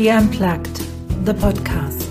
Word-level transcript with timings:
She 0.00 0.08
Unplugged, 0.08 0.80
the 1.26 1.34
podcast. 1.34 2.08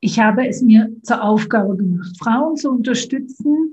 Ich 0.00 0.18
habe 0.18 0.48
es 0.48 0.62
mir 0.62 0.90
zur 1.04 1.22
Aufgabe 1.22 1.76
gemacht, 1.76 2.10
Frauen 2.18 2.56
zu 2.56 2.72
unterstützen, 2.72 3.70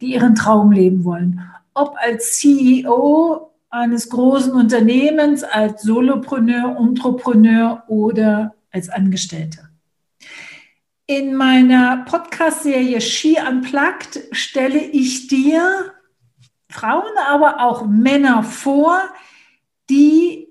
die 0.00 0.14
ihren 0.14 0.34
Traum 0.34 0.72
leben 0.72 1.04
wollen. 1.04 1.42
Ob 1.74 1.94
als 1.98 2.38
CEO 2.38 3.50
eines 3.68 4.08
großen 4.08 4.52
Unternehmens, 4.54 5.44
als 5.44 5.82
Solopreneur, 5.82 6.74
Entrepreneur 6.78 7.82
oder 7.88 8.54
als 8.72 8.88
Angestellte. 8.88 9.67
In 11.10 11.36
meiner 11.36 12.04
Podcast-Serie 12.04 13.00
Ski 13.00 13.38
Unplugged 13.40 14.28
stelle 14.30 14.78
ich 14.78 15.26
dir 15.26 15.90
Frauen, 16.68 17.16
aber 17.26 17.62
auch 17.62 17.86
Männer 17.86 18.42
vor, 18.42 19.00
die 19.88 20.48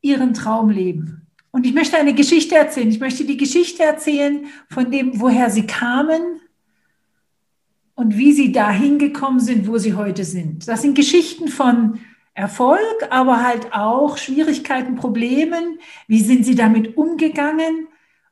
ihren 0.00 0.34
Traum 0.34 0.70
leben. 0.70 1.28
Und 1.52 1.66
ich 1.66 1.72
möchte 1.72 1.98
eine 1.98 2.14
Geschichte 2.14 2.56
erzählen. 2.56 2.88
Ich 2.88 2.98
möchte 2.98 3.24
die 3.24 3.36
Geschichte 3.36 3.84
erzählen 3.84 4.46
von 4.68 4.90
dem, 4.90 5.20
woher 5.20 5.50
sie 5.50 5.68
kamen 5.68 6.40
und 7.94 8.18
wie 8.18 8.32
sie 8.32 8.50
dahin 8.50 8.98
gekommen 8.98 9.38
sind, 9.38 9.68
wo 9.68 9.78
sie 9.78 9.94
heute 9.94 10.24
sind. 10.24 10.66
Das 10.66 10.82
sind 10.82 10.96
Geschichten 10.96 11.46
von 11.46 12.00
Erfolg, 12.34 13.06
aber 13.10 13.44
halt 13.46 13.72
auch 13.72 14.18
Schwierigkeiten, 14.18 14.96
Problemen. 14.96 15.78
Wie 16.08 16.22
sind 16.22 16.44
Sie 16.44 16.56
damit 16.56 16.96
umgegangen? 16.96 17.86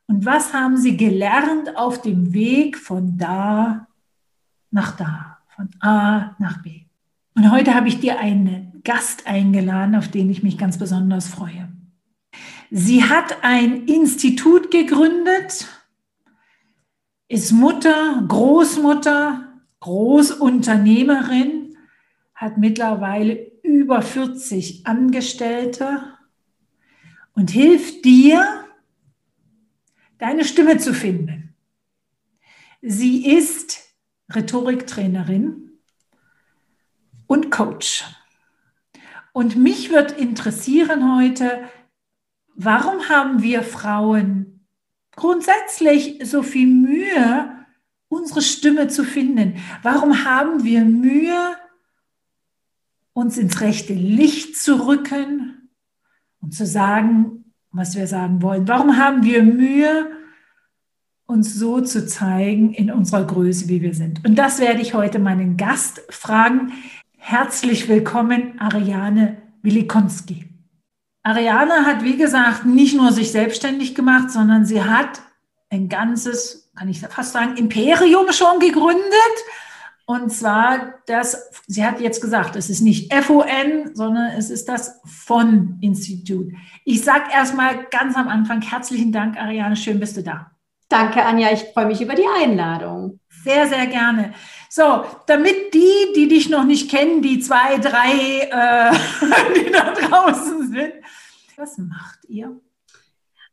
Und 0.07 0.25
was 0.25 0.53
haben 0.53 0.77
Sie 0.77 0.97
gelernt 0.97 1.77
auf 1.77 2.01
dem 2.01 2.33
Weg 2.33 2.77
von 2.77 3.17
da 3.17 3.87
nach 4.69 4.95
da, 4.95 5.39
von 5.55 5.69
A 5.79 6.35
nach 6.39 6.61
B? 6.61 6.85
Und 7.35 7.51
heute 7.51 7.73
habe 7.73 7.87
ich 7.87 7.99
dir 7.99 8.19
einen 8.19 8.81
Gast 8.83 9.27
eingeladen, 9.27 9.95
auf 9.95 10.09
den 10.09 10.29
ich 10.29 10.43
mich 10.43 10.57
ganz 10.57 10.77
besonders 10.77 11.27
freue. 11.27 11.69
Sie 12.69 13.03
hat 13.03 13.43
ein 13.43 13.85
Institut 13.85 14.71
gegründet, 14.71 15.67
ist 17.27 17.51
Mutter, 17.51 18.23
Großmutter, 18.27 19.47
Großunternehmerin, 19.79 21.77
hat 22.33 22.57
mittlerweile 22.57 23.51
über 23.63 24.01
40 24.01 24.87
Angestellte 24.87 26.01
und 27.33 27.51
hilft 27.51 28.05
dir, 28.05 28.65
deine 30.21 30.45
Stimme 30.45 30.77
zu 30.77 30.93
finden. 30.93 31.55
Sie 32.83 33.25
ist 33.25 33.79
Rhetoriktrainerin 34.29 35.71
und 37.25 37.49
Coach. 37.49 38.05
Und 39.33 39.55
mich 39.55 39.89
wird 39.89 40.11
interessieren 40.11 41.15
heute, 41.15 41.63
warum 42.53 43.09
haben 43.09 43.41
wir 43.41 43.63
Frauen 43.63 44.67
grundsätzlich 45.15 46.19
so 46.23 46.43
viel 46.43 46.67
Mühe, 46.67 47.65
unsere 48.07 48.43
Stimme 48.43 48.89
zu 48.89 49.03
finden? 49.03 49.57
Warum 49.81 50.23
haben 50.23 50.63
wir 50.63 50.85
Mühe, 50.85 51.57
uns 53.13 53.39
ins 53.39 53.59
rechte 53.59 53.93
Licht 53.93 54.55
zu 54.55 54.85
rücken 54.87 55.69
und 56.41 56.53
zu 56.53 56.67
sagen, 56.67 57.40
was 57.71 57.95
wir 57.95 58.07
sagen 58.07 58.41
wollen. 58.41 58.67
Warum 58.67 58.97
haben 58.97 59.23
wir 59.23 59.43
Mühe, 59.43 60.11
uns 61.25 61.53
so 61.55 61.79
zu 61.79 62.05
zeigen 62.05 62.73
in 62.73 62.91
unserer 62.91 63.25
Größe, 63.25 63.69
wie 63.69 63.81
wir 63.81 63.93
sind? 63.93 64.25
Und 64.25 64.35
das 64.35 64.59
werde 64.59 64.81
ich 64.81 64.93
heute 64.93 65.19
meinen 65.19 65.55
Gast 65.55 66.01
fragen. 66.09 66.73
Herzlich 67.17 67.87
willkommen, 67.87 68.59
Ariane 68.59 69.37
Wilikonski. 69.61 70.49
Ariane 71.23 71.85
hat, 71.85 72.03
wie 72.03 72.17
gesagt, 72.17 72.65
nicht 72.65 72.95
nur 72.95 73.11
sich 73.11 73.31
selbstständig 73.31 73.95
gemacht, 73.95 74.31
sondern 74.31 74.65
sie 74.65 74.83
hat 74.83 75.21
ein 75.69 75.87
ganzes, 75.87 76.71
kann 76.75 76.89
ich 76.89 76.99
fast 76.99 77.31
sagen, 77.31 77.55
Imperium 77.55 78.31
schon 78.33 78.59
gegründet 78.59 79.05
und 80.11 80.29
zwar, 80.29 80.95
das, 81.05 81.49
sie 81.67 81.85
hat 81.85 82.01
jetzt 82.01 82.21
gesagt, 82.21 82.57
es 82.57 82.69
ist 82.69 82.81
nicht 82.81 83.13
FON, 83.13 83.91
sondern 83.93 84.31
es 84.37 84.49
ist 84.49 84.67
das 84.67 84.99
von-Institut. 85.05 86.51
Ich 86.83 87.03
sage 87.03 87.31
erstmal 87.31 87.85
ganz 87.85 88.17
am 88.17 88.27
Anfang 88.27 88.61
herzlichen 88.61 89.13
Dank, 89.13 89.37
Ariane, 89.37 89.77
schön 89.77 90.01
bist 90.01 90.17
du 90.17 90.23
da. 90.23 90.51
Danke, 90.89 91.23
Anja, 91.23 91.53
ich 91.53 91.63
freue 91.73 91.85
mich 91.85 92.01
über 92.01 92.15
die 92.15 92.27
Einladung. 92.41 93.21
Sehr, 93.29 93.69
sehr 93.69 93.87
gerne. 93.87 94.33
So, 94.69 95.05
damit 95.27 95.73
die, 95.73 96.11
die 96.13 96.27
dich 96.27 96.49
noch 96.49 96.65
nicht 96.65 96.91
kennen, 96.91 97.21
die 97.21 97.39
zwei, 97.39 97.77
drei, 97.77 98.49
äh, 98.51 98.93
die 99.65 99.71
da 99.71 99.93
draußen 99.93 100.69
sind, 100.69 100.93
was 101.55 101.77
macht 101.77 102.19
ihr? 102.27 102.59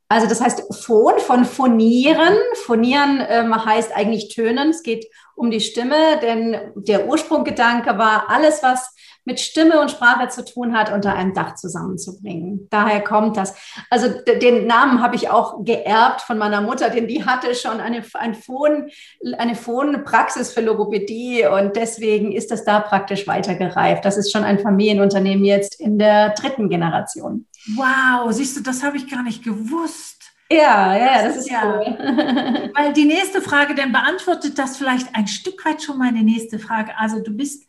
Also 0.08 0.26
das 0.26 0.40
heißt 0.40 0.74
Phon 0.82 1.18
von 1.20 1.44
phonieren. 1.44 2.34
Phonieren 2.64 3.22
ähm, 3.28 3.64
heißt 3.64 3.94
eigentlich 3.94 4.34
tönen. 4.34 4.70
Es 4.70 4.82
geht 4.82 5.06
um 5.38 5.50
die 5.50 5.60
Stimme, 5.60 6.18
denn 6.20 6.56
der 6.74 7.06
Ursprunggedanke 7.06 7.96
war, 7.96 8.28
alles, 8.28 8.62
was 8.62 8.94
mit 9.28 9.40
Stimme 9.40 9.78
und 9.80 9.90
Sprache 9.90 10.28
zu 10.28 10.42
tun 10.42 10.76
hat, 10.76 10.90
unter 10.90 11.14
einem 11.14 11.34
Dach 11.34 11.54
zusammenzubringen. 11.54 12.66
Daher 12.70 13.02
kommt 13.02 13.36
das. 13.36 13.54
Also 13.90 14.08
den 14.08 14.66
Namen 14.66 15.02
habe 15.02 15.16
ich 15.16 15.28
auch 15.28 15.64
geerbt 15.64 16.22
von 16.22 16.38
meiner 16.38 16.62
Mutter, 16.62 16.88
denn 16.88 17.06
die 17.06 17.26
hatte 17.26 17.54
schon 17.54 17.78
eine, 17.78 18.02
ein 18.14 18.34
Phon, 18.34 18.88
eine 19.36 19.54
Phonpraxis 19.54 20.52
für 20.52 20.62
Logopädie 20.62 21.44
und 21.46 21.76
deswegen 21.76 22.32
ist 22.32 22.50
das 22.50 22.64
da 22.64 22.80
praktisch 22.80 23.26
weitergereift. 23.26 24.04
Das 24.04 24.16
ist 24.16 24.32
schon 24.32 24.44
ein 24.44 24.60
Familienunternehmen 24.60 25.44
jetzt 25.44 25.78
in 25.78 25.98
der 25.98 26.30
dritten 26.30 26.70
Generation. 26.70 27.46
Wow, 27.76 28.32
siehst 28.32 28.56
du, 28.56 28.62
das 28.62 28.82
habe 28.82 28.96
ich 28.96 29.10
gar 29.10 29.22
nicht 29.22 29.44
gewusst. 29.44 30.17
Ja, 30.50 30.96
ja, 30.96 31.24
das, 31.24 31.34
das 31.34 31.44
ist 31.44 31.50
ja. 31.50 31.78
Cool. 31.78 32.70
Weil 32.74 32.94
die 32.94 33.04
nächste 33.04 33.42
Frage, 33.42 33.74
dann 33.74 33.92
beantwortet 33.92 34.58
das 34.58 34.78
vielleicht 34.78 35.14
ein 35.14 35.26
Stück 35.26 35.62
weit 35.64 35.82
schon 35.82 35.98
meine 35.98 36.22
nächste 36.22 36.58
Frage. 36.58 36.96
Also 36.96 37.22
du 37.22 37.32
bist 37.32 37.68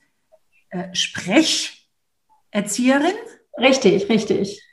äh, 0.69 0.93
Sprecherzieherin? 0.93 3.15
Richtig, 3.57 4.07
richtig. 4.07 4.63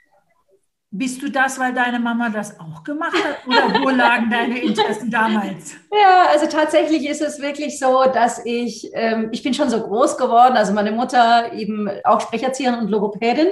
Bist 0.93 1.21
du 1.21 1.31
das, 1.31 1.59
weil 1.59 1.75
deine 1.75 1.99
Mama 1.99 2.31
das 2.31 2.61
auch 2.61 2.84
gemacht 2.84 3.12
hat? 3.12 3.44
Oder 3.47 3.83
wo 3.83 3.89
lagen 3.91 4.31
deine 4.31 4.61
Interessen 4.61 5.11
damals? 5.11 5.75
Ja, 5.93 6.28
also 6.31 6.47
tatsächlich 6.47 7.09
ist 7.09 7.21
es 7.21 7.41
wirklich 7.41 7.81
so, 7.81 8.05
dass 8.05 8.47
ich, 8.47 8.88
ähm, 8.94 9.31
ich 9.33 9.43
bin 9.43 9.53
schon 9.53 9.69
so 9.69 9.81
groß 9.81 10.17
geworden, 10.17 10.56
also 10.56 10.73
meine 10.73 10.93
Mutter 10.93 11.53
eben 11.53 11.91
auch 12.05 12.21
Sprecherzieherin 12.21 12.78
und 12.78 12.88
Logopädin. 12.88 13.49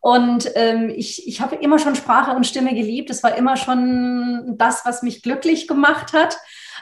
Und 0.00 0.50
ähm, 0.54 0.92
ich, 0.94 1.26
ich 1.26 1.40
habe 1.40 1.56
immer 1.56 1.78
schon 1.78 1.96
Sprache 1.96 2.32
und 2.32 2.46
Stimme 2.46 2.74
geliebt. 2.74 3.10
Es 3.10 3.22
war 3.22 3.36
immer 3.36 3.56
schon 3.56 4.54
das, 4.56 4.84
was 4.84 5.02
mich 5.02 5.22
glücklich 5.22 5.66
gemacht 5.68 6.12
hat. 6.12 6.38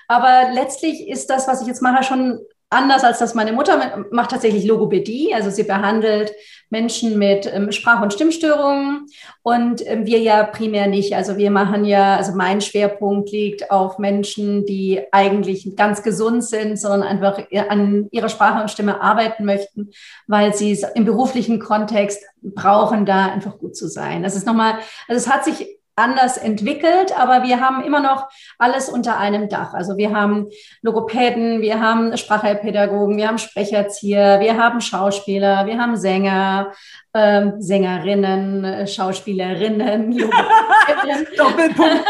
Aber 0.07 0.51
letztlich 0.53 1.09
ist 1.09 1.29
das, 1.31 1.49
was 1.49 1.61
ich 1.61 1.67
jetzt 1.67 1.83
mache, 1.83 2.03
schon 2.03 2.41
anders 2.71 3.05
als 3.05 3.19
das 3.19 3.35
meine 3.35 3.53
Mutter 3.53 4.05
macht 4.11 4.31
tatsächlich 4.31 4.65
Logopädie. 4.65 5.35
Also 5.35 5.51
sie 5.51 5.63
behandelt 5.63 6.33
Menschen 6.71 7.19
mit 7.19 7.51
ähm, 7.53 7.73
Sprach- 7.73 8.03
und 8.03 8.13
Stimmstörungen 8.13 9.07
und 9.43 9.87
ähm, 9.87 10.07
wir 10.07 10.19
ja 10.19 10.45
primär 10.45 10.87
nicht. 10.87 11.15
Also 11.15 11.37
wir 11.37 11.51
machen 11.51 11.85
ja, 11.85 12.17
also 12.17 12.33
mein 12.33 12.61
Schwerpunkt 12.61 13.31
liegt 13.31 13.71
auf 13.71 13.99
Menschen, 13.99 14.67
die 14.67 15.01
eigentlich 15.13 15.77
ganz 15.77 16.03
gesund 16.03 16.45
sind, 16.45 16.79
sondern 16.79 17.03
einfach 17.03 17.41
an 17.69 18.09
ihrer 18.11 18.29
Sprache 18.29 18.61
und 18.61 18.71
Stimme 18.71 19.01
arbeiten 19.01 19.45
möchten, 19.45 19.91
weil 20.27 20.55
sie 20.55 20.73
es 20.73 20.83
im 20.95 21.05
beruflichen 21.05 21.59
Kontext 21.59 22.23
brauchen, 22.43 23.07
da 23.07 23.27
einfach 23.27 23.59
gut 23.59 23.77
zu 23.77 23.89
sein. 23.89 24.23
Das 24.23 24.37
ist 24.37 24.47
nochmal, 24.47 24.75
also 25.09 25.19
es 25.19 25.29
hat 25.29 25.45
sich 25.45 25.78
anders 25.99 26.39
entwickelt, 26.39 27.13
aber 27.19 27.43
wir 27.43 27.61
haben 27.61 27.83
immer 27.83 28.01
noch 28.01 28.29
alles 28.59 28.89
unter 28.89 29.19
einem 29.19 29.49
Dach. 29.49 29.75
Also 29.75 29.97
wir 29.97 30.15
haben 30.15 30.49
Logopäden, 30.83 31.61
wir 31.61 31.81
haben 31.81 32.17
Sprachheilpädagogen, 32.17 33.17
wir 33.17 33.29
haben 33.29 33.39
Sprecherzieher, 33.39 34.41
wir 34.41 34.57
haben 34.57 34.81
Schauspieler, 34.81 35.67
wir 35.67 35.79
haben 35.79 35.97
Sänger, 35.97 36.73
ähm, 37.19 37.61
Sängerinnen, 37.61 38.87
Schauspielerinnen, 38.87 40.17
Doppelpunkt. 41.37 42.05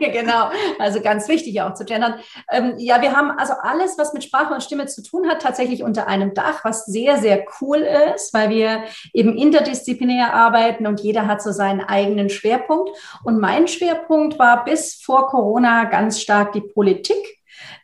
genau, 0.00 0.50
also 0.78 1.00
ganz 1.00 1.28
wichtig 1.28 1.60
auch 1.60 1.74
zu 1.74 1.84
gendern. 1.84 2.14
Ähm, 2.50 2.74
ja, 2.78 3.02
wir 3.02 3.16
haben 3.16 3.32
also 3.32 3.54
alles, 3.60 3.98
was 3.98 4.12
mit 4.12 4.22
Sprache 4.22 4.54
und 4.54 4.62
Stimme 4.62 4.86
zu 4.86 5.02
tun 5.02 5.28
hat, 5.28 5.42
tatsächlich 5.42 5.82
unter 5.82 6.06
einem 6.06 6.34
Dach, 6.34 6.64
was 6.64 6.86
sehr, 6.86 7.18
sehr 7.18 7.44
cool 7.60 7.78
ist, 8.14 8.32
weil 8.32 8.50
wir 8.50 8.84
eben 9.12 9.36
interdisziplinär 9.36 10.32
arbeiten 10.32 10.86
und 10.86 11.00
jeder 11.00 11.26
hat 11.26 11.42
so 11.42 11.50
seinen 11.50 11.80
eigenen 11.80 12.30
Schwerpunkt. 12.30 12.90
Und 13.24 13.40
mein 13.40 13.66
Schwerpunkt 13.66 14.38
war 14.38 14.64
bis 14.64 14.94
vor 14.94 15.26
Corona 15.26 15.84
ganz 15.84 16.20
stark 16.20 16.52
die 16.52 16.60
Politik. 16.60 17.16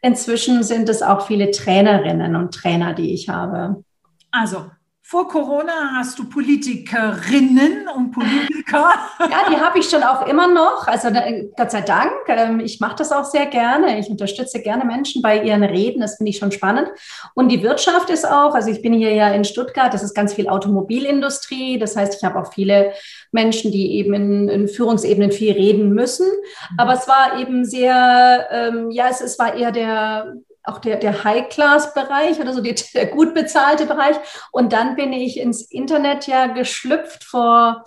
Inzwischen 0.02 0.62
sind 0.62 0.88
es 0.88 1.02
auch 1.02 1.26
viele 1.26 1.50
Trainerinnen 1.50 2.36
und 2.36 2.54
Trainer, 2.54 2.94
die 2.94 3.12
ich 3.12 3.28
habe. 3.28 3.82
Also 4.30 4.66
vor 5.06 5.28
Corona 5.28 5.92
hast 5.96 6.18
du 6.18 6.26
Politikerinnen 6.26 7.88
und 7.94 8.10
Politiker. 8.10 8.54
Ja, 9.20 9.50
die 9.50 9.56
habe 9.56 9.78
ich 9.78 9.88
schon 9.88 10.02
auch 10.02 10.26
immer 10.26 10.48
noch. 10.48 10.86
Also 10.86 11.08
Gott 11.56 11.70
sei 11.70 11.82
Dank. 11.82 12.12
Ähm, 12.28 12.60
ich 12.60 12.80
mache 12.80 12.96
das 12.96 13.12
auch 13.12 13.24
sehr 13.24 13.46
gerne. 13.46 13.98
Ich 13.98 14.08
unterstütze 14.08 14.60
gerne 14.60 14.84
Menschen 14.84 15.20
bei 15.20 15.42
ihren 15.42 15.62
Reden. 15.62 16.00
Das 16.00 16.16
finde 16.16 16.30
ich 16.30 16.38
schon 16.38 16.52
spannend. 16.52 16.88
Und 17.34 17.50
die 17.50 17.62
Wirtschaft 17.62 18.08
ist 18.10 18.26
auch, 18.26 18.54
also 18.54 18.70
ich 18.70 18.80
bin 18.80 18.94
hier 18.94 19.12
ja 19.12 19.30
in 19.32 19.44
Stuttgart, 19.44 19.92
das 19.92 20.02
ist 20.02 20.14
ganz 20.14 20.32
viel 20.32 20.48
Automobilindustrie. 20.48 21.78
Das 21.78 21.96
heißt, 21.96 22.14
ich 22.16 22.24
habe 22.24 22.40
auch 22.40 22.52
viele 22.52 22.92
Menschen, 23.30 23.70
die 23.70 23.96
eben 23.96 24.14
in, 24.14 24.48
in 24.48 24.68
Führungsebenen 24.68 25.32
viel 25.32 25.52
reden 25.52 25.90
müssen. 25.90 26.26
Aber 26.78 26.94
es 26.94 27.06
war 27.06 27.38
eben 27.38 27.64
sehr, 27.64 28.48
ähm, 28.50 28.90
ja, 28.90 29.08
es, 29.10 29.20
es 29.20 29.38
war 29.38 29.54
eher 29.54 29.70
der 29.70 30.34
auch 30.64 30.78
der, 30.78 30.96
der 30.96 31.24
High-Class-Bereich 31.24 32.40
oder 32.40 32.52
so 32.52 32.60
die, 32.60 32.74
der 32.94 33.06
gut 33.06 33.34
bezahlte 33.34 33.86
Bereich. 33.86 34.16
Und 34.50 34.72
dann 34.72 34.96
bin 34.96 35.12
ich 35.12 35.38
ins 35.38 35.62
Internet 35.70 36.26
ja 36.26 36.46
geschlüpft 36.46 37.24
vor, 37.24 37.84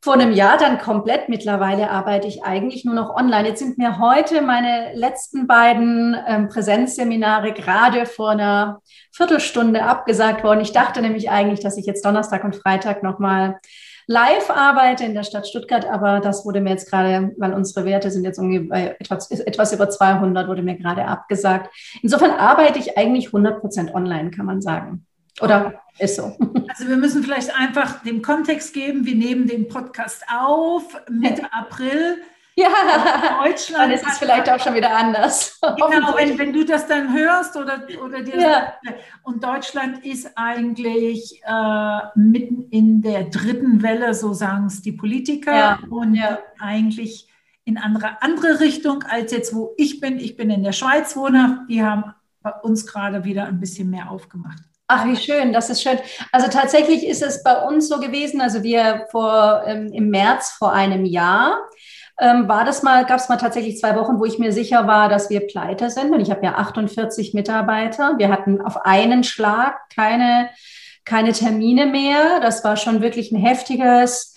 vor 0.00 0.14
einem 0.14 0.32
Jahr 0.32 0.56
dann 0.56 0.78
komplett. 0.78 1.28
Mittlerweile 1.28 1.90
arbeite 1.90 2.26
ich 2.26 2.42
eigentlich 2.42 2.84
nur 2.84 2.94
noch 2.94 3.14
online. 3.14 3.48
Jetzt 3.48 3.58
sind 3.58 3.76
mir 3.76 3.98
heute 3.98 4.40
meine 4.40 4.94
letzten 4.94 5.46
beiden 5.46 6.16
ähm, 6.26 6.48
Präsenzseminare 6.48 7.52
gerade 7.52 8.06
vor 8.06 8.30
einer 8.30 8.80
Viertelstunde 9.12 9.82
abgesagt 9.82 10.42
worden. 10.42 10.60
Ich 10.60 10.72
dachte 10.72 11.02
nämlich 11.02 11.30
eigentlich, 11.30 11.60
dass 11.60 11.76
ich 11.76 11.86
jetzt 11.86 12.04
Donnerstag 12.04 12.44
und 12.44 12.56
Freitag 12.56 13.02
nochmal 13.02 13.58
live 14.06 14.50
arbeite 14.50 15.04
in 15.04 15.14
der 15.14 15.22
Stadt 15.22 15.46
Stuttgart, 15.46 15.84
aber 15.86 16.20
das 16.20 16.44
wurde 16.44 16.60
mir 16.60 16.70
jetzt 16.70 16.90
gerade, 16.90 17.34
weil 17.38 17.54
unsere 17.54 17.84
Werte 17.84 18.10
sind 18.10 18.24
jetzt 18.24 18.38
ungefähr 18.38 19.00
etwas, 19.00 19.30
etwas 19.30 19.72
über 19.72 19.90
200, 19.90 20.48
wurde 20.48 20.62
mir 20.62 20.76
gerade 20.76 21.04
abgesagt. 21.04 21.74
Insofern 22.02 22.30
arbeite 22.30 22.78
ich 22.78 22.96
eigentlich 22.96 23.26
100 23.26 23.60
Prozent 23.60 23.94
online, 23.94 24.30
kann 24.30 24.46
man 24.46 24.60
sagen. 24.60 25.06
Oder 25.40 25.80
ist 25.98 26.16
so. 26.16 26.36
Also 26.68 26.90
wir 26.90 26.96
müssen 26.96 27.22
vielleicht 27.22 27.58
einfach 27.58 28.02
den 28.02 28.20
Kontext 28.20 28.74
geben. 28.74 29.06
Wir 29.06 29.14
nehmen 29.14 29.46
den 29.46 29.66
Podcast 29.66 30.24
auf 30.28 30.82
Mitte 31.08 31.50
April. 31.52 32.18
Ja, 32.58 33.44
Deutschland. 33.44 33.84
Dann 33.84 33.90
ist 33.90 34.06
es 34.06 34.18
vielleicht 34.18 34.48
auch 34.48 34.58
schon 34.58 34.74
wieder 34.74 34.96
anders. 34.96 35.60
Genau, 35.76 36.16
wenn, 36.16 36.38
wenn 36.38 36.52
du 36.52 36.64
das 36.64 36.86
dann 36.86 37.12
hörst 37.12 37.54
oder, 37.56 37.86
oder 38.02 38.22
dir 38.22 38.40
ja. 38.40 38.74
Und 39.22 39.44
Deutschland 39.44 40.04
ist 40.06 40.30
eigentlich 40.36 41.42
äh, 41.44 41.98
mitten 42.14 42.68
in 42.70 43.02
der 43.02 43.24
dritten 43.24 43.82
Welle, 43.82 44.14
so 44.14 44.32
sagen 44.32 44.66
es 44.66 44.80
die 44.80 44.92
Politiker. 44.92 45.54
Ja. 45.54 45.78
Und 45.90 46.14
ja. 46.14 46.38
eigentlich 46.58 47.28
in 47.64 47.76
andere, 47.76 48.22
andere 48.22 48.60
Richtung 48.60 49.02
als 49.02 49.32
jetzt, 49.32 49.54
wo 49.54 49.74
ich 49.76 50.00
bin. 50.00 50.18
Ich 50.18 50.36
bin 50.36 50.50
in 50.50 50.62
der 50.62 50.72
Schweiz 50.72 51.14
wohnhaft. 51.16 51.68
Die 51.68 51.82
haben 51.82 52.14
bei 52.42 52.52
uns 52.62 52.86
gerade 52.86 53.24
wieder 53.24 53.44
ein 53.44 53.60
bisschen 53.60 53.90
mehr 53.90 54.10
aufgemacht. 54.10 54.62
Ach, 54.88 55.04
wie 55.04 55.16
schön, 55.16 55.52
das 55.52 55.68
ist 55.68 55.82
schön. 55.82 55.98
Also 56.30 56.48
tatsächlich 56.48 57.04
ist 57.06 57.22
es 57.22 57.42
bei 57.42 57.60
uns 57.60 57.88
so 57.88 57.98
gewesen, 57.98 58.40
also 58.40 58.62
wir 58.62 59.06
vor 59.10 59.64
ähm, 59.66 59.88
im 59.92 60.10
März 60.10 60.52
vor 60.52 60.72
einem 60.72 61.04
Jahr 61.04 61.58
ähm, 62.18 62.48
war 62.48 62.64
das 62.64 62.82
mal, 62.82 63.04
gab 63.04 63.18
es 63.18 63.28
mal 63.28 63.36
tatsächlich 63.36 63.78
zwei 63.78 63.94
Wochen, 63.94 64.18
wo 64.18 64.24
ich 64.24 64.38
mir 64.38 64.52
sicher 64.52 64.86
war, 64.86 65.08
dass 65.08 65.28
wir 65.28 65.46
pleite 65.46 65.90
sind. 65.90 66.12
Und 66.12 66.20
ich 66.20 66.30
habe 66.30 66.44
ja 66.44 66.54
48 66.54 67.34
Mitarbeiter. 67.34 68.14
Wir 68.16 68.30
hatten 68.30 68.60
auf 68.60 68.84
einen 68.86 69.22
Schlag 69.22 69.76
keine, 69.94 70.48
keine 71.04 71.32
Termine 71.32 71.86
mehr. 71.86 72.40
Das 72.40 72.64
war 72.64 72.76
schon 72.76 73.02
wirklich 73.02 73.32
ein 73.32 73.40
heftiges, 73.40 74.34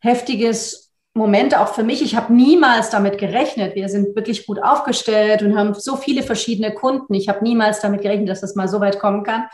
heftiges 0.00 0.92
Moment 1.14 1.56
auch 1.56 1.68
für 1.68 1.84
mich. 1.84 2.02
Ich 2.02 2.16
habe 2.16 2.34
niemals 2.34 2.90
damit 2.90 3.18
gerechnet. 3.18 3.74
Wir 3.74 3.88
sind 3.88 4.16
wirklich 4.16 4.46
gut 4.46 4.62
aufgestellt 4.62 5.42
und 5.42 5.56
haben 5.56 5.72
so 5.72 5.96
viele 5.96 6.24
verschiedene 6.24 6.74
Kunden. 6.74 7.14
Ich 7.14 7.28
habe 7.28 7.42
niemals 7.42 7.80
damit 7.80 8.02
gerechnet, 8.02 8.28
dass 8.28 8.40
das 8.40 8.56
mal 8.56 8.68
so 8.68 8.80
weit 8.80 8.98
kommen 8.98 9.22
kann. 9.22 9.44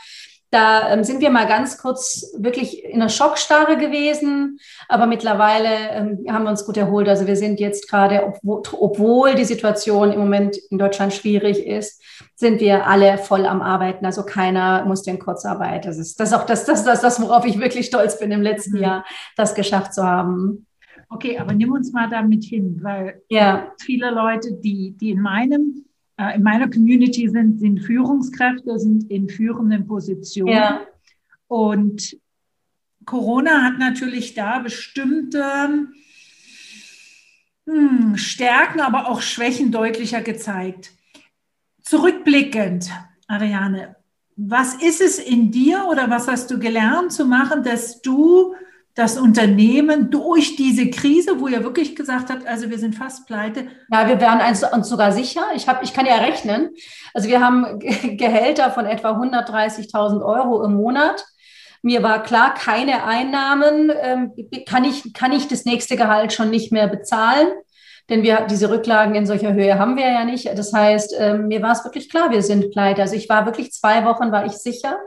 Da 0.50 0.93
ähm, 0.93 1.05
sind 1.05 1.20
wir 1.20 1.31
mal 1.31 1.47
ganz 1.47 1.79
kurz 1.79 2.35
wirklich 2.37 2.85
in 2.85 3.00
einer 3.00 3.08
Schockstarre 3.08 3.76
gewesen, 3.76 4.58
aber 4.88 5.06
mittlerweile 5.06 5.69
ähm, 5.91 6.25
haben 6.29 6.43
wir 6.43 6.50
uns 6.50 6.67
gut 6.67 6.76
erholt. 6.76 7.08
Also 7.08 7.29
wir 7.29 7.37
sind 7.37 7.61
jetzt 7.61 7.88
gerade, 7.88 8.25
obwohl, 8.26 8.62
obwohl 8.73 9.35
die 9.37 9.44
Situation 9.44 10.12
im 10.12 10.19
Moment 10.19 10.56
in 10.70 10.79
Deutschland 10.79 11.12
schwierig 11.12 11.64
ist, 11.64 12.02
sind 12.35 12.61
wir 12.61 12.87
alle 12.87 13.19
voll 13.19 13.47
am 13.47 13.62
Arbeiten. 13.62 14.05
Also 14.05 14.25
keiner 14.25 14.85
muss 14.87 15.06
in 15.06 15.20
Kurzarbeit. 15.20 15.85
Das 15.85 15.99
ist 15.99 16.19
das 16.19 16.31
ist 16.31 16.35
auch 16.35 16.47
das, 16.47 16.64
das, 16.64 16.85
das, 16.85 17.00
das, 17.00 17.20
worauf 17.23 17.44
ich 17.44 17.61
wirklich 17.61 17.87
stolz 17.87 18.19
bin 18.19 18.32
im 18.32 18.43
letzten 18.43 18.76
mhm. 18.76 18.82
Jahr, 18.82 19.05
das 19.37 19.55
geschafft 19.55 19.94
zu 19.94 20.02
haben. 20.05 20.67
Okay, 21.08 21.38
aber 21.38 21.52
nimm 21.52 21.73
uns 21.73 21.93
mal 21.93 22.08
damit 22.08 22.44
hin, 22.44 22.79
weil 22.82 23.23
ja. 23.29 23.73
viele 23.81 24.11
Leute, 24.11 24.52
die, 24.52 24.97
die 24.97 25.11
in 25.11 25.20
meinem 25.20 25.85
in 26.28 26.43
meiner 26.43 26.69
Community 26.69 27.28
sind, 27.28 27.61
sind 27.61 27.81
Führungskräfte, 27.81 28.78
sind 28.78 29.11
in 29.11 29.28
führenden 29.28 29.87
Positionen. 29.87 30.52
Ja. 30.52 30.87
Und 31.46 32.17
Corona 33.05 33.62
hat 33.62 33.78
natürlich 33.78 34.34
da 34.34 34.58
bestimmte 34.58 35.88
hm, 37.67 38.17
Stärken, 38.17 38.81
aber 38.81 39.08
auch 39.08 39.22
Schwächen 39.22 39.72
deutlicher 39.72 40.20
gezeigt. 40.20 40.93
Zurückblickend, 41.82 42.90
Ariane, 43.26 43.96
was 44.37 44.75
ist 44.75 45.00
es 45.00 45.19
in 45.19 45.50
dir 45.50 45.87
oder 45.90 46.08
was 46.08 46.28
hast 46.28 46.50
du 46.50 46.58
gelernt 46.58 47.12
zu 47.12 47.25
machen, 47.25 47.62
dass 47.62 48.00
du 48.00 48.55
das 48.94 49.19
Unternehmen 49.19 50.10
durch 50.10 50.56
diese 50.56 50.90
Krise, 50.90 51.40
wo 51.40 51.48
ihr 51.48 51.62
wirklich 51.62 51.94
gesagt 51.94 52.28
habt, 52.31 52.46
also 52.46 52.70
wir 52.70 52.78
sind 52.78 52.94
fast 52.94 53.26
pleite. 53.26 53.69
Ja, 53.90 54.08
wir 54.08 54.20
wären 54.20 54.40
uns 54.72 54.88
sogar 54.88 55.12
sicher. 55.12 55.42
Ich, 55.54 55.69
hab, 55.69 55.82
ich 55.82 55.94
kann 55.94 56.06
ja 56.06 56.16
rechnen. 56.16 56.70
Also 57.14 57.28
wir 57.28 57.40
haben 57.40 57.78
Gehälter 57.78 58.70
von 58.70 58.87
etwa 58.87 59.12
130.000 59.12 60.25
Euro 60.25 60.64
im 60.64 60.75
Monat. 60.75 61.25
Mir 61.82 62.02
war 62.02 62.22
klar, 62.22 62.52
keine 62.52 63.04
Einnahmen, 63.04 63.90
ähm, 64.02 64.32
kann, 64.66 64.84
ich, 64.84 65.14
kann 65.14 65.32
ich 65.32 65.48
das 65.48 65.64
nächste 65.64 65.96
Gehalt 65.96 66.32
schon 66.32 66.50
nicht 66.50 66.72
mehr 66.72 66.88
bezahlen. 66.88 67.48
Denn 68.10 68.22
wir 68.25 68.40
diese 68.50 68.69
Rücklagen 68.70 69.14
in 69.14 69.25
solcher 69.25 69.52
Höhe 69.52 69.78
haben 69.78 69.96
wir 69.96 70.10
ja 70.10 70.25
nicht. 70.25 70.46
Das 70.46 70.72
heißt, 70.72 71.14
ähm, 71.16 71.46
mir 71.46 71.62
war 71.62 71.72
es 71.72 71.84
wirklich 71.84 72.10
klar, 72.10 72.32
wir 72.32 72.42
sind 72.42 72.72
pleite. 72.72 73.02
Also 73.02 73.14
ich 73.14 73.28
war 73.28 73.46
wirklich 73.46 73.72
zwei 73.72 74.04
Wochen, 74.04 74.32
war 74.32 74.44
ich 74.44 74.52
sicher 74.52 74.98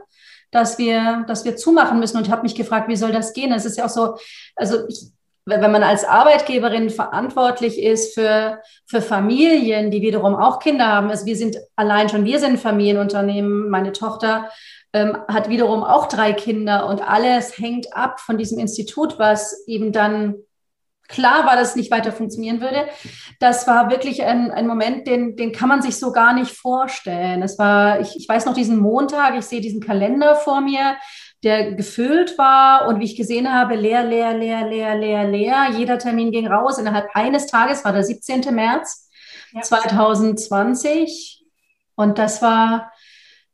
dass 0.54 0.78
wir, 0.78 1.26
dass 1.28 1.46
wir 1.46 1.56
zumachen 1.56 2.00
müssen. 2.00 2.18
Und 2.18 2.28
ich 2.28 2.32
habe 2.32 2.44
mich 2.44 2.56
gefragt, 2.56 2.88
wie 2.88 2.96
soll 2.96 3.12
das 3.12 3.34
gehen? 3.34 3.52
Es 3.52 3.66
ist 3.66 3.78
ja 3.78 3.86
auch 3.86 3.90
so, 3.90 4.16
also 4.56 4.88
ich, 4.88 5.08
wenn 5.46 5.72
man 5.72 5.84
als 5.84 6.06
Arbeitgeberin 6.06 6.90
verantwortlich 6.90 7.82
ist 7.82 8.14
für, 8.14 8.62
für 8.86 9.02
Familien, 9.02 9.92
die 9.92 10.02
wiederum 10.02 10.36
auch 10.36 10.60
Kinder 10.60 10.88
haben, 10.88 11.10
also 11.10 11.26
wir 11.26 11.36
sind 11.36 11.58
allein 11.76 12.08
schon, 12.08 12.24
wir 12.24 12.40
sind 12.40 12.60
Familienunternehmen, 12.60 13.70
meine 13.70 13.92
Tochter 13.92 14.50
ähm, 14.94 15.18
hat 15.28 15.50
wiederum 15.50 15.84
auch 15.84 16.08
drei 16.08 16.34
Kinder 16.34 16.88
und 16.88 17.02
alles 17.02 17.58
hängt 17.58 17.94
ab 17.96 18.22
von 18.22 18.38
diesem 18.38 18.60
Institut, 18.60 19.20
was 19.20 19.66
eben 19.68 19.92
dann 19.92 20.36
klar 21.08 21.46
war, 21.46 21.56
dass 21.56 21.70
es 21.70 21.76
nicht 21.76 21.92
weiter 21.92 22.12
funktionieren 22.12 22.62
würde. 22.62 22.88
Das 23.40 23.68
war 23.68 23.90
wirklich 23.90 24.24
ein, 24.24 24.52
ein 24.52 24.68
Moment, 24.68 25.08
den, 25.08 25.36
den 25.36 25.52
kann 25.52 25.70
man 25.70 25.82
sich 25.82 25.98
so 25.98 26.12
gar 26.12 26.34
nicht 26.34 26.52
vorstellen. 26.52 27.42
Es 27.42 27.60
war, 27.60 28.00
ich, 28.00 28.16
ich 28.16 28.28
weiß 28.28 28.46
noch 28.46 28.54
diesen 28.54 28.80
Montag, 28.80 29.38
ich 29.38 29.46
sehe 29.46 29.62
diesen 29.62 29.82
Kalender 29.82 30.36
vor 30.36 30.62
mir, 30.62 30.96
der 31.44 31.74
gefüllt 31.74 32.38
war 32.38 32.88
und 32.88 33.00
wie 33.00 33.06
ich 33.06 33.18
gesehen 33.18 33.54
habe, 33.54 33.76
leer, 33.76 34.04
leer, 34.04 34.34
leer, 34.34 34.66
leer, 34.66 34.96
leer, 34.96 35.28
leer. 35.28 35.68
Jeder 35.78 36.00
Termin 36.00 36.32
ging 36.32 36.48
raus. 36.48 36.78
Innerhalb 36.78 37.10
eines 37.14 37.48
Tages 37.48 37.84
war 37.84 37.92
der 37.92 38.04
17. 38.04 38.54
März 38.56 39.10
ja. 39.52 39.62
2020. 39.62 41.44
Und 41.96 42.18
das 42.18 42.42
war, 42.42 42.93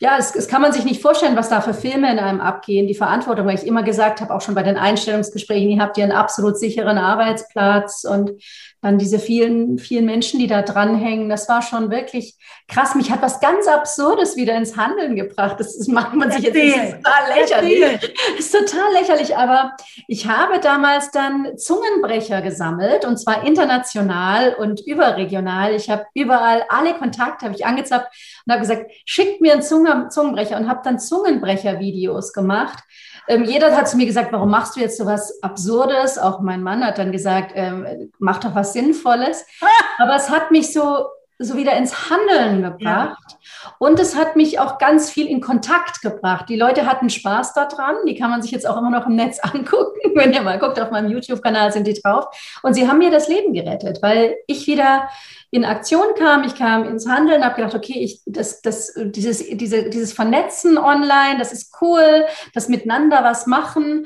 ja, 0.01 0.17
es, 0.17 0.33
es 0.33 0.47
kann 0.47 0.61
man 0.61 0.71
sich 0.71 0.85
nicht 0.85 1.01
vorstellen, 1.01 1.35
was 1.35 1.49
da 1.49 1.59
für 1.59 1.73
Filme 1.73 2.09
in 2.09 2.19
einem 2.19 2.39
abgehen. 2.39 2.87
Die 2.87 2.95
Verantwortung, 2.95 3.45
weil 3.45 3.55
ich 3.55 3.67
immer 3.67 3.83
gesagt 3.83 4.21
habe, 4.21 4.33
auch 4.33 4.39
schon 4.39 4.55
bei 4.55 4.63
den 4.63 4.77
Einstellungsgesprächen, 4.77 5.69
ihr 5.71 5.81
habt 5.81 5.97
ja 5.97 6.05
einen 6.05 6.13
absolut 6.13 6.57
sicheren 6.57 6.97
Arbeitsplatz 6.97 8.05
und 8.05 8.31
dann 8.81 8.97
diese 8.97 9.19
vielen, 9.19 9.77
vielen 9.77 10.05
Menschen, 10.05 10.39
die 10.39 10.47
da 10.47 10.61
dranhängen, 10.61 11.27
das 11.27 11.49
war 11.49 11.61
schon 11.61 11.91
wirklich 11.91 12.37
krass. 12.67 12.95
Mich 12.95 13.11
hat 13.11 13.21
was 13.21 13.41
ganz 13.41 13.67
Absurdes 13.67 14.37
wieder 14.37 14.55
ins 14.55 14.77
Handeln 14.77 15.15
gebracht. 15.17 15.59
Das, 15.59 15.77
das 15.77 15.87
macht 15.87 16.13
man 16.13 16.31
sich 16.31 16.45
Erzähl. 16.45 16.69
jetzt 16.69 16.95
total 16.95 17.39
lächerlich. 17.39 18.13
Das 18.37 18.45
ist 18.45 18.51
total 18.53 18.93
lächerlich, 18.93 19.35
aber 19.35 19.75
ich 20.07 20.27
habe 20.27 20.59
damals 20.59 21.11
dann 21.11 21.57
Zungenbrecher 21.57 22.41
gesammelt 22.41 23.03
und 23.03 23.17
zwar 23.17 23.45
international 23.45 24.53
und 24.53 24.79
überregional. 24.87 25.75
Ich 25.75 25.89
habe 25.89 26.05
überall 26.13 26.63
alle 26.69 26.93
Kontakte 26.93 27.45
habe 27.45 27.55
ich 27.55 27.65
angezapft 27.65 28.07
und 28.45 28.53
habe 28.53 28.61
gesagt, 28.61 28.91
schickt 29.03 29.41
mir 29.41 29.53
einen 29.53 29.61
Zungenbrecher 29.61 30.57
und 30.57 30.69
habe 30.69 30.81
dann 30.83 30.99
Zungenbrecher-Videos 30.99 32.31
gemacht 32.31 32.83
ähm, 33.29 33.43
jeder 33.43 33.75
hat 33.77 33.87
zu 33.87 33.95
mir 33.95 34.07
gesagt, 34.07 34.33
warum 34.33 34.49
machst 34.49 34.75
du 34.75 34.79
jetzt 34.79 34.97
so 34.97 35.05
was 35.05 35.41
Absurdes? 35.43 36.17
Auch 36.17 36.41
mein 36.41 36.63
Mann 36.63 36.83
hat 36.83 36.97
dann 36.97 37.11
gesagt, 37.11 37.51
ähm, 37.55 38.11
mach 38.17 38.39
doch 38.39 38.55
was 38.55 38.73
Sinnvolles. 38.73 39.45
Aber 39.99 40.15
es 40.15 40.29
hat 40.29 40.51
mich 40.51 40.73
so 40.73 41.05
so 41.41 41.55
wieder 41.55 41.77
ins 41.77 42.09
Handeln 42.09 42.63
gebracht. 42.63 43.17
Ja. 43.31 43.71
Und 43.77 43.97
es 43.97 44.17
hat 44.17 44.35
mich 44.35 44.59
auch 44.59 44.77
ganz 44.77 45.09
viel 45.09 45.25
in 45.25 45.39
Kontakt 45.39 46.01
gebracht. 46.01 46.49
Die 46.49 46.57
Leute 46.57 46.85
hatten 46.85 47.09
Spaß 47.09 47.53
daran. 47.53 47.95
Die 48.05 48.15
kann 48.15 48.29
man 48.29 48.41
sich 48.41 48.51
jetzt 48.51 48.67
auch 48.67 48.75
immer 48.75 48.89
noch 48.89 49.07
im 49.07 49.15
Netz 49.15 49.39
angucken. 49.41 49.99
Wenn 50.15 50.33
ihr 50.33 50.41
mal 50.41 50.59
guckt, 50.59 50.79
auf 50.81 50.91
meinem 50.91 51.09
YouTube-Kanal 51.09 51.71
sind 51.71 51.87
die 51.87 51.93
drauf. 51.93 52.25
Und 52.61 52.73
sie 52.73 52.89
haben 52.89 52.97
mir 52.97 53.09
das 53.09 53.29
Leben 53.29 53.53
gerettet, 53.53 53.99
weil 54.01 54.35
ich 54.47 54.67
wieder 54.67 55.07
in 55.51 55.65
Aktion 55.65 56.13
kam, 56.17 56.43
ich 56.43 56.55
kam 56.55 56.85
ins 56.85 57.07
Handeln, 57.07 57.43
habe 57.43 57.55
gedacht, 57.55 57.73
okay, 57.73 57.99
ich, 57.99 58.21
das, 58.25 58.61
das, 58.61 58.93
dieses, 58.95 59.43
diese, 59.49 59.89
dieses 59.89 60.13
Vernetzen 60.13 60.77
online, 60.77 61.39
das 61.39 61.51
ist 61.51 61.75
cool, 61.81 62.25
das 62.53 62.69
miteinander 62.69 63.23
was 63.23 63.47
machen. 63.47 64.05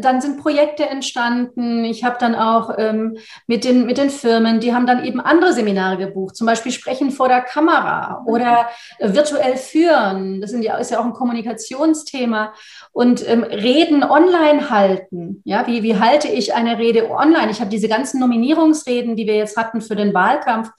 Dann 0.00 0.20
sind 0.20 0.40
Projekte 0.40 0.88
entstanden. 0.88 1.84
Ich 1.84 2.04
habe 2.04 2.16
dann 2.18 2.34
auch 2.34 2.74
ähm, 2.78 3.16
mit, 3.46 3.64
den, 3.64 3.86
mit 3.86 3.98
den 3.98 4.10
Firmen, 4.10 4.60
die 4.60 4.74
haben 4.74 4.86
dann 4.86 5.04
eben 5.04 5.20
andere 5.20 5.52
Seminare 5.52 5.96
gebucht, 5.96 6.36
zum 6.36 6.46
Beispiel 6.46 6.72
Sprechen 6.72 7.10
vor 7.10 7.28
der 7.28 7.40
Kamera 7.40 8.22
oder 8.26 8.68
äh, 8.98 9.12
virtuell 9.12 9.56
führen. 9.56 10.40
Das 10.40 10.50
sind 10.50 10.62
ja, 10.62 10.76
ist 10.76 10.90
ja 10.90 11.00
auch 11.00 11.04
ein 11.04 11.12
Kommunikationsthema. 11.12 12.52
Und 12.92 13.26
ähm, 13.28 13.42
Reden 13.42 14.02
online 14.02 14.70
halten. 14.70 15.42
Ja, 15.44 15.66
wie, 15.66 15.82
wie 15.82 15.98
halte 15.98 16.28
ich 16.28 16.54
eine 16.54 16.78
Rede 16.78 17.10
online? 17.10 17.50
Ich 17.50 17.60
habe 17.60 17.70
diese 17.70 17.88
ganzen 17.88 18.20
Nominierungsreden, 18.20 19.16
die 19.16 19.26
wir 19.26 19.36
jetzt 19.36 19.56
hatten 19.56 19.80
für 19.80 19.96
den 19.96 20.14
Wahlkampf, 20.14 20.70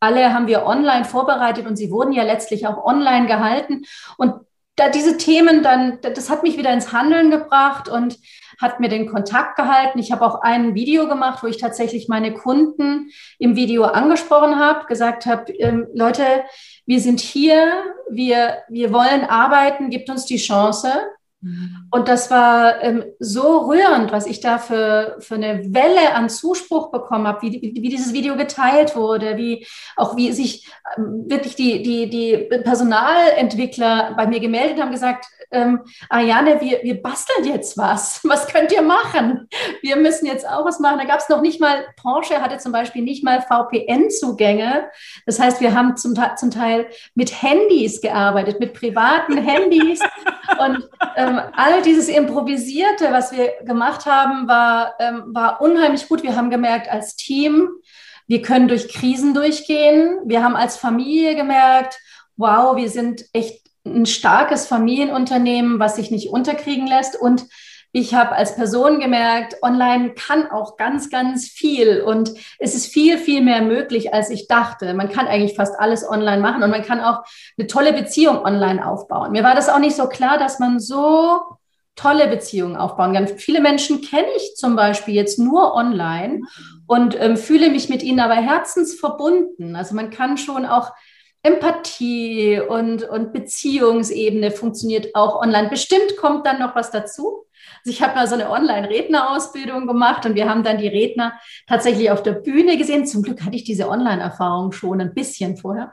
alle 0.00 0.32
haben 0.32 0.46
wir 0.46 0.64
online 0.64 1.04
vorbereitet 1.04 1.66
und 1.66 1.76
sie 1.76 1.90
wurden 1.90 2.12
ja 2.12 2.22
letztlich 2.22 2.66
auch 2.66 2.82
online 2.84 3.26
gehalten. 3.26 3.82
Und 4.16 4.34
da 4.76 4.88
diese 4.88 5.18
Themen 5.18 5.62
dann, 5.62 5.98
das 6.00 6.30
hat 6.30 6.42
mich 6.42 6.56
wieder 6.56 6.72
ins 6.72 6.92
Handeln 6.92 7.30
gebracht 7.30 7.88
und 7.88 8.16
hat 8.60 8.78
mir 8.78 8.88
den 8.88 9.06
Kontakt 9.06 9.56
gehalten. 9.56 9.98
Ich 9.98 10.12
habe 10.12 10.24
auch 10.24 10.42
ein 10.42 10.74
Video 10.74 11.08
gemacht, 11.08 11.42
wo 11.42 11.46
ich 11.46 11.58
tatsächlich 11.58 12.08
meine 12.08 12.34
Kunden 12.34 13.10
im 13.38 13.56
Video 13.56 13.84
angesprochen 13.84 14.58
habe, 14.58 14.86
gesagt 14.86 15.26
habe, 15.26 15.52
ähm, 15.52 15.86
Leute, 15.94 16.24
wir 16.86 17.00
sind 17.00 17.20
hier, 17.20 17.72
wir, 18.10 18.58
wir 18.68 18.92
wollen 18.92 19.24
arbeiten, 19.24 19.90
gibt 19.90 20.10
uns 20.10 20.26
die 20.26 20.36
Chance. 20.36 20.92
Mhm. 21.40 21.86
Und 21.90 22.08
das 22.08 22.30
war 22.30 22.82
ähm, 22.82 23.04
so 23.18 23.70
rührend, 23.70 24.12
was 24.12 24.26
ich 24.26 24.40
da 24.40 24.58
für, 24.58 25.16
für 25.20 25.36
eine 25.36 25.72
Welle 25.72 26.14
an 26.14 26.28
Zuspruch 26.28 26.90
bekommen 26.90 27.26
habe, 27.26 27.42
wie, 27.42 27.62
wie, 27.62 27.82
wie 27.82 27.88
dieses 27.88 28.12
Video 28.12 28.36
geteilt 28.36 28.94
wurde, 28.94 29.38
wie 29.38 29.66
auch 29.96 30.16
wie 30.16 30.32
sich 30.32 30.68
ähm, 30.98 31.24
wirklich 31.28 31.56
die, 31.56 31.82
die, 31.82 32.10
die 32.10 32.36
Personalentwickler 32.62 34.14
bei 34.16 34.26
mir 34.26 34.40
gemeldet 34.40 34.80
haben, 34.80 34.90
gesagt, 34.90 35.26
ähm, 35.52 35.80
Ariane, 36.08 36.60
wir, 36.60 36.80
wir 36.82 37.02
basteln 37.02 37.44
jetzt 37.44 37.76
was. 37.76 38.20
Was 38.30 38.46
könnt 38.46 38.72
ihr 38.72 38.82
machen? 38.82 39.48
Wir 39.82 39.96
müssen 39.96 40.26
jetzt 40.26 40.48
auch 40.48 40.64
was 40.64 40.78
machen. 40.78 40.98
Da 40.98 41.04
gab 41.04 41.20
es 41.20 41.28
noch 41.28 41.40
nicht 41.40 41.60
mal, 41.60 41.84
Porsche 42.00 42.40
hatte 42.40 42.58
zum 42.58 42.72
Beispiel 42.72 43.02
nicht 43.02 43.24
mal 43.24 43.42
VPN-Zugänge. 43.42 44.88
Das 45.26 45.40
heißt, 45.40 45.60
wir 45.60 45.74
haben 45.74 45.96
zum, 45.96 46.14
zum 46.36 46.50
Teil 46.50 46.88
mit 47.14 47.42
Handys 47.42 48.00
gearbeitet, 48.00 48.60
mit 48.60 48.74
privaten 48.74 49.36
Handys. 49.36 50.00
Und 50.58 50.88
ähm, 51.16 51.40
all 51.54 51.82
dieses 51.82 52.08
Improvisierte, 52.08 53.10
was 53.10 53.32
wir 53.32 53.52
gemacht 53.64 54.06
haben, 54.06 54.48
war, 54.48 54.94
ähm, 55.00 55.24
war 55.28 55.60
unheimlich 55.60 56.08
gut. 56.08 56.22
Wir 56.22 56.36
haben 56.36 56.50
gemerkt, 56.50 56.90
als 56.90 57.16
Team, 57.16 57.68
wir 58.26 58.42
können 58.42 58.68
durch 58.68 58.88
Krisen 58.88 59.34
durchgehen. 59.34 60.20
Wir 60.24 60.44
haben 60.44 60.54
als 60.54 60.76
Familie 60.76 61.34
gemerkt, 61.34 61.98
wow, 62.36 62.76
wir 62.76 62.88
sind 62.88 63.24
echt 63.32 63.69
ein 63.84 64.06
starkes 64.06 64.66
Familienunternehmen, 64.66 65.78
was 65.78 65.96
sich 65.96 66.10
nicht 66.10 66.28
unterkriegen 66.28 66.86
lässt. 66.86 67.20
Und 67.20 67.46
ich 67.92 68.14
habe 68.14 68.32
als 68.32 68.54
Person 68.54 69.00
gemerkt, 69.00 69.56
online 69.62 70.14
kann 70.14 70.48
auch 70.48 70.76
ganz, 70.76 71.10
ganz 71.10 71.48
viel 71.48 72.00
und 72.02 72.30
es 72.60 72.76
ist 72.76 72.86
viel, 72.86 73.18
viel 73.18 73.40
mehr 73.40 73.62
möglich, 73.62 74.14
als 74.14 74.30
ich 74.30 74.46
dachte. 74.46 74.94
Man 74.94 75.10
kann 75.10 75.26
eigentlich 75.26 75.56
fast 75.56 75.78
alles 75.78 76.08
online 76.08 76.40
machen 76.40 76.62
und 76.62 76.70
man 76.70 76.84
kann 76.84 77.00
auch 77.00 77.24
eine 77.58 77.66
tolle 77.66 77.92
Beziehung 77.92 78.44
online 78.44 78.86
aufbauen. 78.86 79.32
Mir 79.32 79.42
war 79.42 79.56
das 79.56 79.68
auch 79.68 79.80
nicht 79.80 79.96
so 79.96 80.08
klar, 80.08 80.38
dass 80.38 80.60
man 80.60 80.78
so 80.78 81.40
tolle 81.96 82.28
Beziehungen 82.28 82.76
aufbauen 82.76 83.12
kann. 83.12 83.26
Viele 83.26 83.60
Menschen 83.60 84.00
kenne 84.02 84.28
ich 84.36 84.54
zum 84.54 84.76
Beispiel 84.76 85.14
jetzt 85.14 85.38
nur 85.40 85.74
online 85.74 86.42
und 86.86 87.20
ähm, 87.20 87.36
fühle 87.36 87.70
mich 87.70 87.88
mit 87.88 88.04
ihnen 88.04 88.20
aber 88.20 88.36
herzensverbunden. 88.36 89.74
Also 89.74 89.96
man 89.96 90.10
kann 90.10 90.38
schon 90.38 90.64
auch 90.64 90.92
Empathie 91.42 92.60
und, 92.60 93.02
und 93.04 93.32
Beziehungsebene 93.32 94.50
funktioniert 94.50 95.14
auch 95.14 95.40
online. 95.40 95.68
Bestimmt 95.68 96.16
kommt 96.18 96.46
dann 96.46 96.58
noch 96.58 96.74
was 96.76 96.90
dazu. 96.90 97.46
Also 97.84 97.96
ich 97.96 98.02
habe 98.02 98.14
mal 98.14 98.26
so 98.26 98.34
eine 98.34 98.50
Online-Rednerausbildung 98.50 99.86
gemacht 99.86 100.26
und 100.26 100.34
wir 100.34 100.48
haben 100.48 100.62
dann 100.62 100.78
die 100.78 100.88
Redner 100.88 101.32
tatsächlich 101.66 102.10
auf 102.10 102.22
der 102.22 102.32
Bühne 102.32 102.76
gesehen. 102.76 103.06
Zum 103.06 103.22
Glück 103.22 103.42
hatte 103.42 103.56
ich 103.56 103.64
diese 103.64 103.88
Online-Erfahrung 103.88 104.72
schon 104.72 105.00
ein 105.00 105.14
bisschen 105.14 105.56
vorher. 105.56 105.92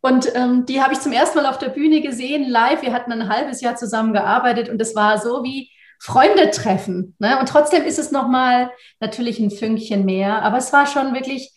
Und 0.00 0.30
ähm, 0.36 0.66
die 0.66 0.82
habe 0.82 0.92
ich 0.92 1.00
zum 1.00 1.12
ersten 1.12 1.38
Mal 1.38 1.46
auf 1.46 1.58
der 1.58 1.70
Bühne 1.70 2.02
gesehen, 2.02 2.48
live. 2.48 2.82
Wir 2.82 2.92
hatten 2.92 3.10
ein 3.10 3.28
halbes 3.28 3.62
Jahr 3.62 3.74
zusammen 3.74 4.12
gearbeitet 4.12 4.68
und 4.68 4.80
es 4.80 4.94
war 4.94 5.18
so 5.18 5.42
wie 5.42 5.70
Freunde 5.98 6.50
treffen. 6.50 7.16
Ne? 7.18 7.38
Und 7.40 7.48
trotzdem 7.48 7.84
ist 7.84 7.98
es 7.98 8.12
nochmal 8.12 8.70
natürlich 9.00 9.40
ein 9.40 9.50
Fünkchen 9.50 10.04
mehr. 10.04 10.42
Aber 10.42 10.58
es 10.58 10.72
war 10.72 10.86
schon 10.86 11.14
wirklich 11.14 11.52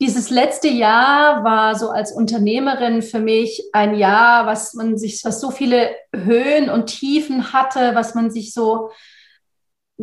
dieses 0.00 0.30
letzte 0.30 0.68
Jahr 0.68 1.44
war 1.44 1.76
so 1.76 1.90
als 1.90 2.12
Unternehmerin 2.12 3.00
für 3.00 3.20
mich 3.20 3.62
ein 3.72 3.94
Jahr, 3.94 4.46
was 4.46 4.74
man 4.74 4.98
sich, 4.98 5.24
was 5.24 5.40
so 5.40 5.50
viele 5.50 5.94
Höhen 6.14 6.68
und 6.68 6.86
Tiefen 6.86 7.52
hatte, 7.52 7.94
was 7.94 8.14
man 8.14 8.30
sich 8.30 8.52
so 8.52 8.90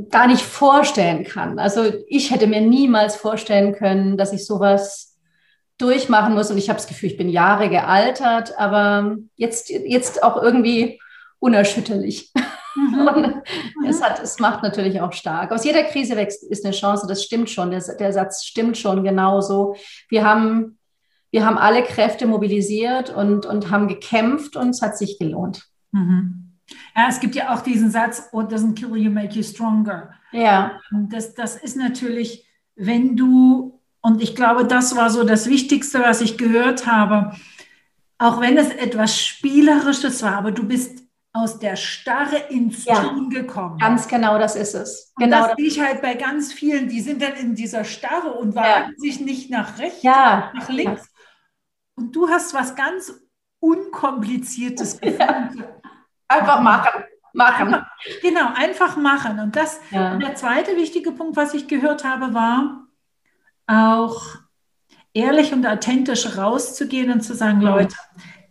gar 0.10 0.28
nicht 0.28 0.42
vorstellen 0.42 1.26
kann. 1.26 1.60
Also 1.60 1.92
ich 2.08 2.32
hätte 2.32 2.48
mir 2.48 2.62
niemals 2.62 3.16
vorstellen 3.18 3.74
können, 3.74 4.18
dass 4.18 4.32
ich 4.32 4.46
sowas 4.46 5.18
durchmachen 5.78 6.34
muss. 6.34 6.52
Und 6.52 6.58
ich 6.58 6.70
habe 6.70 6.78
das 6.78 6.88
Gefühl, 6.88 7.10
ich 7.10 7.18
bin 7.18 7.30
Jahre 7.30 7.70
gealtert, 7.70 8.58
aber 8.58 9.18
jetzt, 9.36 9.70
jetzt 9.70 10.24
auch 10.24 10.42
irgendwie 10.42 11.00
unerschütterlich. 11.40 12.32
Mhm. 12.76 13.42
es, 13.86 14.02
hat, 14.02 14.22
es 14.22 14.40
macht 14.40 14.64
natürlich 14.64 15.02
auch 15.02 15.14
stark. 15.14 15.52
Aus 15.52 15.66
jeder 15.66 15.84
Krise 15.84 16.16
wächst 16.16 16.44
ist 16.44 16.66
eine 16.66 16.74
Chance, 16.74 17.06
das 17.08 17.24
stimmt 17.24 17.50
schon. 17.50 17.72
Der, 17.72 17.82
der 17.82 18.14
Satz 18.14 18.44
stimmt 18.44 18.78
schon 18.78 19.04
genauso. 19.04 19.76
Wir 20.10 20.24
haben, 20.24 20.78
wir 21.32 21.46
haben 21.46 21.58
alle 21.58 21.84
Kräfte 21.84 22.26
mobilisiert 22.26 23.10
und, 23.10 23.46
und 23.46 23.70
haben 23.70 23.88
gekämpft 23.88 24.56
und 24.56 24.70
es 24.70 24.82
hat 24.82 24.98
sich 24.98 25.20
gelohnt. 25.20 25.68
Mhm. 25.92 26.58
Ja, 26.96 27.08
es 27.10 27.20
gibt 27.20 27.36
ja 27.36 27.54
auch 27.54 27.62
diesen 27.62 27.92
Satz, 27.92 28.30
What 28.32 28.52
oh, 28.52 28.56
doesn't 28.56 28.76
kill 28.76 28.96
you 28.96 29.12
make 29.12 29.36
you 29.36 29.44
stronger. 29.44 30.12
Ja. 30.32 30.80
Das, 31.10 31.34
das 31.34 31.58
ist 31.58 31.76
natürlich, 31.76 32.46
wenn 32.76 33.18
du, 33.18 33.80
und 34.02 34.22
ich 34.22 34.36
glaube, 34.36 34.66
das 34.66 34.96
war 34.96 35.10
so 35.10 35.24
das 35.24 35.48
Wichtigste, 35.48 36.00
was 36.00 36.22
ich 36.22 36.38
gehört 36.38 36.88
habe, 36.88 37.36
auch 38.18 38.40
wenn 38.40 38.58
es 38.58 38.70
etwas 38.70 39.20
Spielerisches 39.20 40.22
war, 40.24 40.36
aber 40.36 40.52
du 40.52 40.68
bist 40.68 41.01
aus 41.34 41.60
der 41.60 41.76
Starre 41.78 42.38
ins 42.50 42.86
ja, 42.86 43.04
Tun 43.04 43.30
gekommen. 43.30 43.78
Ganz 43.78 44.08
genau, 44.08 44.38
das 44.38 44.56
ist 44.56 44.74
es. 44.74 45.14
Und 45.16 45.26
genau 45.26 45.48
das 45.48 45.56
sehe 45.58 45.68
ich 45.68 45.80
halt 45.80 46.02
bei 46.02 46.16
ganz 46.16 46.52
vielen, 46.52 46.90
die 46.90 47.02
sind 47.02 47.22
dann 47.22 47.34
in 47.34 47.56
dieser 47.56 47.86
Starre 47.86 48.34
und 48.34 48.54
wagen 48.56 48.92
ja. 48.92 48.98
sich 48.98 49.22
nicht 49.22 49.50
nach 49.50 49.80
rechts, 49.80 50.04
ja. 50.04 50.52
nach 50.54 50.70
links. 50.70 51.10
Und 51.96 52.16
du 52.16 52.30
hast 52.30 52.54
was 52.54 52.76
ganz 52.76 53.14
Unkompliziertes 53.60 54.98
gefunden. 55.02 55.64
Einfach 56.28 56.62
machen. 56.62 57.04
Machen. 57.34 57.78
Genau, 58.22 58.54
einfach 58.54 58.98
machen. 58.98 59.40
Und 59.40 59.56
das, 59.56 59.80
und 59.92 60.20
der 60.20 60.36
zweite 60.36 60.76
wichtige 60.76 61.12
Punkt, 61.12 61.38
was 61.38 61.54
ich 61.54 61.68
gehört 61.68 62.04
habe, 62.04 62.34
war 62.34 62.88
auch 63.68 64.22
ehrlich 65.14 65.54
und 65.54 65.66
authentisch 65.66 66.38
rauszugehen 66.38 67.12
und 67.12 67.22
zu 67.22 67.34
sagen, 67.34 67.62
Leute, 67.62 67.96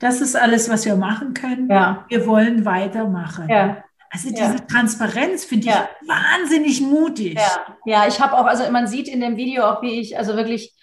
das 0.01 0.21
ist 0.21 0.35
alles, 0.35 0.69
was 0.69 0.85
wir 0.85 0.97
machen 0.97 1.35
können. 1.35 1.71
Ja. 1.71 2.05
Wir 2.09 2.27
wollen 2.27 2.65
weitermachen. 2.65 3.49
Ja. 3.49 3.85
Also 4.11 4.31
diese 4.31 4.43
ja. 4.43 4.59
Transparenz 4.59 5.45
finde 5.45 5.69
ich 5.69 5.73
ja. 5.73 5.89
wahnsinnig 6.07 6.81
mutig. 6.81 7.35
Ja, 7.35 7.77
ja 7.85 8.09
ich 8.09 8.21
habe 8.21 8.37
auch, 8.37 8.47
also 8.47 8.69
man 8.73 8.89
sieht 8.89 9.07
in 9.07 9.21
dem 9.21 9.37
Video 9.37 9.63
auch, 9.65 9.83
wie 9.83 10.01
ich 10.01 10.19
also 10.19 10.37
wirklich 10.37 10.75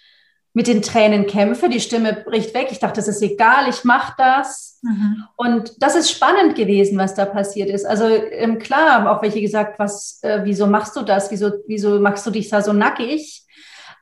mit 0.53 0.67
den 0.67 0.81
Tränen 0.81 1.27
kämpfe. 1.27 1.67
Die 1.67 1.81
Stimme 1.81 2.13
bricht 2.13 2.53
weg. 2.53 2.69
Ich 2.71 2.79
dachte, 2.79 2.95
das 2.95 3.07
ist 3.07 3.21
egal, 3.21 3.67
ich 3.69 3.83
mache 3.83 4.13
das. 4.17 4.79
Mhm. 4.81 5.24
Und 5.36 5.74
das 5.83 5.95
ist 5.95 6.09
spannend 6.09 6.55
gewesen, 6.55 6.97
was 6.97 7.15
da 7.15 7.25
passiert 7.25 7.69
ist. 7.69 7.86
Also 7.86 8.05
ähm, 8.07 8.59
klar 8.59 8.93
haben 8.93 9.07
auch 9.07 9.21
welche 9.21 9.41
gesagt, 9.41 9.77
was, 9.77 10.19
äh, 10.21 10.41
wieso 10.43 10.67
machst 10.67 10.95
du 10.95 11.01
das? 11.01 11.29
Wieso, 11.31 11.51
wieso 11.67 12.00
machst 12.00 12.25
du 12.25 12.31
dich 12.31 12.50
da 12.50 12.62
so 12.62 12.71
nackig? 12.71 13.45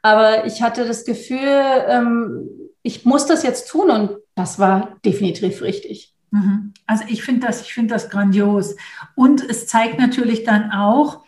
Aber 0.01 0.45
ich 0.45 0.62
hatte 0.62 0.86
das 0.86 1.03
Gefühl, 1.03 1.39
ähm, 1.88 2.48
ich 2.86 3.04
muss 3.04 3.25
das 3.25 3.42
jetzt 3.42 3.68
tun 3.68 3.89
und 3.89 4.12
das 4.36 4.60
war 4.60 5.00
definitiv 5.04 5.63
richtig. 5.63 6.13
Mhm. 6.30 6.72
Also 6.86 7.04
ich 7.08 7.24
finde 7.24 7.48
das, 7.48 7.62
ich 7.62 7.74
finde 7.74 7.96
das 7.96 8.12
grandios. 8.12 8.75
Und 9.15 9.44
es 9.44 9.65
zeigt 9.65 9.98
natürlich 9.98 10.44
dann 10.44 10.70
auch 10.70 11.24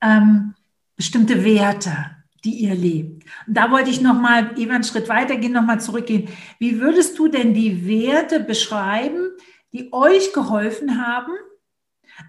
ähm, 0.00 0.54
bestimmte 0.96 1.44
Werte, 1.44 1.92
die 2.44 2.60
ihr 2.60 2.74
lebt. 2.74 3.26
Und 3.46 3.54
da 3.58 3.70
wollte 3.70 3.90
ich 3.90 4.00
nochmal 4.00 4.58
eben 4.58 4.70
einen 4.70 4.84
Schritt 4.84 5.10
weitergehen, 5.10 5.52
nochmal 5.52 5.82
zurückgehen. 5.82 6.30
Wie 6.58 6.80
würdest 6.80 7.18
du 7.18 7.28
denn 7.28 7.52
die 7.52 7.86
Werte 7.86 8.40
beschreiben, 8.40 9.28
die 9.74 9.92
euch 9.92 10.32
geholfen 10.32 11.04
haben, 11.04 11.32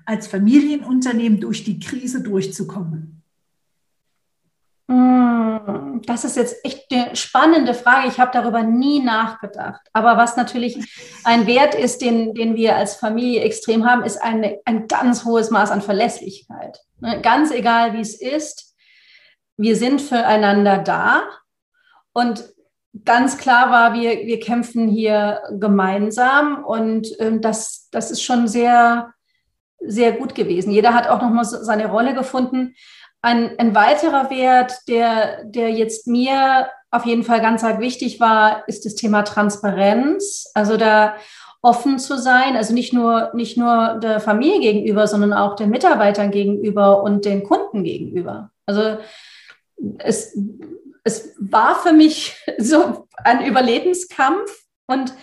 als 0.05 0.27
Familienunternehmen 0.27 1.39
durch 1.39 1.63
die 1.63 1.79
Krise 1.79 2.21
durchzukommen? 2.21 3.20
Hm, 4.91 6.01
das 6.05 6.25
ist 6.25 6.35
jetzt 6.35 6.65
echt 6.65 6.91
eine 6.91 7.15
spannende 7.15 7.73
Frage. 7.73 8.09
Ich 8.09 8.19
habe 8.19 8.31
darüber 8.33 8.61
nie 8.61 9.01
nachgedacht. 9.01 9.79
Aber 9.93 10.17
was 10.17 10.35
natürlich 10.35 10.77
ein 11.23 11.47
Wert 11.47 11.75
ist, 11.75 12.01
den, 12.01 12.33
den 12.33 12.57
wir 12.57 12.75
als 12.75 12.97
Familie 12.97 13.41
extrem 13.41 13.89
haben, 13.89 14.03
ist 14.03 14.21
eine, 14.21 14.59
ein 14.65 14.89
ganz 14.89 15.23
hohes 15.23 15.49
Maß 15.49 15.71
an 15.71 15.81
Verlässlichkeit. 15.81 16.81
Ne, 16.99 17.21
ganz 17.21 17.51
egal, 17.51 17.93
wie 17.93 18.01
es 18.01 18.19
ist, 18.19 18.75
wir 19.55 19.77
sind 19.77 20.01
füreinander 20.01 20.79
da. 20.79 21.23
Und 22.11 22.43
ganz 23.05 23.37
klar 23.37 23.71
war, 23.71 23.93
wir, 23.93 24.27
wir 24.27 24.41
kämpfen 24.41 24.89
hier 24.89 25.41
gemeinsam. 25.51 26.65
Und 26.65 27.07
ähm, 27.19 27.39
das, 27.39 27.87
das 27.91 28.11
ist 28.11 28.23
schon 28.23 28.49
sehr, 28.49 29.13
sehr 29.79 30.11
gut 30.11 30.35
gewesen. 30.35 30.71
Jeder 30.71 30.93
hat 30.93 31.07
auch 31.07 31.21
nochmal 31.21 31.45
seine 31.45 31.87
Rolle 31.87 32.13
gefunden. 32.13 32.75
Ein, 33.21 33.57
ein 33.59 33.75
weiterer 33.75 34.29
Wert, 34.29 34.73
der, 34.87 35.43
der 35.43 35.71
jetzt 35.71 36.07
mir 36.07 36.69
auf 36.89 37.05
jeden 37.05 37.23
Fall 37.23 37.39
ganz 37.39 37.63
arg 37.63 37.79
wichtig 37.79 38.19
war, 38.19 38.67
ist 38.67 38.85
das 38.85 38.95
Thema 38.95 39.21
Transparenz. 39.23 40.49
Also 40.53 40.75
da 40.77 41.15
offen 41.61 41.99
zu 41.99 42.17
sein, 42.17 42.57
also 42.57 42.73
nicht 42.73 42.91
nur, 42.91 43.31
nicht 43.33 43.57
nur 43.57 43.99
der 44.01 44.19
Familie 44.19 44.59
gegenüber, 44.59 45.07
sondern 45.07 45.33
auch 45.33 45.55
den 45.55 45.69
Mitarbeitern 45.69 46.31
gegenüber 46.31 47.03
und 47.03 47.25
den 47.25 47.43
Kunden 47.43 47.83
gegenüber. 47.83 48.51
Also 48.65 48.97
es, 49.99 50.35
es 51.03 51.35
war 51.39 51.75
für 51.75 51.93
mich 51.93 52.35
so 52.57 53.07
ein 53.23 53.45
Überlebenskampf 53.45 54.65
und 54.87 55.13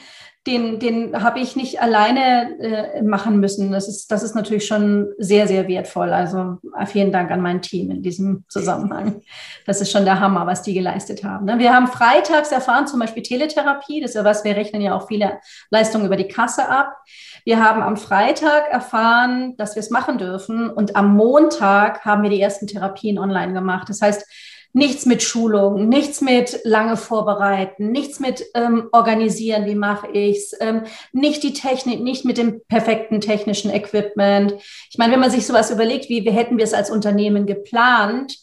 den, 0.49 0.79
den 0.79 1.23
habe 1.23 1.41
ich 1.41 1.55
nicht 1.55 1.81
alleine 1.81 2.59
äh, 2.59 3.03
machen 3.03 3.39
müssen. 3.39 3.71
Das 3.71 3.87
ist, 3.87 4.11
das 4.11 4.23
ist 4.23 4.35
natürlich 4.35 4.67
schon 4.67 5.09
sehr, 5.19 5.47
sehr 5.47 5.69
wertvoll. 5.69 6.11
Also 6.11 6.57
äh, 6.77 6.87
vielen 6.87 7.13
Dank 7.13 7.31
an 7.31 7.43
mein 7.43 7.61
Team 7.61 7.91
in 7.91 8.03
diesem 8.03 8.45
Zusammenhang. 8.49 9.21
Das 9.67 9.83
ist 9.83 9.93
schon 9.93 10.07
der 10.07 10.19
Hammer, 10.19 10.47
was 10.47 10.63
die 10.63 10.73
geleistet 10.73 11.23
haben. 11.23 11.45
Ne? 11.45 11.59
Wir 11.59 11.75
haben 11.75 11.87
freitags 11.87 12.51
erfahren, 12.51 12.87
zum 12.87 13.01
Beispiel 13.01 13.23
Teletherapie, 13.23 14.01
das 14.01 14.13
ist 14.13 14.15
ja 14.17 14.25
was, 14.25 14.43
wir 14.43 14.57
rechnen 14.57 14.81
ja 14.81 14.97
auch 14.97 15.09
viele 15.09 15.39
Leistungen 15.71 16.07
über 16.07 16.17
die 16.17 16.29
Kasse 16.29 16.67
ab. 16.69 16.97
Wir 17.45 17.63
haben 17.63 17.83
am 17.83 17.99
Freitag 17.99 18.71
erfahren, 18.71 19.57
dass 19.59 19.77
wir 19.77 19.81
es 19.81 19.91
machen 19.91 20.17
dürfen 20.17 20.71
und 20.71 20.97
am 20.97 21.15
Montag 21.15 22.05
haben 22.07 22.23
wir 22.23 22.31
die 22.31 22.41
ersten 22.41 22.67
Therapien 22.67 23.19
online 23.19 23.53
gemacht. 23.53 23.89
Das 23.91 24.01
heißt, 24.01 24.25
Nichts 24.73 25.07
mit 25.07 25.23
Schulung, 25.23 25.89
nichts 25.89 26.21
mit 26.21 26.61
lange 26.65 26.97
vorbereiten, 26.97 27.91
nichts 27.91 28.21
mit 28.21 28.45
ähm, 28.55 28.89
organisieren, 28.93 29.67
wie 29.67 29.75
mache 29.75 30.09
ich's, 30.13 30.55
ähm, 30.61 30.83
nicht 31.13 31.43
die 31.43 31.55
Technik, 31.55 32.01
nicht 32.01 32.25
mit 32.25 32.39
dem 32.39 32.61
perfekten 32.69 33.21
technischen 33.21 33.73
Equipment. 33.73 34.55
Ich 34.91 34.99
meine, 34.99 35.13
wenn 35.13 35.21
man 35.21 35.31
sich 35.31 35.47
sowas 35.47 35.71
überlegt, 35.71 36.09
wie, 36.09 36.25
wie 36.25 36.31
hätten 36.31 36.59
wir 36.59 36.65
es 36.65 36.75
als 36.75 36.91
Unternehmen 36.91 37.47
geplant, 37.47 38.37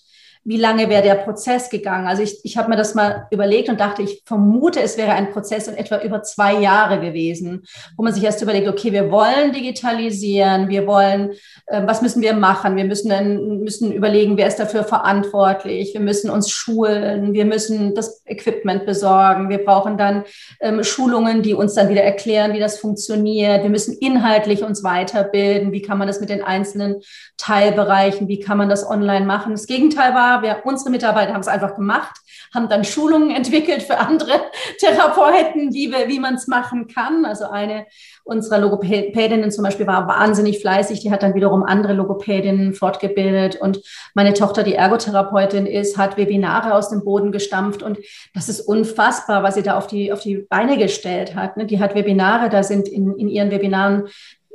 wie 0.47 0.57
lange 0.57 0.89
wäre 0.89 1.01
der 1.01 1.15
Prozess 1.15 1.71
gegangen? 1.71 2.05
Also 2.05 2.21
ich, 2.21 2.39
ich 2.43 2.55
habe 2.55 2.69
mir 2.69 2.75
das 2.75 2.93
mal 2.93 3.27
überlegt 3.31 3.67
und 3.67 3.79
dachte, 3.79 4.03
ich 4.03 4.21
vermute, 4.25 4.79
es 4.79 4.95
wäre 4.95 5.13
ein 5.13 5.31
Prozess 5.31 5.67
in 5.67 5.75
etwa 5.75 5.99
über 6.01 6.21
zwei 6.21 6.53
Jahre 6.59 7.01
gewesen, 7.01 7.63
wo 7.97 8.03
man 8.03 8.13
sich 8.13 8.23
erst 8.23 8.43
überlegt, 8.43 8.67
okay, 8.67 8.91
wir 8.91 9.09
wollen 9.09 9.53
digitalisieren, 9.53 10.69
wir 10.69 10.85
wollen, 10.85 11.31
äh, 11.65 11.81
was 11.87 12.03
müssen 12.03 12.21
wir 12.21 12.33
machen? 12.33 12.75
Wir 12.75 12.85
müssen 12.85 13.09
dann, 13.09 13.61
müssen 13.61 13.91
überlegen, 13.91 14.37
wer 14.37 14.47
ist 14.47 14.59
dafür 14.59 14.83
verantwortlich? 14.83 15.95
Wir 15.95 16.01
müssen 16.01 16.29
uns 16.29 16.51
schulen, 16.51 17.33
wir 17.33 17.45
müssen 17.45 17.95
das 17.95 18.23
Equipment 18.25 18.85
besorgen, 18.85 19.49
wir 19.49 19.65
brauchen 19.65 19.97
dann 19.97 20.25
ähm, 20.61 20.83
Schulungen, 20.83 21.41
die 21.41 21.55
uns 21.55 21.73
dann 21.73 21.89
wieder 21.89 22.03
erklären, 22.03 22.53
wie 22.53 22.59
das 22.59 22.77
funktioniert. 22.77 23.63
Wir 23.63 23.71
müssen 23.71 23.97
inhaltlich 23.99 24.63
uns 24.63 24.83
weiterbilden. 24.83 25.71
Wie 25.71 25.81
kann 25.81 25.97
man 25.97 26.07
das 26.07 26.19
mit 26.19 26.29
den 26.29 26.43
einzelnen 26.43 26.97
Teilbereichen? 27.37 28.27
Wie 28.27 28.39
kann 28.39 28.59
man 28.59 28.69
das 28.69 28.87
online 28.87 29.25
machen? 29.25 29.53
Das 29.53 29.65
Gegenteil 29.65 30.13
war, 30.13 30.34
wir, 30.41 30.61
unsere 30.63 30.89
Mitarbeiter 30.89 31.33
haben 31.33 31.41
es 31.41 31.47
einfach 31.47 31.75
gemacht, 31.75 32.15
haben 32.53 32.69
dann 32.69 32.83
Schulungen 32.83 33.31
entwickelt 33.31 33.83
für 33.83 33.97
andere 33.97 34.31
Therapeuten, 34.79 35.73
wie, 35.73 35.91
wie 35.91 36.19
man 36.19 36.35
es 36.35 36.47
machen 36.47 36.87
kann. 36.87 37.25
Also 37.25 37.49
eine 37.49 37.85
unserer 38.25 38.57
Logopädinnen 38.57 39.51
zum 39.51 39.63
Beispiel 39.63 39.85
war 39.85 40.07
wahnsinnig 40.07 40.59
fleißig, 40.59 40.99
die 40.99 41.11
hat 41.11 41.21
dann 41.21 41.35
wiederum 41.35 41.63
andere 41.63 41.93
Logopädinnen 41.93 42.73
fortgebildet. 42.73 43.55
Und 43.61 43.81
meine 44.15 44.33
Tochter, 44.33 44.63
die 44.63 44.73
Ergotherapeutin 44.73 45.67
ist, 45.67 45.97
hat 45.97 46.17
Webinare 46.17 46.73
aus 46.73 46.89
dem 46.89 47.03
Boden 47.03 47.31
gestampft. 47.31 47.83
Und 47.83 47.99
das 48.33 48.49
ist 48.49 48.61
unfassbar, 48.61 49.43
was 49.43 49.53
sie 49.53 49.61
da 49.61 49.77
auf 49.77 49.85
die, 49.85 50.11
auf 50.11 50.21
die 50.21 50.37
Beine 50.37 50.77
gestellt 50.77 51.35
hat. 51.35 51.55
Ne? 51.55 51.67
Die 51.67 51.79
hat 51.79 51.93
Webinare, 51.93 52.49
da 52.49 52.63
sind 52.63 52.87
in, 52.87 53.15
in 53.15 53.29
ihren 53.29 53.51
Webinaren 53.51 54.07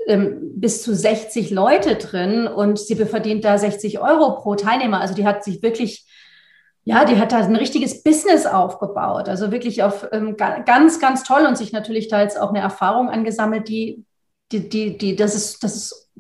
bis 0.07 0.83
zu 0.83 0.95
60 0.95 1.50
Leute 1.50 1.97
drin 1.97 2.47
und 2.47 2.78
sie 2.78 2.97
verdient 2.97 3.45
da 3.45 3.59
60 3.59 4.00
Euro 4.00 4.37
pro 4.37 4.54
Teilnehmer. 4.54 5.00
Also 5.00 5.14
die 5.14 5.26
hat 5.26 5.45
sich 5.45 5.62
wirklich, 5.62 6.07
ja, 6.85 7.04
die 7.04 7.19
hat 7.19 7.33
da 7.33 7.38
ein 7.38 7.57
richtiges 7.57 8.02
Business 8.02 8.47
aufgebaut. 8.47 9.28
Also 9.28 9.52
wirklich 9.52 9.82
auf 9.82 10.06
ähm, 10.13 10.36
ganz, 10.36 11.00
ganz 11.00 11.23
toll 11.23 11.47
und 11.47 11.56
sich 11.56 11.73
natürlich 11.73 12.08
da 12.08 12.23
jetzt 12.23 12.41
auch 12.41 12.50
eine 12.50 12.60
Erfahrung 12.60 13.08
angesammelt, 13.08 13.69
die, 13.69 14.04
die, 14.52 14.69
die, 14.69 14.99
die 14.99 15.17
das 15.17 15.34
ist, 15.34 15.63
das 15.63 15.76
ist, 15.76 16.10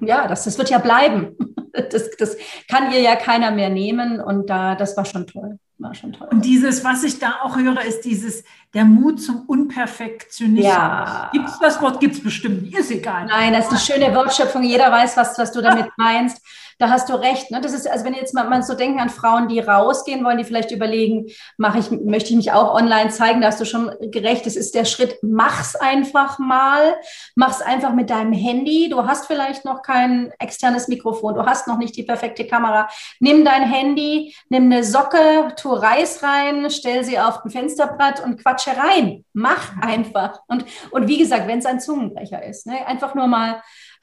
ja, 0.00 0.26
das, 0.26 0.44
das 0.44 0.58
wird 0.58 0.70
ja 0.70 0.78
bleiben. 0.78 1.36
Das, 1.92 2.08
das 2.18 2.38
kann 2.70 2.90
ihr 2.90 3.02
ja 3.02 3.16
keiner 3.16 3.50
mehr 3.50 3.68
nehmen 3.68 4.18
und 4.18 4.48
da, 4.48 4.76
das 4.76 4.96
war 4.96 5.04
schon 5.04 5.26
toll 5.26 5.58
war 5.78 5.94
schon 5.94 6.12
toll. 6.12 6.28
Und 6.30 6.44
dieses, 6.44 6.84
was 6.84 7.04
ich 7.04 7.18
da 7.18 7.40
auch 7.42 7.56
höre, 7.56 7.82
ist 7.82 8.02
dieses, 8.02 8.44
der 8.74 8.84
Mut 8.84 9.22
zum 9.22 9.42
Unperfektionismus. 9.46 10.72
Ja. 10.72 11.30
Gibt 11.32 11.48
es 11.48 11.58
das 11.58 11.80
Wort? 11.82 12.00
Gibt 12.00 12.14
es 12.14 12.22
bestimmt. 12.22 12.74
Ist 12.74 12.90
egal. 12.90 13.26
Nein, 13.26 13.52
das 13.52 13.66
ist 13.66 13.70
eine 13.70 13.80
schöne 13.80 14.14
Wortschöpfung. 14.14 14.62
Jeder 14.62 14.90
weiß, 14.90 15.16
was, 15.16 15.38
was 15.38 15.52
du 15.52 15.60
damit 15.60 15.88
meinst 15.96 16.40
da 16.78 16.90
hast 16.90 17.08
du 17.08 17.14
recht. 17.14 17.50
Ne? 17.50 17.60
Das 17.60 17.72
ist, 17.72 17.88
also 17.88 18.04
wenn 18.04 18.14
jetzt 18.14 18.34
mal, 18.34 18.48
mal 18.48 18.62
so 18.62 18.74
denken 18.74 19.00
an 19.00 19.08
Frauen, 19.08 19.48
die 19.48 19.60
rausgehen 19.60 20.24
wollen, 20.24 20.38
die 20.38 20.44
vielleicht 20.44 20.70
überlegen, 20.70 21.26
mache 21.56 21.78
ich, 21.78 21.90
möchte 21.90 22.30
ich 22.30 22.36
mich 22.36 22.52
auch 22.52 22.74
online 22.74 23.10
zeigen, 23.10 23.40
da 23.40 23.48
hast 23.48 23.60
du 23.60 23.64
schon 23.64 23.90
gerecht. 24.00 24.46
Es 24.46 24.56
ist 24.56 24.74
der 24.74 24.84
Schritt, 24.84 25.18
mach's 25.22 25.74
einfach 25.76 26.38
mal. 26.38 26.96
Mach's 27.34 27.62
einfach 27.62 27.94
mit 27.94 28.10
deinem 28.10 28.32
Handy. 28.32 28.88
Du 28.88 29.06
hast 29.06 29.26
vielleicht 29.26 29.64
noch 29.64 29.82
kein 29.82 30.32
externes 30.38 30.88
Mikrofon, 30.88 31.34
du 31.34 31.46
hast 31.46 31.66
noch 31.66 31.78
nicht 31.78 31.96
die 31.96 32.02
perfekte 32.02 32.46
Kamera. 32.46 32.88
Nimm 33.20 33.44
dein 33.44 33.62
Handy, 33.62 34.34
nimm 34.48 34.64
eine 34.64 34.84
Socke, 34.84 35.54
tu 35.56 35.72
Reis 35.72 36.22
rein, 36.22 36.70
stell 36.70 37.04
sie 37.04 37.18
auf 37.18 37.44
ein 37.44 37.50
Fensterbrett 37.50 38.20
und 38.20 38.42
quatsche 38.42 38.70
rein. 38.76 39.24
Mach 39.32 39.76
einfach. 39.80 40.40
Und, 40.46 40.64
und 40.90 41.08
wie 41.08 41.18
gesagt, 41.18 41.46
wenn 41.48 41.58
es 41.58 41.66
ein 41.66 41.80
Zungenbrecher 41.80 42.42
ist, 42.44 42.66
ne? 42.66 42.86
einfach 42.86 43.14
nur 43.14 43.26
mal 43.26 43.62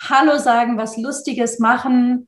Hallo 0.09 0.38
sagen, 0.38 0.77
was 0.77 0.97
Lustiges 0.97 1.59
machen, 1.59 2.27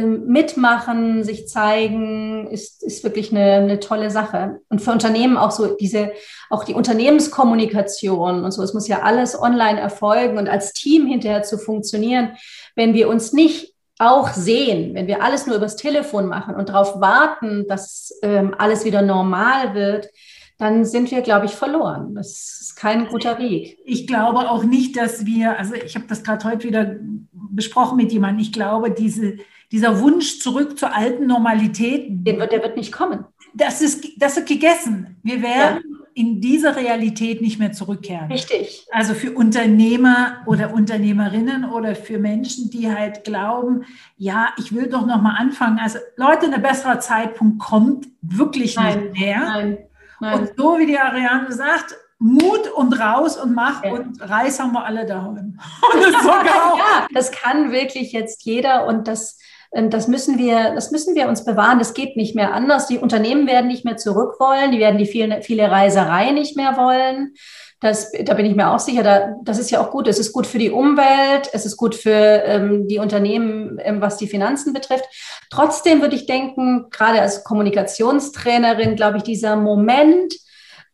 mitmachen, 0.00 1.22
sich 1.22 1.48
zeigen, 1.48 2.46
ist, 2.50 2.82
ist 2.82 3.04
wirklich 3.04 3.30
eine, 3.30 3.54
eine 3.56 3.78
tolle 3.78 4.10
Sache. 4.10 4.60
Und 4.70 4.80
für 4.80 4.90
Unternehmen 4.90 5.36
auch 5.36 5.50
so 5.50 5.76
diese, 5.76 6.12
auch 6.48 6.64
die 6.64 6.72
Unternehmenskommunikation 6.72 8.42
und 8.42 8.50
so, 8.52 8.62
es 8.62 8.72
muss 8.72 8.88
ja 8.88 9.02
alles 9.02 9.38
online 9.38 9.78
erfolgen 9.78 10.38
und 10.38 10.48
als 10.48 10.72
Team 10.72 11.06
hinterher 11.06 11.42
zu 11.42 11.58
funktionieren, 11.58 12.36
wenn 12.74 12.94
wir 12.94 13.08
uns 13.08 13.34
nicht 13.34 13.74
auch 13.98 14.30
sehen, 14.30 14.94
wenn 14.94 15.06
wir 15.06 15.22
alles 15.22 15.46
nur 15.46 15.56
übers 15.56 15.76
Telefon 15.76 16.26
machen 16.26 16.54
und 16.54 16.70
darauf 16.70 17.00
warten, 17.00 17.66
dass 17.68 18.18
ähm, 18.22 18.54
alles 18.56 18.86
wieder 18.86 19.02
normal 19.02 19.74
wird, 19.74 20.08
dann 20.56 20.84
sind 20.84 21.10
wir, 21.10 21.20
glaube 21.20 21.46
ich, 21.46 21.52
verloren. 21.52 22.14
Das 22.14 22.60
ist 22.60 22.76
kein 22.76 23.08
guter 23.08 23.38
Weg. 23.38 23.78
Ich 23.84 24.06
glaube 24.06 24.50
auch 24.50 24.64
nicht, 24.64 24.96
dass 24.96 25.26
wir, 25.26 25.58
also 25.58 25.74
ich 25.74 25.96
habe 25.96 26.06
das 26.08 26.22
gerade 26.22 26.48
heute 26.48 26.66
wieder 26.66 26.96
besprochen 27.32 27.96
mit 27.96 28.12
jemandem, 28.12 28.40
ich 28.40 28.52
glaube, 28.52 28.90
diese, 28.90 29.38
dieser 29.72 30.00
Wunsch 30.00 30.38
zurück 30.38 30.78
zur 30.78 30.94
alten 30.94 31.26
Normalität, 31.26 32.06
der 32.08 32.38
wird, 32.38 32.52
der 32.52 32.62
wird 32.62 32.76
nicht 32.76 32.92
kommen. 32.92 33.24
Das 33.54 33.82
ist, 33.82 34.06
das 34.18 34.36
ist 34.36 34.46
gegessen. 34.46 35.16
Wir 35.22 35.42
werden 35.42 35.82
ja. 35.82 35.98
in 36.14 36.40
diese 36.40 36.76
Realität 36.76 37.40
nicht 37.40 37.58
mehr 37.58 37.72
zurückkehren. 37.72 38.30
Richtig. 38.30 38.86
Also 38.92 39.14
für 39.14 39.32
Unternehmer 39.32 40.42
oder 40.46 40.72
Unternehmerinnen 40.72 41.64
oder 41.64 41.94
für 41.94 42.18
Menschen, 42.18 42.70
die 42.70 42.90
halt 42.90 43.24
glauben, 43.24 43.84
ja, 44.16 44.50
ich 44.58 44.74
will 44.74 44.88
doch 44.88 45.06
noch 45.06 45.20
mal 45.20 45.36
anfangen. 45.36 45.78
Also 45.78 45.98
Leute, 46.16 46.52
ein 46.52 46.62
besserer 46.62 47.00
Zeitpunkt 47.00 47.58
kommt 47.58 48.06
wirklich 48.20 48.76
Nein. 48.76 49.00
nicht 49.00 49.20
mehr. 49.20 49.38
Nein. 49.40 49.78
Nein. 50.20 50.38
Und 50.38 50.50
so 50.56 50.78
wie 50.78 50.86
die 50.86 50.98
Ariane 50.98 51.50
sagt, 51.50 51.96
Mut 52.22 52.70
und 52.76 52.92
raus 53.00 53.36
und 53.36 53.52
mach 53.52 53.82
ja. 53.82 53.94
und 53.94 54.20
Reis 54.20 54.60
haben 54.60 54.72
wir 54.72 54.84
alle 54.84 55.04
daheim. 55.04 55.58
das 55.92 56.24
ja, 56.24 57.06
das 57.12 57.32
kann 57.32 57.72
wirklich 57.72 58.12
jetzt 58.12 58.44
jeder 58.44 58.86
und 58.86 59.08
das, 59.08 59.38
das 59.72 60.06
müssen 60.06 60.38
wir, 60.38 60.74
das 60.74 60.90
müssen 60.90 61.14
wir 61.14 61.28
uns 61.28 61.44
bewahren. 61.44 61.78
Das 61.78 61.94
geht 61.94 62.16
nicht 62.16 62.34
mehr 62.34 62.52
anders. 62.52 62.88
Die 62.88 62.98
Unternehmen 62.98 63.46
werden 63.46 63.68
nicht 63.68 63.86
mehr 63.86 63.96
zurück 63.96 64.38
wollen. 64.38 64.70
Die 64.70 64.78
werden 64.78 64.98
die 64.98 65.06
viele, 65.06 65.40
viele 65.40 65.70
Reiserei 65.70 66.30
nicht 66.32 66.56
mehr 66.56 66.76
wollen. 66.76 67.34
Das, 67.80 68.12
da 68.12 68.34
bin 68.34 68.46
ich 68.46 68.54
mir 68.54 68.70
auch 68.70 68.78
sicher, 68.78 69.02
da, 69.02 69.34
das 69.42 69.58
ist 69.58 69.70
ja 69.70 69.80
auch 69.80 69.90
gut. 69.90 70.06
Es 70.08 70.18
ist 70.18 70.32
gut 70.32 70.46
für 70.46 70.58
die 70.58 70.70
Umwelt, 70.70 71.48
es 71.52 71.64
ist 71.64 71.76
gut 71.76 71.94
für 71.94 72.10
ähm, 72.10 72.86
die 72.86 72.98
Unternehmen, 72.98 73.80
ähm, 73.82 74.00
was 74.00 74.18
die 74.18 74.28
Finanzen 74.28 74.72
betrifft. 74.74 75.04
Trotzdem 75.50 76.00
würde 76.00 76.14
ich 76.14 76.26
denken, 76.26 76.86
gerade 76.90 77.20
als 77.20 77.42
Kommunikationstrainerin, 77.42 78.94
glaube 78.94 79.16
ich, 79.16 79.22
dieser 79.24 79.56
Moment 79.56 80.34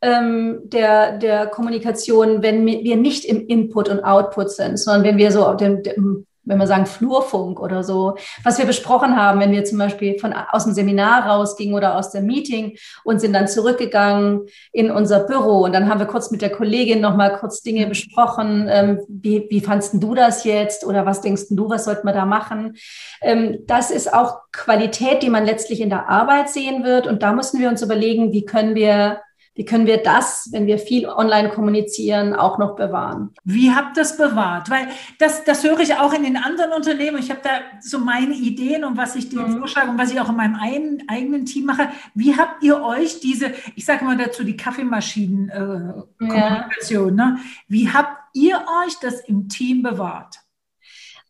ähm, 0.00 0.60
der, 0.62 1.18
der 1.18 1.48
Kommunikation, 1.48 2.42
wenn 2.42 2.64
wir 2.64 2.96
nicht 2.96 3.24
im 3.24 3.46
Input 3.48 3.88
und 3.88 4.04
Output 4.04 4.50
sind, 4.50 4.78
sondern 4.78 5.04
wenn 5.04 5.18
wir 5.18 5.32
so 5.32 5.44
auf 5.44 5.56
dem, 5.56 5.82
dem 5.82 6.27
wenn 6.48 6.58
wir 6.58 6.66
sagen 6.66 6.86
Flurfunk 6.86 7.60
oder 7.60 7.84
so, 7.84 8.16
was 8.42 8.58
wir 8.58 8.66
besprochen 8.66 9.16
haben, 9.16 9.40
wenn 9.40 9.52
wir 9.52 9.64
zum 9.64 9.78
Beispiel 9.78 10.18
von, 10.18 10.32
aus 10.32 10.64
dem 10.64 10.72
Seminar 10.72 11.26
rausgingen 11.26 11.74
oder 11.74 11.96
aus 11.96 12.10
dem 12.10 12.26
Meeting 12.26 12.76
und 13.04 13.20
sind 13.20 13.34
dann 13.34 13.48
zurückgegangen 13.48 14.46
in 14.72 14.90
unser 14.90 15.20
Büro 15.20 15.64
und 15.64 15.72
dann 15.72 15.88
haben 15.88 16.00
wir 16.00 16.06
kurz 16.06 16.30
mit 16.30 16.42
der 16.42 16.50
Kollegin 16.50 17.00
nochmal 17.00 17.36
kurz 17.38 17.62
Dinge 17.62 17.86
besprochen. 17.86 18.66
Ähm, 18.70 19.00
wie, 19.08 19.46
wie 19.50 19.60
fandst 19.60 19.94
du 19.94 20.14
das 20.14 20.44
jetzt 20.44 20.84
oder 20.84 21.06
was 21.06 21.20
denkst 21.20 21.44
du, 21.50 21.68
was 21.68 21.84
sollten 21.84 22.06
wir 22.06 22.14
da 22.14 22.24
machen? 22.24 22.76
Ähm, 23.20 23.58
das 23.66 23.90
ist 23.90 24.12
auch 24.12 24.38
Qualität, 24.52 25.22
die 25.22 25.30
man 25.30 25.44
letztlich 25.44 25.80
in 25.80 25.90
der 25.90 26.08
Arbeit 26.08 26.48
sehen 26.48 26.84
wird 26.84 27.06
und 27.06 27.22
da 27.22 27.32
müssen 27.32 27.60
wir 27.60 27.68
uns 27.68 27.82
überlegen, 27.82 28.32
wie 28.32 28.44
können 28.44 28.74
wir 28.74 29.20
wie 29.58 29.64
können 29.64 29.86
wir 29.88 30.04
das, 30.04 30.50
wenn 30.52 30.68
wir 30.68 30.78
viel 30.78 31.08
online 31.08 31.50
kommunizieren, 31.50 32.32
auch 32.32 32.58
noch 32.58 32.76
bewahren? 32.76 33.34
Wie 33.42 33.72
habt 33.72 33.96
ihr 33.96 34.02
das 34.02 34.16
bewahrt? 34.16 34.70
Weil 34.70 34.86
das, 35.18 35.42
das 35.42 35.64
höre 35.64 35.80
ich 35.80 35.96
auch 35.96 36.12
in 36.12 36.22
den 36.22 36.36
anderen 36.36 36.72
Unternehmen. 36.72 37.18
Ich 37.18 37.28
habe 37.28 37.40
da 37.42 37.50
so 37.80 37.98
meine 37.98 38.34
Ideen 38.34 38.84
und 38.84 38.96
was 38.96 39.16
ich 39.16 39.30
dir 39.30 39.40
mhm. 39.40 39.58
vorschlage 39.58 39.90
und 39.90 39.98
was 39.98 40.12
ich 40.12 40.20
auch 40.20 40.28
in 40.28 40.36
meinem 40.36 40.54
ein, 40.54 41.02
eigenen 41.08 41.44
Team 41.44 41.64
mache. 41.64 41.88
Wie 42.14 42.36
habt 42.36 42.62
ihr 42.62 42.84
euch 42.84 43.18
diese, 43.18 43.52
ich 43.74 43.84
sage 43.84 44.04
mal 44.04 44.16
dazu, 44.16 44.44
die 44.44 44.56
Kaffeemaschinen-Kommunikation, 44.56 47.14
äh, 47.14 47.20
ja. 47.20 47.30
ne? 47.30 47.38
wie 47.66 47.92
habt 47.92 48.16
ihr 48.34 48.62
euch 48.84 48.94
das 49.02 49.22
im 49.22 49.48
Team 49.48 49.82
bewahrt? 49.82 50.36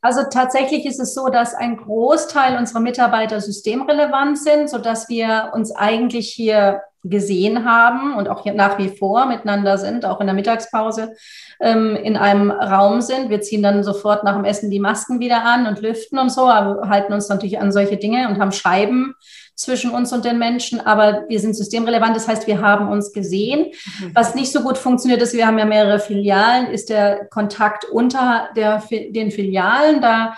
Also 0.03 0.25
tatsächlich 0.31 0.85
ist 0.85 1.01
es 1.01 1.15
so, 1.15 1.31
dass 1.31 1.55
ein 1.55 1.79
Großteil 1.79 2.59
unserer 2.59 2.81
Mitarbeiter 2.81 3.41
systemrelevant 3.41 4.39
sind, 4.39 4.69
sodass 4.69 5.09
wir 5.09 5.53
uns 5.55 5.73
eigentlich 5.73 6.29
hier 6.29 6.83
gesehen 7.05 7.65
haben 7.65 8.15
und 8.17 8.29
auch 8.29 8.45
nach 8.45 8.79
wie 8.79 8.89
vor 8.89 9.27
miteinander 9.27 9.79
sind, 9.79 10.05
auch 10.05 10.21
in 10.21 10.27
der 10.27 10.35
Mittagspause 10.35 11.15
ähm, 11.61 11.97
in 11.97 12.17
einem 12.17 12.51
Raum 12.51 13.01
sind. 13.01 13.31
Wir 13.31 13.41
ziehen 13.41 13.63
dann 13.63 13.85
sofort 13.85 14.25
nach 14.25 14.35
dem 14.35 14.45
Essen 14.45 14.71
die 14.71 14.81
Masken 14.81 15.21
wieder 15.21 15.45
an 15.45 15.67
und 15.67 15.81
lüften 15.81 16.19
und 16.19 16.31
so, 16.31 16.47
aber 16.47 16.89
halten 16.89 17.13
uns 17.13 17.29
natürlich 17.29 17.61
an 17.61 17.73
solche 17.73 17.97
Dinge 17.97 18.29
und 18.29 18.39
haben 18.41 18.53
Scheiben 18.53 19.15
zwischen 19.59 19.91
uns 19.91 20.13
und 20.13 20.25
den 20.25 20.39
Menschen, 20.39 20.79
aber 20.81 21.25
wir 21.29 21.41
sind 21.41 21.57
systemrelevant, 21.57 22.15
das 22.15 22.29
heißt, 22.29 22.47
wir 22.47 22.61
haben 22.61 22.89
uns 22.89 23.13
gesehen. 23.13 23.73
Mhm. 24.01 24.13
Was 24.15 24.37
nicht 24.37 24.53
so 24.53 24.61
gut 24.63 24.79
funktioniert 24.79 25.21
ist, 25.21 25.35
wir 25.35 25.49
haben 25.49 25.59
ja 25.59 25.65
mehrere 25.65 25.99
Filialen, 25.99 26.69
ist 26.69 26.91
der 26.91 27.27
Kontakt 27.27 27.85
unter 27.85 28.51
der, 28.55 28.83
den 28.91 29.33
Filialen. 29.33 30.01
Da 30.01 30.35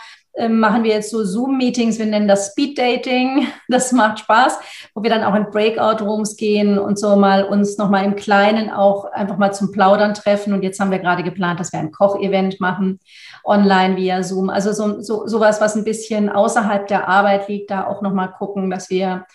machen 0.48 0.84
wir 0.84 0.92
jetzt 0.92 1.10
so 1.10 1.24
Zoom-Meetings, 1.24 1.98
wir 1.98 2.06
nennen 2.06 2.28
das 2.28 2.52
Speed-Dating, 2.52 3.48
das 3.68 3.92
macht 3.92 4.20
Spaß, 4.20 4.58
wo 4.94 5.02
wir 5.02 5.10
dann 5.10 5.24
auch 5.24 5.34
in 5.34 5.50
Breakout-Rooms 5.50 6.36
gehen 6.36 6.78
und 6.78 6.98
so 6.98 7.16
mal 7.16 7.44
uns 7.44 7.78
nochmal 7.78 8.04
im 8.04 8.16
Kleinen 8.16 8.70
auch 8.70 9.04
einfach 9.12 9.38
mal 9.38 9.52
zum 9.52 9.72
Plaudern 9.72 10.14
treffen. 10.14 10.52
Und 10.52 10.62
jetzt 10.62 10.80
haben 10.80 10.90
wir 10.90 10.98
gerade 10.98 11.22
geplant, 11.22 11.60
dass 11.60 11.72
wir 11.72 11.80
ein 11.80 11.92
Kochevent 11.92 12.60
machen, 12.60 13.00
online 13.44 13.96
via 13.96 14.22
Zoom. 14.22 14.50
Also 14.50 14.72
so, 14.72 15.00
so, 15.00 15.26
sowas, 15.26 15.60
was 15.60 15.76
ein 15.76 15.84
bisschen 15.84 16.28
außerhalb 16.28 16.86
der 16.86 17.08
Arbeit 17.08 17.48
liegt, 17.48 17.70
da 17.70 17.86
auch 17.86 18.02
nochmal 18.02 18.30
gucken, 18.30 18.70
dass 18.70 18.90
wir 18.90 19.26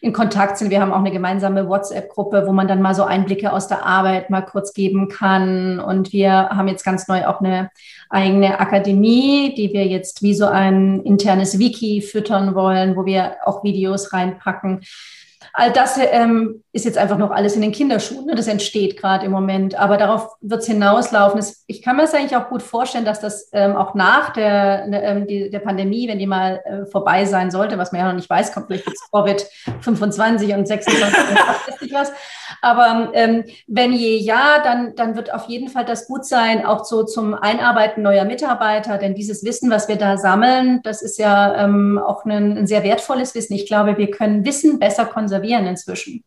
in 0.00 0.12
Kontakt 0.12 0.56
sind. 0.56 0.70
Wir 0.70 0.80
haben 0.80 0.92
auch 0.92 1.00
eine 1.00 1.10
gemeinsame 1.10 1.68
WhatsApp-Gruppe, 1.68 2.44
wo 2.46 2.52
man 2.52 2.66
dann 2.66 2.80
mal 2.80 2.94
so 2.94 3.04
Einblicke 3.04 3.52
aus 3.52 3.68
der 3.68 3.84
Arbeit 3.84 4.30
mal 4.30 4.40
kurz 4.40 4.72
geben 4.72 5.08
kann. 5.08 5.78
Und 5.78 6.12
wir 6.12 6.32
haben 6.32 6.68
jetzt 6.68 6.84
ganz 6.84 7.06
neu 7.06 7.26
auch 7.26 7.40
eine 7.40 7.70
eigene 8.08 8.58
Akademie, 8.60 9.54
die 9.54 9.72
wir 9.72 9.86
jetzt 9.86 10.22
wie 10.22 10.34
so 10.34 10.46
ein 10.46 11.02
internes 11.02 11.58
Wiki 11.58 12.00
füttern 12.00 12.54
wollen, 12.54 12.96
wo 12.96 13.04
wir 13.04 13.36
auch 13.44 13.62
Videos 13.62 14.12
reinpacken 14.12 14.80
All 15.60 15.70
das 15.70 15.98
ähm, 15.98 16.64
ist 16.72 16.86
jetzt 16.86 16.96
einfach 16.96 17.18
noch 17.18 17.32
alles 17.32 17.54
in 17.54 17.60
den 17.60 17.72
Kinderschuhen. 17.72 18.24
Ne? 18.24 18.34
Das 18.34 18.48
entsteht 18.48 18.96
gerade 18.96 19.26
im 19.26 19.30
Moment. 19.30 19.74
Aber 19.74 19.98
darauf 19.98 20.30
wird 20.40 20.62
es 20.62 20.66
hinauslaufen. 20.66 21.38
Ich 21.66 21.82
kann 21.82 21.96
mir 21.96 22.02
das 22.02 22.14
eigentlich 22.14 22.34
auch 22.34 22.48
gut 22.48 22.62
vorstellen, 22.62 23.04
dass 23.04 23.20
das 23.20 23.50
ähm, 23.52 23.76
auch 23.76 23.94
nach 23.94 24.32
der, 24.32 24.86
ne, 24.86 25.02
ähm, 25.02 25.26
die, 25.26 25.50
der 25.50 25.58
Pandemie, 25.58 26.08
wenn 26.08 26.18
die 26.18 26.26
mal 26.26 26.62
äh, 26.64 26.86
vorbei 26.86 27.26
sein 27.26 27.50
sollte, 27.50 27.76
was 27.76 27.92
man 27.92 28.00
ja 28.00 28.08
noch 28.08 28.14
nicht 28.14 28.30
weiß, 28.30 28.54
kommt 28.54 28.68
vielleicht 28.68 28.86
jetzt 28.86 29.12
Covid 29.12 29.46
25 29.82 30.54
und 30.54 30.66
26 30.66 31.18
und 31.82 31.92
was. 31.92 32.12
Aber 32.62 33.10
ähm, 33.14 33.44
wenn 33.66 33.92
je 33.92 34.16
ja, 34.16 34.60
dann, 34.62 34.94
dann 34.94 35.16
wird 35.16 35.32
auf 35.32 35.46
jeden 35.46 35.68
Fall 35.68 35.84
das 35.84 36.06
gut 36.06 36.24
sein, 36.24 36.64
auch 36.64 36.84
so 36.84 37.04
zum 37.04 37.34
Einarbeiten 37.34 38.02
neuer 38.02 38.24
Mitarbeiter. 38.24 38.98
Denn 38.98 39.14
dieses 39.14 39.44
Wissen, 39.44 39.70
was 39.70 39.88
wir 39.88 39.96
da 39.96 40.16
sammeln, 40.16 40.80
das 40.82 41.02
ist 41.02 41.18
ja 41.18 41.64
ähm, 41.64 41.98
auch 41.98 42.24
ein, 42.24 42.58
ein 42.58 42.66
sehr 42.66 42.82
wertvolles 42.82 43.34
Wissen. 43.34 43.54
Ich 43.54 43.66
glaube, 43.66 43.96
wir 43.96 44.10
können 44.10 44.44
Wissen 44.44 44.78
besser 44.78 45.06
konservieren 45.06 45.66
inzwischen. 45.66 46.24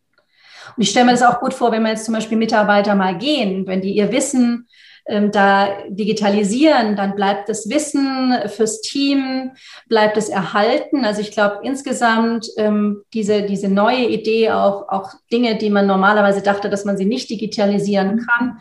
Und 0.76 0.82
ich 0.82 0.90
stelle 0.90 1.06
mir 1.06 1.12
das 1.12 1.24
auch 1.24 1.40
gut 1.40 1.54
vor, 1.54 1.72
wenn 1.72 1.84
wir 1.84 1.90
jetzt 1.90 2.06
zum 2.06 2.14
Beispiel 2.16 2.38
Mitarbeiter 2.38 2.96
mal 2.96 3.18
gehen, 3.18 3.68
wenn 3.68 3.82
die 3.82 3.96
ihr 3.96 4.12
Wissen 4.12 4.68
ähm, 5.06 5.32
da 5.32 5.70
digitalisieren, 5.90 6.96
dann 6.96 7.16
bleibt 7.16 7.50
das 7.50 7.70
Wissen 7.70 8.34
fürs 8.48 8.82
Team, 8.82 9.52
bleibt 9.88 10.18
es 10.18 10.30
erhalten. 10.30 11.04
Also 11.04 11.22
ich 11.22 11.32
glaube 11.32 11.60
insgesamt 11.64 12.48
ähm, 12.58 13.02
diese, 13.14 13.44
diese 13.44 13.68
neue 13.68 14.08
Idee, 14.08 14.52
auch, 14.52 14.88
auch 14.90 15.12
Dinge, 15.32 15.58
die 15.58 15.70
man 15.70 15.88
normalerweise 15.88 16.42
dachte, 16.42 16.70
dass 16.70 16.86
man 16.86 16.98
sie 16.98 17.06
nicht 17.06 17.30
digitalisieren 17.30 18.26
kann, 18.26 18.60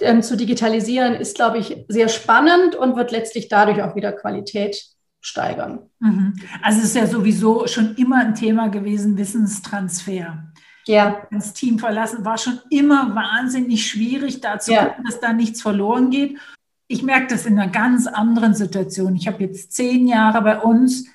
ähm, 0.00 0.22
zu 0.22 0.36
digitalisieren, 0.36 1.14
ist, 1.14 1.36
glaube 1.36 1.58
ich, 1.58 1.84
sehr 1.88 2.08
spannend 2.08 2.76
und 2.76 2.96
wird 2.96 3.10
letztlich 3.10 3.48
dadurch 3.48 3.82
auch 3.82 3.96
wieder 3.96 4.12
Qualität 4.12 4.80
steigern. 5.20 5.90
Mhm. 6.00 6.34
Also 6.62 6.80
es 6.80 6.86
ist 6.86 6.96
ja 6.96 7.06
sowieso 7.06 7.66
schon 7.66 7.94
immer 7.96 8.18
ein 8.18 8.34
Thema 8.34 8.68
gewesen, 8.68 9.16
Wissenstransfer 9.16 10.52
ja. 10.86 11.22
das 11.30 11.52
Team 11.52 11.78
verlassen, 11.78 12.24
war 12.24 12.38
schon 12.38 12.60
immer 12.70 13.14
wahnsinnig 13.14 13.86
schwierig, 13.86 14.40
dazu 14.40 14.72
ja. 14.72 14.86
gucken, 14.86 15.04
dass 15.04 15.20
da 15.20 15.32
nichts 15.32 15.62
verloren 15.62 16.10
geht. 16.10 16.38
Ich 16.86 17.02
merke 17.02 17.28
das 17.28 17.46
in 17.46 17.58
einer 17.58 17.70
ganz 17.70 18.06
anderen 18.06 18.54
Situation. 18.54 19.16
Ich 19.16 19.26
habe 19.26 19.42
jetzt 19.42 19.72
zehn 19.72 20.06
Jahre 20.06 20.42
bei 20.42 20.60
uns 20.60 21.06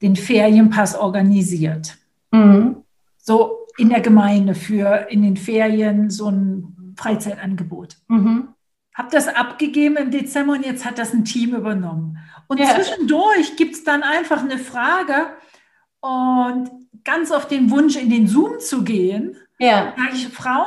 den 0.00 0.16
Ferienpass 0.16 0.96
organisiert. 0.96 1.96
Mhm. 2.32 2.82
So 3.18 3.66
in 3.78 3.88
der 3.88 4.00
Gemeinde 4.00 4.54
für 4.54 5.06
in 5.08 5.22
den 5.22 5.36
Ferien 5.36 6.10
so 6.10 6.28
ein 6.28 6.94
Freizeitangebot. 6.96 7.96
Mhm. 8.08 8.48
Habe 8.94 9.08
das 9.10 9.28
abgegeben 9.28 9.96
im 9.96 10.10
Dezember 10.10 10.52
und 10.52 10.66
jetzt 10.66 10.84
hat 10.84 10.98
das 10.98 11.14
ein 11.14 11.24
Team 11.24 11.54
übernommen. 11.54 12.18
Und 12.48 12.58
ja. 12.58 12.66
zwischendurch 12.66 13.56
gibt 13.56 13.74
es 13.74 13.84
dann 13.84 14.02
einfach 14.02 14.42
eine 14.42 14.58
Frage 14.58 15.28
und 16.00 16.81
ganz 17.04 17.30
auf 17.30 17.48
den 17.48 17.70
Wunsch, 17.70 17.96
in 17.96 18.10
den 18.10 18.26
Zoom 18.26 18.60
zu 18.60 18.84
gehen, 18.84 19.36
ja. 19.58 19.94
sage 19.96 20.14
ich, 20.14 20.28
Frauen, 20.28 20.66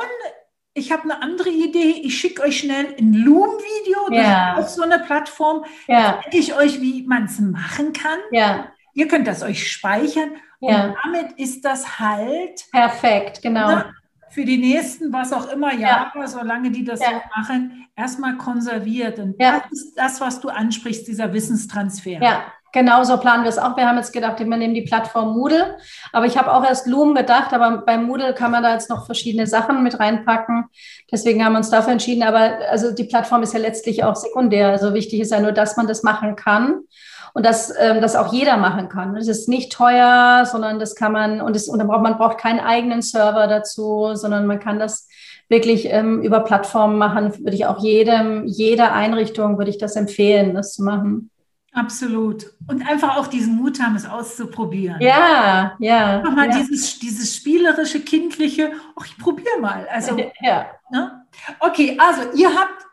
ich 0.73 0.91
habe 0.91 1.03
eine 1.03 1.21
andere 1.21 1.49
Idee. 1.49 2.01
Ich 2.03 2.19
schicke 2.19 2.43
euch 2.43 2.59
schnell 2.59 2.95
ein 2.99 3.13
Loom-Video. 3.13 4.09
Das 4.09 4.17
ja. 4.17 4.53
ist 4.53 4.59
auch 4.59 4.67
so 4.67 4.81
eine 4.83 4.99
Plattform. 4.99 5.63
Ja. 5.87 6.19
Da 6.23 6.37
ich 6.37 6.53
euch, 6.55 6.81
wie 6.81 7.03
man 7.03 7.25
es 7.25 7.39
machen 7.39 7.93
kann. 7.93 8.19
Ja. 8.31 8.71
Ihr 8.93 9.07
könnt 9.07 9.25
das 9.25 9.41
euch 9.41 9.71
speichern. 9.71 10.31
Ja. 10.59 10.87
Und 10.87 10.95
damit 11.03 11.39
ist 11.39 11.63
das 11.63 11.99
halt. 11.99 12.69
Perfekt, 12.71 13.41
genau. 13.41 13.67
Ne, 13.67 13.93
für 14.29 14.43
die 14.43 14.57
nächsten, 14.57 15.13
was 15.13 15.31
auch 15.31 15.49
immer 15.49 15.73
Jahre, 15.73 16.19
ja. 16.19 16.27
solange 16.27 16.69
die 16.71 16.83
das 16.83 16.99
ja. 16.99 17.07
so 17.07 17.21
machen, 17.37 17.87
erstmal 17.95 18.35
konserviert. 18.35 19.17
Und 19.17 19.39
das 19.39 19.61
ist 19.71 19.95
das, 19.95 20.19
was 20.19 20.41
du 20.41 20.49
ansprichst, 20.49 21.07
dieser 21.07 21.31
Wissenstransfer. 21.31 22.21
Ja, 22.21 22.51
Genauso 22.75 23.15
planen 23.15 23.43
wir 23.43 23.49
es 23.49 23.57
auch. 23.57 23.77
Wir 23.77 23.87
haben 23.87 23.95
jetzt 23.95 24.11
gedacht, 24.11 24.37
wir 24.37 24.45
nehmen 24.45 24.73
die 24.73 24.81
Plattform 24.81 25.33
Moodle. 25.33 25.77
Aber 26.11 26.25
ich 26.25 26.37
habe 26.37 26.51
auch 26.51 26.61
erst 26.61 26.87
Loom 26.87 27.15
gedacht, 27.15 27.53
aber 27.53 27.77
bei 27.85 27.97
Moodle 27.97 28.33
kann 28.33 28.51
man 28.51 28.63
da 28.63 28.73
jetzt 28.73 28.89
noch 28.89 29.05
verschiedene 29.05 29.47
Sachen 29.47 29.81
mit 29.81 29.97
reinpacken. 29.97 30.65
Deswegen 31.09 31.45
haben 31.45 31.53
wir 31.53 31.59
uns 31.59 31.69
dafür 31.69 31.93
entschieden. 31.93 32.23
Aber 32.23 32.57
also 32.69 32.91
die 32.91 33.05
Plattform 33.05 33.43
ist 33.43 33.53
ja 33.53 33.61
letztlich 33.61 34.03
auch 34.03 34.17
sekundär. 34.17 34.71
Also 34.71 34.93
wichtig 34.93 35.21
ist 35.21 35.31
ja 35.31 35.39
nur, 35.39 35.53
dass 35.53 35.77
man 35.77 35.87
das 35.87 36.03
machen 36.03 36.35
kann 36.35 36.81
und 37.33 37.45
dass 37.45 37.73
ähm, 37.79 38.01
das 38.01 38.17
auch 38.17 38.33
jeder 38.33 38.57
machen 38.57 38.89
kann. 38.89 39.15
Das 39.15 39.29
ist 39.29 39.47
nicht 39.47 39.71
teuer, 39.71 40.45
sondern 40.45 40.77
das 40.77 40.95
kann 40.95 41.13
man 41.13 41.39
und, 41.39 41.55
das, 41.55 41.69
und 41.69 41.79
braucht, 41.87 42.03
man 42.03 42.17
braucht 42.17 42.39
keinen 42.39 42.59
eigenen 42.59 43.01
Server 43.01 43.47
dazu, 43.47 44.15
sondern 44.15 44.47
man 44.47 44.59
kann 44.59 44.79
das 44.79 45.07
wirklich 45.47 45.85
ähm, 45.89 46.21
über 46.21 46.41
Plattformen 46.41 46.97
machen. 46.97 47.31
Würde 47.39 47.55
ich 47.55 47.67
auch 47.67 47.81
jedem, 47.81 48.45
jeder 48.47 48.91
Einrichtung 48.91 49.57
würde 49.57 49.71
ich 49.71 49.77
das 49.77 49.95
empfehlen, 49.95 50.55
das 50.55 50.73
zu 50.73 50.83
machen. 50.83 51.29
Absolut. 51.75 52.53
Und 52.67 52.87
einfach 52.87 53.17
auch 53.17 53.27
diesen 53.27 53.57
Mut 53.57 53.81
haben, 53.81 53.95
es 53.95 54.05
auszuprobieren. 54.05 55.01
Ja, 55.01 55.75
ja. 55.77 56.21
Nochmal 56.21 56.49
ja. 56.49 56.57
dieses, 56.57 56.99
dieses 56.99 57.35
spielerische, 57.35 57.99
kindliche, 57.99 58.71
ach, 58.95 59.05
ich 59.05 59.17
probiere 59.17 59.59
mal. 59.59 59.85
Also, 59.91 60.17
ja. 60.41 60.67
Ne? 60.89 61.25
Okay, 61.59 61.97
also 61.99 62.31
ihr 62.33 62.49
habt 62.49 62.84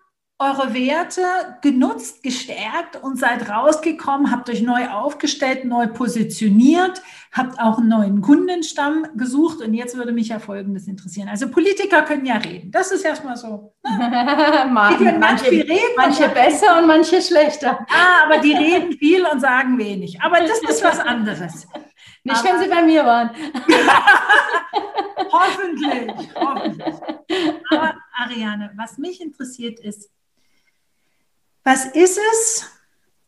eure 0.42 0.74
Werte 0.74 1.22
genutzt, 1.62 2.22
gestärkt 2.22 3.02
und 3.02 3.18
seid 3.18 3.48
rausgekommen, 3.48 4.30
habt 4.30 4.50
euch 4.50 4.62
neu 4.62 4.88
aufgestellt, 4.88 5.64
neu 5.64 5.86
positioniert, 5.86 7.02
habt 7.32 7.58
auch 7.60 7.78
einen 7.78 7.88
neuen 7.88 8.20
Kundenstamm 8.20 9.06
gesucht 9.14 9.60
und 9.60 9.74
jetzt 9.74 9.96
würde 9.96 10.12
mich 10.12 10.28
ja 10.28 10.38
Folgendes 10.38 10.88
interessieren. 10.88 11.28
Also 11.28 11.48
Politiker 11.48 12.02
können 12.02 12.26
ja 12.26 12.36
reden, 12.36 12.70
das 12.70 12.90
ist 12.90 13.04
erstmal 13.04 13.36
so. 13.36 13.74
Ne? 13.84 13.92
die 14.90 15.04
können 15.04 15.20
manche, 15.20 15.46
viel 15.46 15.62
reden. 15.62 15.94
Manche 15.96 16.28
besser 16.28 16.78
und 16.78 16.86
manche 16.86 17.22
schlechter. 17.22 17.86
Ah, 17.88 18.26
aber 18.26 18.38
die 18.38 18.52
reden 18.52 18.92
viel 18.92 19.24
und 19.24 19.40
sagen 19.40 19.78
wenig. 19.78 20.20
Aber 20.20 20.40
das 20.40 20.60
ist 20.68 20.82
was 20.82 20.98
anderes. 20.98 21.66
Nicht, 22.24 22.38
aber, 22.38 22.48
wenn 22.48 22.60
sie 22.60 22.68
bei 22.68 22.82
mir 22.82 23.04
waren. 23.04 23.30
hoffentlich, 25.32 26.28
hoffentlich. 26.36 26.94
Aber 27.70 27.94
Ariane, 28.16 28.70
was 28.76 28.98
mich 28.98 29.20
interessiert 29.20 29.80
ist, 29.80 30.08
was 31.64 31.86
ist 31.86 32.18
es, 32.32 32.70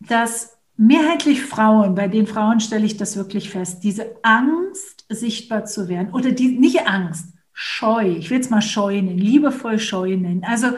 das 0.00 0.56
mehrheitlich 0.76 1.42
Frauen, 1.42 1.94
bei 1.94 2.08
den 2.08 2.26
Frauen 2.26 2.60
stelle 2.60 2.84
ich 2.84 2.96
das 2.96 3.16
wirklich 3.16 3.50
fest, 3.50 3.84
diese 3.84 4.16
Angst, 4.22 5.04
sichtbar 5.08 5.64
zu 5.64 5.88
werden 5.88 6.12
oder 6.12 6.32
die, 6.32 6.58
nicht 6.58 6.86
Angst, 6.86 7.28
Scheu, 7.52 8.08
ich 8.08 8.30
will 8.30 8.40
es 8.40 8.50
mal 8.50 8.62
Scheu 8.62 9.00
nennen, 9.00 9.18
liebevoll 9.18 9.78
Scheu 9.78 10.16
nennen. 10.16 10.42
Also 10.44 10.72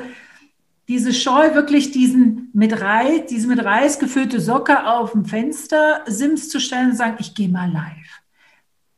diese 0.88 1.14
Scheu, 1.14 1.54
wirklich 1.54 1.90
diesen 1.90 2.50
mit 2.52 2.80
Reis, 2.80 3.26
diese 3.30 3.48
mit 3.48 3.64
Reis 3.64 3.98
gefüllte 3.98 4.40
Socke 4.40 4.86
auf 4.86 5.12
dem 5.12 5.24
Fenster 5.24 6.02
Sims 6.06 6.50
zu 6.50 6.60
stellen 6.60 6.90
und 6.90 6.96
sagen, 6.96 7.16
ich 7.18 7.34
gehe 7.34 7.48
mal 7.48 7.72
live. 7.72 8.20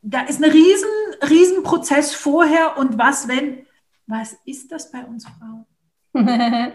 Da 0.02 0.22
ist 0.22 0.42
ein 0.42 0.50
riesen, 0.50 0.88
riesen 1.30 1.64
vorher 2.14 2.76
und 2.78 2.98
was, 2.98 3.28
wenn, 3.28 3.66
was 4.06 4.36
ist 4.44 4.72
das 4.72 4.90
bei 4.90 5.04
uns 5.04 5.24
Frauen? 5.24 5.64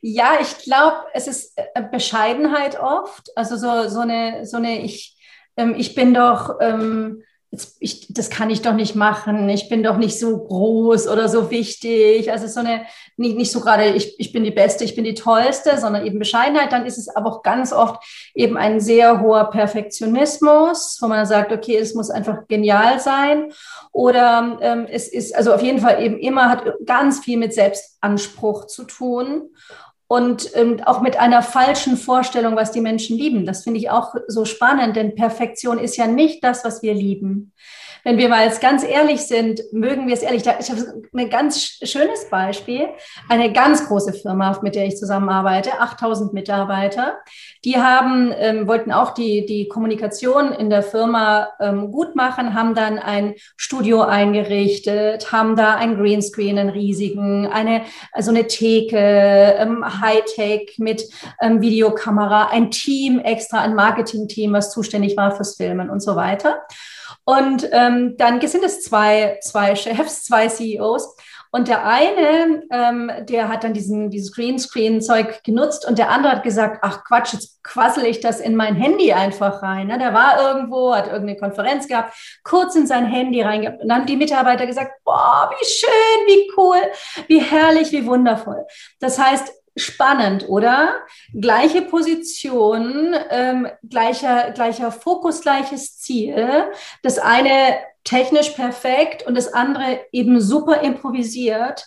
ja, 0.00 0.38
ich 0.40 0.58
glaube, 0.58 0.96
es 1.14 1.26
ist 1.26 1.52
äh, 1.56 1.82
Bescheidenheit 1.90 2.78
oft. 2.80 3.30
Also 3.36 3.56
so, 3.56 3.88
so 3.88 4.00
eine, 4.00 4.46
so 4.46 4.56
eine 4.56 4.82
ich, 4.82 5.16
ähm, 5.56 5.74
ich 5.76 5.94
bin 5.94 6.14
doch, 6.14 6.56
ähm, 6.60 7.22
jetzt, 7.50 7.76
ich, 7.80 8.06
das 8.12 8.30
kann 8.30 8.48
ich 8.50 8.62
doch 8.62 8.74
nicht 8.74 8.94
machen, 8.94 9.48
ich 9.48 9.68
bin 9.68 9.82
doch 9.82 9.96
nicht 9.96 10.18
so 10.18 10.38
groß 10.38 11.08
oder 11.08 11.28
so 11.28 11.50
wichtig. 11.50 12.30
Also 12.30 12.46
so 12.46 12.60
eine, 12.60 12.82
nicht, 13.16 13.36
nicht 13.36 13.50
so 13.50 13.60
gerade, 13.60 13.86
ich, 13.86 14.18
ich 14.20 14.32
bin 14.32 14.44
die 14.44 14.50
Beste, 14.50 14.84
ich 14.84 14.94
bin 14.94 15.04
die 15.04 15.14
Tollste, 15.14 15.78
sondern 15.78 16.06
eben 16.06 16.18
Bescheidenheit. 16.18 16.72
Dann 16.72 16.86
ist 16.86 16.98
es 16.98 17.08
aber 17.08 17.30
auch 17.30 17.42
ganz 17.42 17.72
oft 17.72 18.02
eben 18.34 18.56
ein 18.56 18.80
sehr 18.80 19.20
hoher 19.20 19.50
Perfektionismus, 19.50 20.98
wo 21.00 21.08
man 21.08 21.26
sagt, 21.26 21.52
okay, 21.52 21.76
es 21.76 21.94
muss 21.94 22.10
einfach 22.10 22.46
genial 22.46 23.00
sein. 23.00 23.52
Oder 23.92 24.58
ähm, 24.60 24.86
es 24.88 25.08
ist, 25.08 25.34
also 25.34 25.52
auf 25.52 25.62
jeden 25.62 25.80
Fall 25.80 26.02
eben 26.02 26.18
immer 26.18 26.48
hat 26.48 26.64
ganz 26.86 27.18
viel 27.18 27.38
mit 27.38 27.52
Selbstanspruch 27.52 28.66
zu 28.66 28.84
tun 28.84 29.50
und 30.10 30.50
ähm, 30.56 30.82
auch 30.86 31.02
mit 31.02 31.20
einer 31.20 31.40
falschen 31.40 31.96
Vorstellung, 31.96 32.56
was 32.56 32.72
die 32.72 32.80
Menschen 32.80 33.16
lieben. 33.16 33.46
Das 33.46 33.62
finde 33.62 33.78
ich 33.78 33.90
auch 33.90 34.16
so 34.26 34.44
spannend, 34.44 34.96
denn 34.96 35.14
Perfektion 35.14 35.78
ist 35.78 35.96
ja 35.96 36.08
nicht 36.08 36.42
das, 36.42 36.64
was 36.64 36.82
wir 36.82 36.94
lieben 36.94 37.52
wenn 38.04 38.18
wir 38.18 38.28
mal 38.28 38.50
ganz 38.60 38.84
ehrlich 38.84 39.22
sind, 39.22 39.60
mögen 39.72 40.06
wir 40.06 40.14
es 40.14 40.22
ehrlich. 40.22 40.42
Ich 40.42 40.70
habe 40.70 41.02
ein 41.14 41.30
ganz 41.30 41.78
schönes 41.82 42.28
Beispiel. 42.30 42.88
Eine 43.28 43.52
ganz 43.52 43.86
große 43.86 44.12
Firma, 44.12 44.58
mit 44.62 44.74
der 44.74 44.86
ich 44.86 44.96
zusammenarbeite, 44.96 45.80
8000 45.80 46.32
Mitarbeiter. 46.32 47.18
Die 47.64 47.76
haben, 47.76 48.32
ähm, 48.36 48.66
wollten 48.66 48.92
auch 48.92 49.12
die, 49.12 49.44
die 49.44 49.68
Kommunikation 49.68 50.52
in 50.52 50.70
der 50.70 50.82
Firma 50.82 51.48
ähm, 51.60 51.90
gut 51.92 52.16
machen, 52.16 52.54
haben 52.54 52.74
dann 52.74 52.98
ein 52.98 53.34
Studio 53.56 54.02
eingerichtet, 54.02 55.32
haben 55.32 55.56
da 55.56 55.76
ein 55.76 55.96
Greenscreen, 55.96 56.58
einen 56.58 56.70
riesigen, 56.70 57.46
eine, 57.46 57.82
also 58.12 58.30
eine 58.30 58.46
Theke, 58.46 58.96
ähm, 58.96 59.84
Hightech 60.00 60.76
mit 60.78 61.04
ähm, 61.40 61.60
Videokamera, 61.60 62.48
ein 62.48 62.70
Team 62.70 63.18
extra, 63.18 63.60
ein 63.60 63.74
Marketing-Team, 63.74 64.52
was 64.52 64.72
zuständig 64.72 65.16
war 65.16 65.34
fürs 65.34 65.56
Filmen 65.56 65.90
und 65.90 66.00
so 66.00 66.16
weiter. 66.16 66.62
Und 67.30 67.68
ähm, 67.70 68.16
dann 68.16 68.40
sind 68.44 68.64
es 68.64 68.82
zwei, 68.82 69.38
zwei 69.40 69.76
Chefs, 69.76 70.24
zwei 70.24 70.48
CEOs. 70.48 71.16
Und 71.52 71.68
der 71.68 71.84
eine, 71.84 72.64
ähm, 72.72 73.10
der 73.28 73.48
hat 73.48 73.62
dann 73.62 73.72
diesen, 73.72 74.10
dieses 74.10 74.32
Greenscreen-Zeug 74.32 75.44
genutzt 75.44 75.86
und 75.86 75.98
der 75.98 76.10
andere 76.10 76.32
hat 76.32 76.42
gesagt, 76.42 76.78
ach 76.82 77.04
Quatsch, 77.04 77.32
jetzt 77.32 77.62
quassel 77.62 78.04
ich 78.04 78.18
das 78.18 78.40
in 78.40 78.56
mein 78.56 78.74
Handy 78.74 79.12
einfach 79.12 79.62
rein. 79.62 79.88
Ne? 79.88 79.98
Der 79.98 80.12
war 80.12 80.40
irgendwo, 80.40 80.92
hat 80.92 81.06
irgendeine 81.06 81.38
Konferenz 81.38 81.86
gehabt, 81.86 82.14
kurz 82.42 82.74
in 82.74 82.88
sein 82.88 83.06
Handy 83.06 83.42
reingehabt. 83.42 83.80
Und 83.80 83.88
dann 83.88 84.00
haben 84.00 84.06
die 84.06 84.16
Mitarbeiter 84.16 84.66
gesagt, 84.66 84.92
boah, 85.04 85.50
wie 85.52 85.64
schön, 85.64 86.26
wie 86.26 86.50
cool, 86.56 86.80
wie 87.28 87.40
herrlich, 87.40 87.92
wie 87.92 88.06
wundervoll. 88.06 88.64
Das 88.98 89.20
heißt, 89.20 89.52
Spannend, 89.76 90.48
oder? 90.48 90.94
Gleiche 91.32 91.82
Position, 91.82 93.14
ähm, 93.30 93.68
gleicher, 93.88 94.50
gleicher 94.50 94.90
Fokus, 94.92 95.40
gleiches 95.42 95.98
Ziel. 95.98 96.64
Das 97.02 97.18
eine 97.18 97.78
technisch 98.04 98.50
perfekt 98.50 99.26
und 99.26 99.36
das 99.36 99.52
andere 99.52 100.00
eben 100.12 100.40
super 100.40 100.80
improvisiert. 100.80 101.86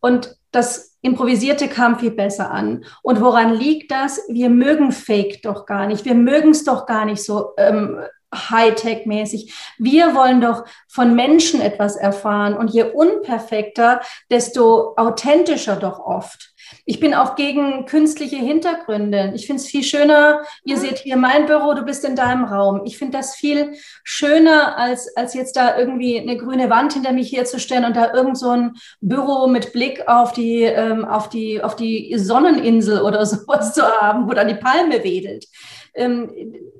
Und 0.00 0.36
das 0.52 0.96
Improvisierte 1.02 1.68
kam 1.68 1.98
viel 1.98 2.12
besser 2.12 2.50
an. 2.50 2.84
Und 3.02 3.20
woran 3.20 3.54
liegt 3.54 3.90
das? 3.90 4.20
Wir 4.28 4.48
mögen 4.48 4.92
Fake 4.92 5.42
doch 5.42 5.66
gar 5.66 5.86
nicht. 5.86 6.04
Wir 6.04 6.14
mögen 6.14 6.50
es 6.50 6.64
doch 6.64 6.86
gar 6.86 7.04
nicht 7.04 7.22
so 7.22 7.52
ähm, 7.56 7.98
Hightech-mäßig. 8.34 9.54
Wir 9.78 10.14
wollen 10.14 10.40
doch 10.40 10.64
von 10.88 11.14
Menschen 11.14 11.60
etwas 11.60 11.96
erfahren. 11.96 12.56
Und 12.56 12.72
je 12.72 12.82
unperfekter, 12.82 14.00
desto 14.30 14.94
authentischer 14.96 15.76
doch 15.76 16.00
oft. 16.00 16.54
Ich 16.86 17.00
bin 17.00 17.14
auch 17.14 17.36
gegen 17.36 17.86
künstliche 17.86 18.36
Hintergründe. 18.36 19.32
Ich 19.34 19.46
finde 19.46 19.60
es 19.60 19.68
viel 19.68 19.82
schöner, 19.82 20.42
ihr 20.64 20.76
seht 20.76 20.98
hier 20.98 21.16
mein 21.16 21.46
Büro, 21.46 21.74
du 21.74 21.82
bist 21.82 22.04
in 22.04 22.16
deinem 22.16 22.44
Raum. 22.44 22.82
Ich 22.84 22.98
finde 22.98 23.18
das 23.18 23.34
viel 23.34 23.74
schöner, 24.02 24.78
als, 24.78 25.14
als 25.16 25.34
jetzt 25.34 25.56
da 25.56 25.78
irgendwie 25.78 26.18
eine 26.18 26.36
grüne 26.36 26.70
Wand 26.70 26.94
hinter 26.94 27.12
mich 27.12 27.32
herzustellen 27.32 27.84
und 27.84 27.96
da 27.96 28.12
irgend 28.12 28.38
so 28.38 28.50
ein 28.50 28.72
Büro 29.00 29.46
mit 29.46 29.72
Blick 29.72 30.08
auf 30.08 30.32
die, 30.32 30.62
ähm, 30.62 31.04
auf 31.04 31.28
die, 31.28 31.62
auf 31.62 31.76
die 31.76 32.16
Sonneninsel 32.16 33.00
oder 33.02 33.24
sowas 33.26 33.74
zu 33.74 33.82
haben, 33.82 34.28
wo 34.28 34.32
dann 34.32 34.48
die 34.48 34.54
Palme 34.54 35.02
wedelt 35.04 35.46
ähm, 35.94 36.30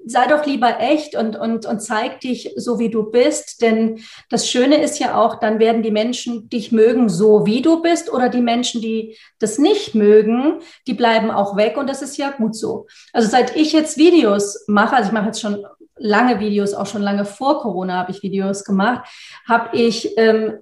sei 0.06 0.26
doch 0.26 0.44
lieber 0.44 0.80
echt 0.80 1.16
und, 1.16 1.36
und, 1.36 1.66
und 1.66 1.80
zeig 1.80 2.20
dich 2.20 2.52
so, 2.56 2.78
wie 2.78 2.90
du 2.90 3.10
bist. 3.10 3.62
Denn 3.62 4.00
das 4.28 4.48
Schöne 4.48 4.82
ist 4.82 4.98
ja 4.98 5.16
auch, 5.16 5.40
dann 5.40 5.58
werden 5.58 5.82
die 5.82 5.90
Menschen 5.90 6.48
dich 6.48 6.72
mögen, 6.72 7.08
so 7.08 7.46
wie 7.46 7.62
du 7.62 7.80
bist, 7.80 8.12
oder 8.12 8.28
die 8.28 8.42
Menschen, 8.42 8.80
die 8.80 9.16
das 9.38 9.58
nicht 9.58 9.94
mögen, 9.94 10.60
die 10.86 10.94
bleiben 10.94 11.30
auch 11.30 11.56
weg 11.56 11.76
und 11.76 11.88
das 11.88 12.02
ist 12.02 12.16
ja 12.16 12.30
gut 12.30 12.54
so. 12.54 12.86
Also 13.12 13.28
seit 13.28 13.56
ich 13.56 13.72
jetzt 13.72 13.96
Videos 13.96 14.64
mache, 14.66 14.96
also 14.96 15.08
ich 15.08 15.12
mache 15.12 15.26
jetzt 15.26 15.40
schon 15.40 15.64
lange 15.96 16.40
Videos, 16.40 16.74
auch 16.74 16.86
schon 16.86 17.02
lange 17.02 17.24
vor 17.24 17.60
Corona 17.60 17.94
habe 17.94 18.10
ich 18.10 18.22
Videos 18.22 18.64
gemacht, 18.64 19.08
habe 19.48 19.76
ich 19.76 20.16
ähm, 20.18 20.58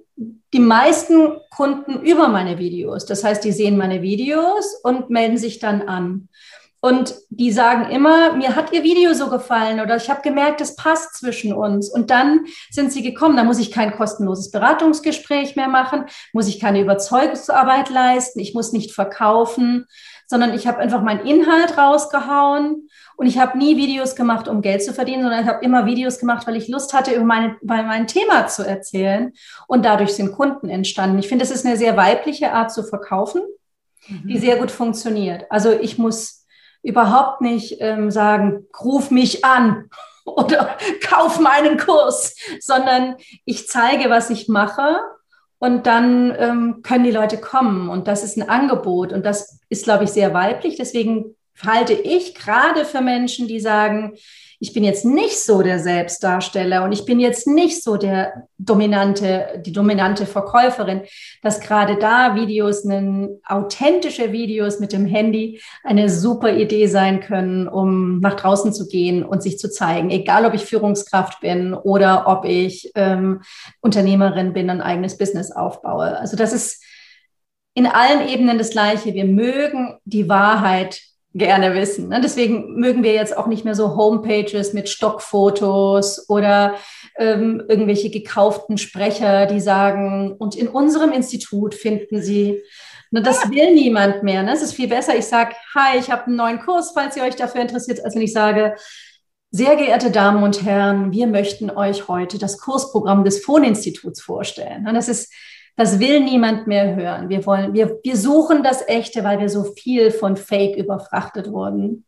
die 0.53 0.59
meisten 0.59 1.39
Kunden 1.49 2.01
über 2.03 2.27
meine 2.27 2.59
Videos. 2.59 3.05
Das 3.05 3.23
heißt, 3.23 3.43
die 3.43 3.51
sehen 3.51 3.77
meine 3.77 4.01
Videos 4.03 4.75
und 4.83 5.09
melden 5.09 5.37
sich 5.37 5.59
dann 5.59 5.81
an. 5.81 6.29
Und 6.85 7.15
die 7.29 7.53
sagen 7.53 7.89
immer, 7.91 8.33
mir 8.33 8.57
hat 8.57 8.73
ihr 8.73 8.83
Video 8.83 9.13
so 9.13 9.29
gefallen 9.29 9.79
oder 9.79 9.95
ich 9.95 10.09
habe 10.09 10.21
gemerkt, 10.21 10.59
es 10.59 10.75
passt 10.75 11.15
zwischen 11.15 11.53
uns. 11.53 11.89
Und 11.89 12.09
dann 12.09 12.41
sind 12.71 12.91
sie 12.91 13.01
gekommen. 13.01 13.37
Da 13.37 13.45
muss 13.45 13.59
ich 13.59 13.71
kein 13.71 13.95
kostenloses 13.95 14.51
Beratungsgespräch 14.51 15.55
mehr 15.55 15.69
machen, 15.69 16.03
muss 16.33 16.49
ich 16.49 16.59
keine 16.59 16.81
Überzeugungsarbeit 16.81 17.89
leisten, 17.89 18.41
ich 18.41 18.53
muss 18.53 18.73
nicht 18.73 18.91
verkaufen, 18.91 19.85
sondern 20.27 20.53
ich 20.53 20.67
habe 20.67 20.79
einfach 20.79 21.01
meinen 21.01 21.25
Inhalt 21.25 21.77
rausgehauen. 21.77 22.89
Und 23.15 23.27
ich 23.27 23.39
habe 23.39 23.57
nie 23.57 23.77
Videos 23.77 24.17
gemacht, 24.17 24.49
um 24.49 24.61
Geld 24.61 24.83
zu 24.83 24.93
verdienen, 24.93 25.21
sondern 25.21 25.43
ich 25.43 25.47
habe 25.47 25.63
immer 25.63 25.85
Videos 25.85 26.19
gemacht, 26.19 26.45
weil 26.47 26.57
ich 26.57 26.67
Lust 26.67 26.93
hatte, 26.93 27.13
über, 27.13 27.23
meine, 27.23 27.55
über 27.61 27.81
mein 27.83 28.07
Thema 28.07 28.47
zu 28.47 28.67
erzählen. 28.67 29.31
Und 29.69 29.85
dadurch 29.85 30.15
sind 30.15 30.33
Kunden 30.33 30.67
entstanden. 30.67 31.17
Ich 31.19 31.29
finde, 31.29 31.45
es 31.45 31.51
ist 31.51 31.65
eine 31.65 31.77
sehr 31.77 31.95
weibliche 31.95 32.51
Art 32.51 32.73
zu 32.73 32.83
verkaufen, 32.83 33.41
mhm. 34.09 34.27
die 34.27 34.37
sehr 34.37 34.57
gut 34.57 34.69
funktioniert. 34.69 35.45
Also 35.49 35.71
ich 35.71 35.97
muss 35.97 36.42
überhaupt 36.83 37.41
nicht 37.41 37.77
ähm, 37.79 38.11
sagen, 38.11 38.67
ruf 38.83 39.09
mich 39.09 39.43
an 39.43 39.89
oder 40.25 40.77
kauf 41.07 41.39
meinen 41.39 41.77
Kurs, 41.77 42.35
sondern 42.59 43.15
ich 43.45 43.67
zeige, 43.67 44.09
was 44.09 44.29
ich 44.29 44.47
mache 44.47 44.99
und 45.59 45.87
dann 45.87 46.35
ähm, 46.37 46.81
können 46.83 47.05
die 47.05 47.11
Leute 47.11 47.37
kommen 47.37 47.89
und 47.89 48.07
das 48.07 48.23
ist 48.23 48.37
ein 48.37 48.49
Angebot 48.49 49.13
und 49.13 49.25
das 49.25 49.61
ist, 49.69 49.85
glaube 49.85 50.03
ich, 50.03 50.11
sehr 50.11 50.33
weiblich. 50.33 50.75
Deswegen 50.75 51.35
halte 51.65 51.93
ich 51.93 52.35
gerade 52.35 52.85
für 52.85 53.01
Menschen, 53.01 53.47
die 53.47 53.59
sagen, 53.59 54.17
ich 54.63 54.71
bin 54.71 54.85
jetzt 54.85 55.03
nicht 55.03 55.43
so 55.43 55.61
der 55.61 55.77
Selbstdarsteller 55.77 56.85
und 56.85 56.93
ich 56.93 57.03
bin 57.03 57.19
jetzt 57.19 57.47
nicht 57.47 57.83
so 57.83 57.97
der 57.97 58.47
dominante, 58.57 59.61
die 59.65 59.73
dominante 59.73 60.25
Verkäuferin, 60.25 61.01
dass 61.41 61.59
gerade 61.59 61.97
da 61.97 62.35
Videos, 62.35 62.85
einen, 62.85 63.41
authentische 63.45 64.31
Videos 64.31 64.79
mit 64.79 64.93
dem 64.93 65.05
Handy 65.05 65.59
eine 65.83 66.09
super 66.09 66.55
Idee 66.55 66.87
sein 66.87 67.19
können, 67.19 67.67
um 67.67 68.21
nach 68.21 68.35
draußen 68.35 68.71
zu 68.71 68.87
gehen 68.87 69.25
und 69.25 69.43
sich 69.43 69.59
zu 69.59 69.69
zeigen. 69.69 70.09
Egal, 70.11 70.45
ob 70.45 70.53
ich 70.53 70.63
Führungskraft 70.63 71.41
bin 71.41 71.73
oder 71.73 72.25
ob 72.27 72.45
ich 72.45 72.89
ähm, 72.95 73.41
Unternehmerin 73.81 74.53
bin, 74.53 74.69
ein 74.69 74.79
eigenes 74.79 75.17
Business 75.17 75.51
aufbaue. 75.51 76.17
Also 76.17 76.37
das 76.37 76.53
ist 76.53 76.81
in 77.73 77.85
allen 77.85 78.29
Ebenen 78.29 78.57
das 78.57 78.69
Gleiche. 78.69 79.13
Wir 79.13 79.25
mögen 79.25 79.97
die 80.05 80.29
Wahrheit 80.29 81.01
gerne 81.33 81.73
wissen. 81.73 82.09
Ne? 82.09 82.21
Deswegen 82.21 82.75
mögen 82.75 83.03
wir 83.03 83.13
jetzt 83.13 83.35
auch 83.35 83.47
nicht 83.47 83.65
mehr 83.65 83.75
so 83.75 83.95
Homepages 83.95 84.73
mit 84.73 84.89
Stockfotos 84.89 86.29
oder 86.29 86.75
ähm, 87.17 87.63
irgendwelche 87.67 88.09
gekauften 88.09 88.77
Sprecher, 88.77 89.47
die 89.47 89.59
sagen, 89.59 90.33
und 90.33 90.55
in 90.55 90.67
unserem 90.67 91.11
Institut 91.11 91.73
finden 91.73 92.21
Sie, 92.21 92.61
ne, 93.09 93.21
das 93.21 93.49
will 93.49 93.73
niemand 93.73 94.23
mehr. 94.23 94.43
Ne? 94.43 94.53
Es 94.53 94.61
ist 94.61 94.73
viel 94.73 94.87
besser, 94.87 95.17
ich 95.17 95.25
sage, 95.25 95.55
hi, 95.75 95.97
ich 95.97 96.11
habe 96.11 96.27
einen 96.27 96.35
neuen 96.35 96.59
Kurs, 96.59 96.91
falls 96.93 97.17
ihr 97.17 97.23
euch 97.23 97.35
dafür 97.35 97.61
interessiert, 97.61 98.03
als 98.03 98.15
wenn 98.15 98.21
ich 98.21 98.33
sage, 98.33 98.75
sehr 99.49 99.75
geehrte 99.75 100.09
Damen 100.09 100.43
und 100.43 100.63
Herren, 100.63 101.11
wir 101.11 101.27
möchten 101.27 101.69
euch 101.69 102.07
heute 102.07 102.39
das 102.39 102.57
Kursprogramm 102.57 103.23
des 103.23 103.43
Fohninstituts 103.43 104.19
vorstellen. 104.21 104.87
Und 104.87 104.95
das 104.95 105.07
ist 105.07 105.31
das 105.75 105.99
will 105.99 106.19
niemand 106.19 106.67
mehr 106.67 106.95
hören. 106.95 107.29
Wir 107.29 107.45
wollen, 107.45 107.73
wir, 107.73 107.99
wir 108.03 108.17
suchen 108.17 108.63
das 108.63 108.87
Echte, 108.87 109.23
weil 109.23 109.39
wir 109.39 109.49
so 109.49 109.63
viel 109.63 110.11
von 110.11 110.37
Fake 110.37 110.77
überfrachtet 110.77 111.51
wurden. 111.51 112.05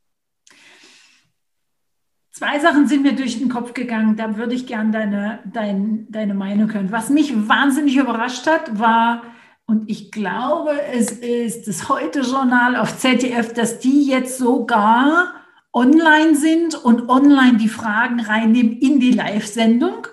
Zwei 2.32 2.60
Sachen 2.60 2.88
sind 2.88 3.04
mir 3.04 3.16
durch 3.16 3.40
den 3.40 3.48
Kopf 3.48 3.74
gegangen, 3.74 4.18
da 4.18 4.36
würde 4.36 4.56
ich 4.56 4.68
gerne 4.68 4.92
deine, 4.92 5.40
dein, 5.46 6.06
deine 6.10 6.34
Meinung 6.34 6.72
hören. 6.74 6.92
Was 6.92 7.10
mich 7.10 7.34
wahnsinnig 7.48 7.96
überrascht 7.96 8.46
hat, 8.46 8.78
war, 8.78 9.24
und 9.68 9.90
ich 9.90 10.12
glaube, 10.12 10.80
es 10.94 11.12
ist 11.12 11.68
das 11.68 11.90
Heute-Journal 11.90 12.76
auf 12.76 13.00
ZDF, 13.00 13.54
dass 13.54 13.80
die 13.80 14.06
jetzt 14.06 14.38
sogar 14.38 15.34
online 15.74 16.36
sind 16.36 16.76
und 16.76 17.10
online 17.10 17.58
die 17.58 17.70
Fragen 17.70 18.20
reinnehmen 18.20 18.74
in 18.74 19.00
die 19.00 19.12
Live-Sendung. 19.12 20.08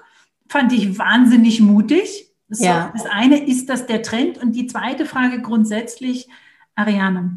Fand 0.48 0.72
ich 0.72 0.98
wahnsinnig 0.98 1.60
mutig. 1.60 2.31
Das, 2.52 2.60
ja. 2.60 2.92
das 2.92 3.06
eine 3.06 3.46
ist 3.46 3.70
das 3.70 3.86
der 3.86 4.02
Trend. 4.02 4.36
Und 4.36 4.52
die 4.52 4.66
zweite 4.66 5.06
Frage 5.06 5.40
grundsätzlich, 5.40 6.28
Ariane. 6.74 7.34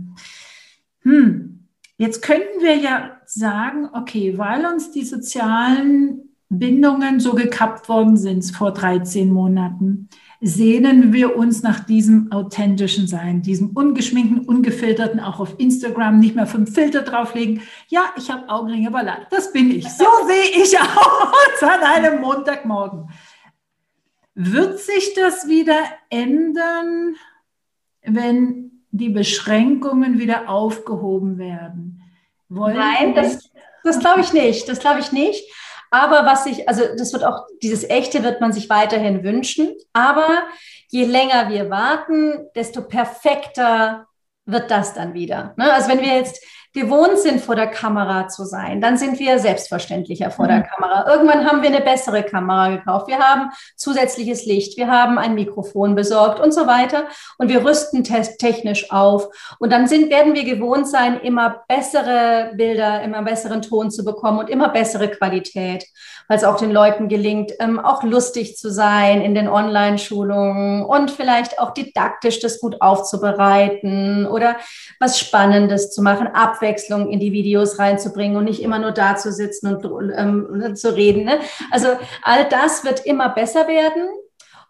Hm, 1.04 1.70
jetzt 1.96 2.22
könnten 2.22 2.60
wir 2.60 2.76
ja 2.76 3.22
sagen, 3.26 3.88
okay, 3.94 4.38
weil 4.38 4.66
uns 4.66 4.92
die 4.92 5.06
sozialen 5.06 6.36
Bindungen 6.50 7.22
so 7.22 7.34
gekappt 7.34 7.88
worden 7.88 8.18
sind 8.18 8.44
vor 8.44 8.74
13 8.74 9.32
Monaten, 9.32 10.10
sehnen 10.42 11.14
wir 11.14 11.38
uns 11.38 11.64
nach 11.64 11.80
diesem 11.80 12.30
authentischen 12.34 13.08
Sein, 13.08 13.42
diesem 13.42 13.70
ungeschminkten, 13.70 14.46
ungefilterten, 14.46 15.22
auch 15.22 15.40
auf 15.40 15.56
Instagram 15.60 16.20
nicht 16.20 16.36
mehr 16.36 16.46
fünf 16.46 16.74
Filter 16.74 17.04
drauflegen. 17.04 17.62
Ja, 17.88 18.04
ich 18.18 18.30
habe 18.30 18.50
Augenringe, 18.50 18.90
voilà, 18.90 19.28
das 19.32 19.54
bin 19.54 19.72
ich. 19.72 19.88
So 19.88 20.04
sehe 20.28 20.62
ich 20.62 20.78
aus 20.80 21.64
an 21.64 21.80
einem 21.84 22.20
Montagmorgen. 22.20 23.08
Wird 24.36 24.80
sich 24.80 25.14
das 25.14 25.48
wieder 25.48 25.80
ändern, 26.10 27.16
wenn 28.04 28.84
die 28.92 29.10
Beschränkungen 29.10 30.20
wieder 30.20 30.50
aufgehoben 30.50 31.38
werden? 31.38 32.02
Wollen 32.50 32.78
Nein, 32.78 33.16
das, 33.16 33.50
das 33.84 34.00
glaube 34.00 34.22
ich 34.22 34.34
nicht. 34.34 34.68
Das 34.68 34.80
glaube 34.80 35.00
ich 35.00 35.14
nicht. 35.14 35.50
Aber 35.90 36.26
was 36.26 36.46
ich, 36.46 36.68
also 36.68 36.84
das 36.98 37.14
wird 37.14 37.24
auch, 37.24 37.46
dieses 37.64 37.90
Echte 37.90 38.24
wird 38.24 38.42
man 38.42 38.52
sich 38.52 38.70
weiterhin 38.70 39.24
wünschen. 39.24 39.74
Aber 39.94 40.44
je 40.90 41.06
länger 41.06 41.50
wir 41.50 41.70
warten, 41.70 42.50
desto 42.56 42.82
perfekter 42.82 44.08
wird 44.46 44.70
das 44.70 44.94
dann 44.94 45.14
wieder. 45.14 45.54
Ne? 45.56 45.72
Also 45.72 45.90
wenn 45.90 46.02
wir 46.02 46.14
jetzt 46.14 46.44
gewohnt 46.76 47.18
sind, 47.18 47.42
vor 47.42 47.56
der 47.56 47.68
Kamera 47.68 48.28
zu 48.28 48.44
sein, 48.44 48.82
dann 48.82 48.98
sind 48.98 49.18
wir 49.18 49.40
selbstverständlicher 49.40 50.30
vor 50.30 50.46
mhm. 50.46 50.50
der 50.50 50.62
Kamera. 50.64 51.10
Irgendwann 51.10 51.46
haben 51.46 51.64
wir 51.64 51.70
eine 51.70 51.82
bessere 51.82 52.22
Kamera 52.22 52.76
gekauft. 52.76 53.08
Wir 53.08 53.18
haben 53.18 53.50
zusätzliches 53.76 54.46
Licht, 54.46 54.78
wir 54.78 54.88
haben 54.88 55.18
ein 55.18 55.34
Mikrofon 55.34 55.96
besorgt 55.96 56.40
und 56.40 56.54
so 56.54 56.68
weiter. 56.68 57.06
Und 57.38 57.50
wir 57.50 57.66
rüsten 57.66 58.04
technisch 58.04 58.92
auf. 58.92 59.30
Und 59.58 59.72
dann 59.72 59.88
sind, 59.88 60.12
werden 60.12 60.36
wir 60.36 60.44
gewohnt 60.44 60.88
sein, 60.88 61.20
immer 61.22 61.64
bessere 61.68 62.52
Bilder, 62.56 63.02
immer 63.02 63.24
besseren 63.24 63.62
Ton 63.62 63.90
zu 63.90 64.04
bekommen 64.04 64.40
und 64.40 64.50
immer 64.50 64.70
bessere 64.70 65.10
Qualität 65.10 65.86
weil 66.28 66.38
es 66.38 66.44
auch 66.44 66.58
den 66.58 66.72
Leuten 66.72 67.08
gelingt, 67.08 67.52
ähm, 67.60 67.80
auch 67.80 68.04
lustig 68.04 68.58
zu 68.58 68.72
sein 68.72 69.22
in 69.22 69.36
den 69.36 69.48
Online-Schulungen 69.48 70.84
und 70.86 71.12
vielleicht 71.12 71.60
auch 71.60 71.74
didaktisch 71.74 72.40
das 72.40 72.60
gut 72.60 72.82
aufzubereiten 72.82 74.26
oder 74.26 74.58
was 75.00 75.20
Spannendes 75.20 75.92
zu 75.92 76.02
machen, 76.02 76.28
Abwechslung 76.28 77.10
in 77.10 77.20
die 77.20 77.32
Videos 77.32 77.80
reinzubringen 77.80 78.38
und 78.38 78.46
nicht 78.46 78.62
immer 78.62 78.80
nur 78.80 78.92
da 78.92 79.16
zu 79.16 79.32
sitzen 79.32 79.76
und 79.76 80.14
ähm, 80.18 80.76
zu 80.76 80.96
reden. 80.96 81.26
Ne? 81.26 81.40
Also 81.72 81.90
all 82.24 82.48
das 82.50 82.84
wird 82.84 83.06
immer 83.06 83.30
besser 83.30 83.68
werden. 83.68 84.04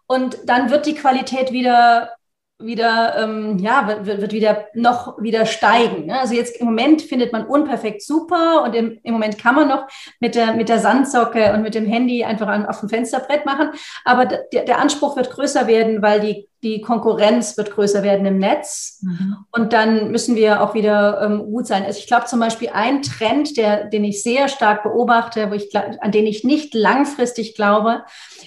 Und 0.08 0.38
dann 0.44 0.70
wird 0.70 0.86
die 0.86 0.94
Qualität 0.94 1.50
wieder 1.50 2.15
wieder, 2.58 3.16
ähm, 3.18 3.58
ja, 3.58 3.86
wird, 3.86 4.20
wird 4.20 4.32
wieder 4.32 4.66
noch 4.72 5.20
wieder 5.20 5.44
steigen. 5.44 6.06
Ne? 6.06 6.18
Also 6.18 6.34
jetzt 6.34 6.58
im 6.58 6.66
Moment 6.66 7.02
findet 7.02 7.30
man 7.30 7.46
unperfekt 7.46 8.02
super 8.02 8.62
und 8.64 8.74
im, 8.74 8.98
im 9.02 9.12
Moment 9.12 9.38
kann 9.38 9.54
man 9.54 9.68
noch 9.68 9.86
mit 10.20 10.34
der, 10.34 10.54
mit 10.54 10.70
der 10.70 10.78
Sandsocke 10.78 11.52
und 11.52 11.60
mit 11.60 11.74
dem 11.74 11.84
Handy 11.84 12.24
einfach 12.24 12.46
an, 12.46 12.64
auf 12.64 12.80
dem 12.80 12.88
Fensterbrett 12.88 13.44
machen. 13.44 13.70
Aber 14.04 14.24
der, 14.24 14.64
der 14.64 14.78
Anspruch 14.78 15.16
wird 15.16 15.30
größer 15.30 15.66
werden, 15.66 16.00
weil 16.00 16.20
die, 16.20 16.48
die 16.62 16.80
Konkurrenz 16.80 17.58
wird 17.58 17.72
größer 17.72 18.02
werden 18.02 18.24
im 18.24 18.38
Netz. 18.38 19.00
Mhm. 19.02 19.36
Und 19.52 19.74
dann 19.74 20.10
müssen 20.10 20.34
wir 20.34 20.62
auch 20.62 20.72
wieder 20.72 21.20
ähm, 21.20 21.50
gut 21.52 21.66
sein. 21.66 21.84
Also 21.84 21.98
ich 21.98 22.06
glaube 22.06 22.24
zum 22.24 22.40
Beispiel 22.40 22.70
ein 22.72 23.02
Trend, 23.02 23.58
der, 23.58 23.84
den 23.84 24.02
ich 24.04 24.22
sehr 24.22 24.48
stark 24.48 24.82
beobachte, 24.82 25.50
wo 25.50 25.54
ich, 25.54 25.76
an 25.76 26.10
den 26.10 26.26
ich 26.26 26.42
nicht 26.42 26.72
langfristig 26.74 27.54
glaube, 27.54 28.04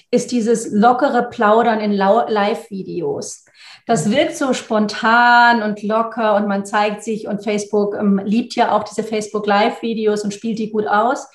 ist 0.09 0.31
dieses 0.31 0.71
lockere 0.71 1.29
Plaudern 1.29 1.79
in 1.79 1.91
Live-Videos. 1.91 3.45
Das 3.89 4.11
wirkt 4.11 4.37
so 4.37 4.53
spontan 4.53 5.63
und 5.63 5.81
locker 5.81 6.35
und 6.35 6.47
man 6.47 6.63
zeigt 6.63 7.03
sich 7.03 7.27
und 7.27 7.43
Facebook 7.43 7.95
ähm, 7.95 8.21
liebt 8.23 8.53
ja 8.53 8.71
auch 8.71 8.83
diese 8.83 9.01
Facebook 9.01 9.47
Live-Videos 9.47 10.23
und 10.23 10.31
spielt 10.31 10.59
die 10.59 10.69
gut 10.69 10.85
aus. 10.85 11.27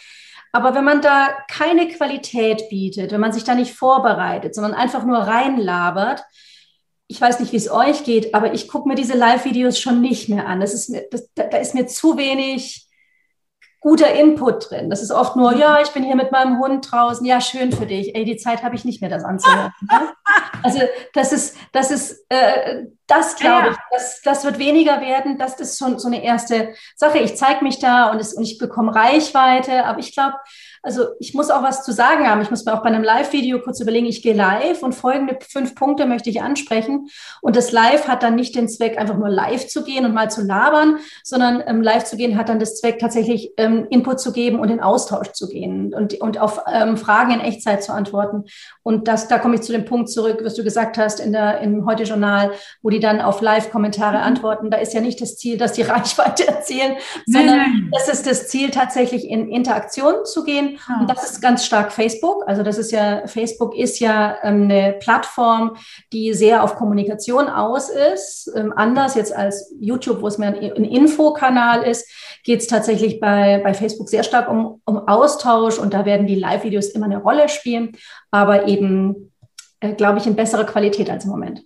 Aber 0.53 0.77
wenn 0.77 0.85
man 0.85 1.03
da 1.03 1.31
keine 1.51 1.89
Qualität 1.89 2.69
bietet, 2.69 3.11
wenn 3.11 3.21
man 3.21 3.33
sich 3.33 3.43
da 3.43 3.57
nicht 3.57 3.75
vorbereitet, 3.75 4.55
sondern 4.55 4.73
einfach 4.73 5.05
nur 5.05 5.19
reinlabert, 5.19 6.23
ich 7.09 7.21
weiß 7.21 7.41
nicht, 7.41 7.51
wie 7.51 7.57
es 7.57 7.69
euch 7.69 8.05
geht, 8.05 8.37
aber 8.37 8.55
ich 8.55 8.69
gucke 8.69 8.89
mir 8.89 8.95
diese 8.95 9.19
Live-Videos 9.19 9.81
schon 9.81 10.01
nicht 10.01 10.29
mehr 10.29 10.47
an. 10.47 10.61
Das 10.61 10.75
ist 10.75 10.91
mir, 10.91 11.05
das, 11.11 11.29
da, 11.35 11.49
da 11.49 11.57
ist 11.57 11.75
mir 11.75 11.89
zu 11.89 12.17
wenig 12.17 12.84
guter 13.85 14.15
Input 14.15 14.71
drin. 14.71 14.89
Das 14.89 15.03
ist 15.03 15.11
oft 15.11 15.37
nur, 15.37 15.55
ja, 15.57 15.79
ich 15.83 15.91
bin 15.91 16.05
hier 16.05 16.17
mit 16.17 16.33
meinem 16.33 16.59
Hund 16.59 16.91
draußen, 16.91 17.25
ja, 17.27 17.43
schön 17.43 17.71
für 17.71 17.85
dich. 17.85 18.15
Ey, 18.15 18.25
die 18.25 18.39
Zeit 18.39 18.63
habe 18.63 18.75
ich 18.75 18.87
nicht 18.87 19.03
mehr, 19.03 19.11
das 19.11 19.25
anzuhören. 19.25 19.73
Ne? 19.83 20.09
Also 20.63 20.81
das 21.13 21.31
ist, 21.31 21.59
das 21.73 21.91
ist, 21.91 22.25
äh, 22.31 22.87
das 23.07 23.37
glaube 23.37 23.73
ich, 23.73 23.77
das, 23.91 24.23
das 24.23 24.45
wird 24.45 24.59
weniger 24.59 25.03
werden. 25.03 25.37
Das 25.37 25.61
ist 25.61 25.79
schon 25.79 25.99
so 25.99 26.09
eine 26.09 26.25
erste 26.25 26.75
Sache. 26.97 27.19
Ich 27.19 27.37
zeige 27.37 27.63
mich 27.63 27.79
da 27.79 28.11
und, 28.11 28.19
es, 28.19 28.33
und 28.33 28.45
ich 28.45 28.57
bekomme 28.57 28.95
Reichweite, 28.95 29.85
aber 29.85 29.99
ich 29.99 30.15
glaube, 30.15 30.37
also 30.85 31.07
ich 31.19 31.33
muss 31.33 31.51
auch 31.51 31.63
was 31.63 31.83
zu 31.83 31.93
sagen 31.93 32.29
haben. 32.29 32.43
Ich 32.43 32.51
muss 32.51 32.67
mir 32.67 32.75
auch 32.75 32.83
bei 32.83 32.91
einem 32.91 33.03
Live-Video 33.03 33.59
kurz 33.59 33.81
überlegen, 33.81 34.05
ich 34.05 34.23
gehe 34.23 34.35
live 34.35 34.83
und 34.83 34.95
folgende 34.95 35.39
fünf 35.41 35.75
Punkte 35.75 36.05
möchte 36.05 36.29
ich 36.29 36.43
ansprechen. 36.43 37.09
Und 37.41 37.57
das 37.57 37.73
Live 37.73 38.07
hat 38.07 38.23
dann 38.23 38.35
nicht 38.35 38.55
den 38.55 38.69
Zweck, 38.69 38.99
einfach 38.99 39.17
nur 39.17 39.31
live 39.31 39.67
zu 39.67 39.83
gehen 39.83 40.05
und 40.05 40.13
mal 40.13 40.31
zu 40.31 40.43
labern, 40.43 40.99
sondern 41.23 41.63
ähm, 41.67 41.81
live 41.81 42.05
zu 42.05 42.19
gehen 42.19 42.37
hat 42.37 42.51
dann 42.51 42.59
das 42.59 42.79
Zweck, 42.79 42.99
tatsächlich 42.99 43.53
ähm, 43.57 43.87
Input 43.89 44.21
zu 44.21 44.33
geben 44.33 44.61
und 44.61 44.69
in 44.69 44.81
Austausch 44.81 45.33
zu 45.33 45.49
gehen 45.49 45.95
und, 45.95 46.21
und 46.21 46.39
auf 46.39 46.61
ähm, 46.71 46.99
Fragen 46.99 47.33
in 47.33 47.41
Echtzeit 47.41 47.83
zu 47.83 47.93
antworten. 47.93 48.45
Und 48.83 49.09
das, 49.09 49.27
da 49.27 49.39
komme 49.39 49.55
ich 49.55 49.63
zu 49.63 49.73
dem 49.73 49.87
Punkt 49.87 50.11
zurück, 50.11 50.41
was 50.45 50.55
du 50.55 50.65
gesagt 50.65 50.99
hast 50.99 51.19
in 51.19 51.33
der, 51.33 51.61
im 51.61 51.87
Heute-Journal, 51.87 52.53
wo 52.83 52.91
die 52.91 53.01
dann 53.01 53.23
auf 53.23 53.41
Live-Kommentare 53.41 54.19
mhm. 54.19 54.25
antworten. 54.25 54.71
Da 54.71 54.77
ist 54.77 54.93
ja 54.93 55.01
nicht 55.01 55.23
das 55.23 55.39
Ziel, 55.39 55.57
dass 55.57 55.73
die 55.73 55.83
Reichweite 55.95 56.47
erzielen, 56.47 56.97
sondern 57.25 57.57
nein. 57.57 57.91
das 57.91 58.09
ist 58.09 58.27
das 58.27 58.49
Ziel, 58.49 58.71
tatsächlich 58.71 59.31
in 59.31 59.49
Interaktion 59.49 60.27
zu 60.27 60.45
gehen 60.45 60.74
und 61.01 61.09
das 61.09 61.31
ist 61.31 61.41
ganz 61.41 61.65
stark 61.65 61.93
Facebook. 61.93 62.45
Also 62.47 62.63
das 62.63 62.79
ist 62.79 62.93
ja, 62.93 63.27
Facebook 63.27 63.77
ist 63.77 63.99
ja 64.01 64.37
ähm, 64.43 64.65
eine 64.65 64.95
Plattform, 64.95 65.77
die 66.13 66.35
sehr 66.35 66.63
auf 66.63 66.77
Kommunikation 66.77 67.49
aus 67.49 67.89
ist. 67.89 68.51
Ähm, 68.55 68.73
anders 68.77 69.15
jetzt 69.15 69.35
als 69.35 69.75
YouTube, 69.79 70.23
wo 70.23 70.29
es 70.29 70.39
mehr 70.39 70.49
ein, 70.49 70.85
Infokanal 70.85 71.83
ist, 71.83 72.09
geht 72.45 72.61
es 72.61 72.67
tatsächlich 72.67 73.21
bei, 73.21 73.61
bei 73.63 73.75
Facebook 73.75 74.09
sehr 74.09 74.23
stark 74.23 74.49
um, 74.49 74.81
um 74.85 75.09
Austausch 75.09 75.79
und 75.79 75.95
da 75.95 76.05
werden 76.05 76.27
die 76.27 76.37
Live-Videos 76.37 76.89
immer 76.89 77.07
eine 77.07 77.19
Rolle 77.19 77.49
spielen, 77.49 77.93
aber 78.31 78.69
eben, 78.69 79.33
äh, 79.81 79.95
glaube 79.95 80.19
ich, 80.19 80.27
in 80.27 80.37
bessere 80.37 80.67
Qualität 80.67 81.11
als 81.11 81.25
im 81.25 81.31
Moment. 81.31 81.63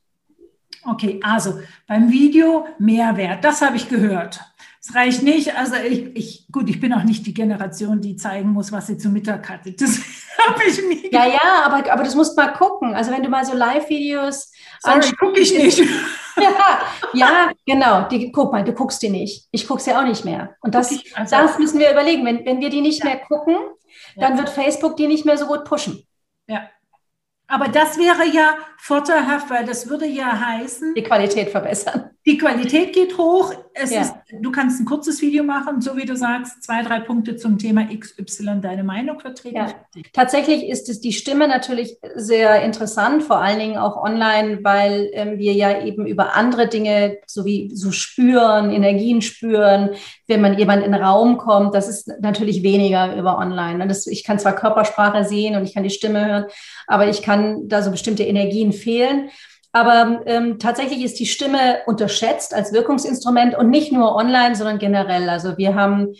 Okay, 0.84 1.20
also 1.22 1.58
beim 1.86 2.10
Video 2.10 2.66
Mehrwert, 2.78 3.44
das 3.44 3.60
habe 3.60 3.76
ich 3.76 3.88
gehört. 3.88 4.40
Es 4.80 4.94
reicht 4.94 5.22
nicht. 5.22 5.56
Also 5.56 5.74
ich, 5.76 6.16
ich, 6.16 6.46
gut, 6.52 6.68
ich 6.70 6.80
bin 6.80 6.92
auch 6.92 7.02
nicht 7.02 7.26
die 7.26 7.34
Generation, 7.34 8.00
die 8.00 8.16
zeigen 8.16 8.50
muss, 8.50 8.70
was 8.70 8.86
sie 8.86 8.96
zu 8.96 9.08
Mittag 9.08 9.48
hatte. 9.48 9.72
Das 9.72 9.98
habe 10.46 10.62
ich 10.68 10.80
nie. 10.82 11.10
Ja, 11.12 11.26
ja, 11.26 11.62
aber, 11.64 11.90
aber 11.92 12.04
das 12.04 12.14
musst 12.14 12.36
mal 12.36 12.52
gucken. 12.52 12.94
Also 12.94 13.10
wenn 13.10 13.22
du 13.22 13.28
mal 13.28 13.44
so 13.44 13.54
Live-Videos 13.54 14.52
Sorry, 14.80 15.12
gucke 15.18 15.40
ich 15.40 15.52
nicht. 15.52 15.78
ja, 16.36 16.80
ja, 17.12 17.52
genau. 17.66 18.08
Die, 18.08 18.30
guck 18.30 18.52
mal, 18.52 18.64
du 18.64 18.72
guckst 18.72 19.02
die 19.02 19.08
nicht. 19.08 19.48
Ich 19.50 19.66
gucke 19.66 19.82
sie 19.82 19.92
auch 19.92 20.04
nicht 20.04 20.24
mehr. 20.24 20.56
Und 20.60 20.74
das, 20.74 20.92
also, 21.14 21.36
das 21.36 21.58
müssen 21.58 21.80
wir 21.80 21.90
überlegen. 21.90 22.24
Wenn, 22.24 22.44
wenn 22.46 22.60
wir 22.60 22.70
die 22.70 22.80
nicht 22.80 23.00
ja. 23.00 23.06
mehr 23.06 23.18
gucken, 23.18 23.56
dann 24.16 24.32
ja. 24.32 24.38
wird 24.38 24.50
Facebook 24.50 24.96
die 24.96 25.08
nicht 25.08 25.24
mehr 25.24 25.36
so 25.36 25.46
gut 25.46 25.64
pushen. 25.64 26.06
Ja. 26.46 26.68
Aber 27.48 27.68
das 27.68 27.96
wäre 27.96 28.26
ja 28.26 28.58
vorteilhaft, 28.78 29.50
weil 29.50 29.64
das 29.64 29.88
würde 29.88 30.06
ja 30.06 30.38
heißen. 30.38 30.94
Die 30.94 31.02
Qualität 31.02 31.48
verbessern. 31.48 32.10
Die 32.28 32.36
Qualität 32.36 32.92
geht 32.92 33.16
hoch. 33.16 33.54
Es 33.72 33.90
ja. 33.90 34.02
ist, 34.02 34.14
du 34.30 34.50
kannst 34.50 34.78
ein 34.78 34.84
kurzes 34.84 35.22
Video 35.22 35.44
machen, 35.44 35.80
so 35.80 35.96
wie 35.96 36.04
du 36.04 36.14
sagst, 36.14 36.62
zwei, 36.62 36.82
drei 36.82 37.00
Punkte 37.00 37.36
zum 37.36 37.56
Thema 37.56 37.86
XY, 37.86 38.60
deine 38.60 38.84
Meinung 38.84 39.18
vertreten. 39.18 39.56
Ja. 39.56 39.74
Tatsächlich 40.12 40.68
ist 40.68 40.90
es 40.90 41.00
die 41.00 41.14
Stimme 41.14 41.48
natürlich 41.48 41.96
sehr 42.16 42.60
interessant, 42.62 43.22
vor 43.22 43.38
allen 43.38 43.58
Dingen 43.58 43.78
auch 43.78 43.96
online, 43.96 44.58
weil 44.62 45.08
ähm, 45.14 45.38
wir 45.38 45.54
ja 45.54 45.82
eben 45.82 46.06
über 46.06 46.36
andere 46.36 46.68
Dinge 46.68 47.16
so 47.26 47.46
wie 47.46 47.70
so 47.74 47.92
spüren, 47.92 48.72
Energien 48.72 49.22
spüren, 49.22 49.92
wenn 50.26 50.42
man 50.42 50.58
jemand 50.58 50.84
in 50.84 50.92
den 50.92 51.02
Raum 51.02 51.38
kommt. 51.38 51.74
Das 51.74 51.88
ist 51.88 52.12
natürlich 52.20 52.62
weniger 52.62 53.16
über 53.16 53.38
online. 53.38 53.88
Das, 53.88 54.06
ich 54.06 54.22
kann 54.22 54.38
zwar 54.38 54.54
Körpersprache 54.54 55.24
sehen 55.24 55.56
und 55.56 55.64
ich 55.64 55.72
kann 55.72 55.82
die 55.82 55.88
Stimme 55.88 56.26
hören, 56.26 56.44
aber 56.86 57.08
ich 57.08 57.22
kann 57.22 57.68
da 57.68 57.80
so 57.80 57.90
bestimmte 57.90 58.24
Energien 58.24 58.74
fehlen. 58.74 59.30
Aber 59.78 60.22
ähm, 60.26 60.58
tatsächlich 60.58 61.04
ist 61.04 61.20
die 61.20 61.26
Stimme 61.26 61.78
unterschätzt 61.86 62.52
als 62.52 62.72
Wirkungsinstrument 62.72 63.56
und 63.56 63.70
nicht 63.70 63.92
nur 63.92 64.16
online, 64.16 64.56
sondern 64.56 64.80
generell. 64.80 65.28
Also 65.28 65.56
wir 65.56 65.76
haben 65.76 66.14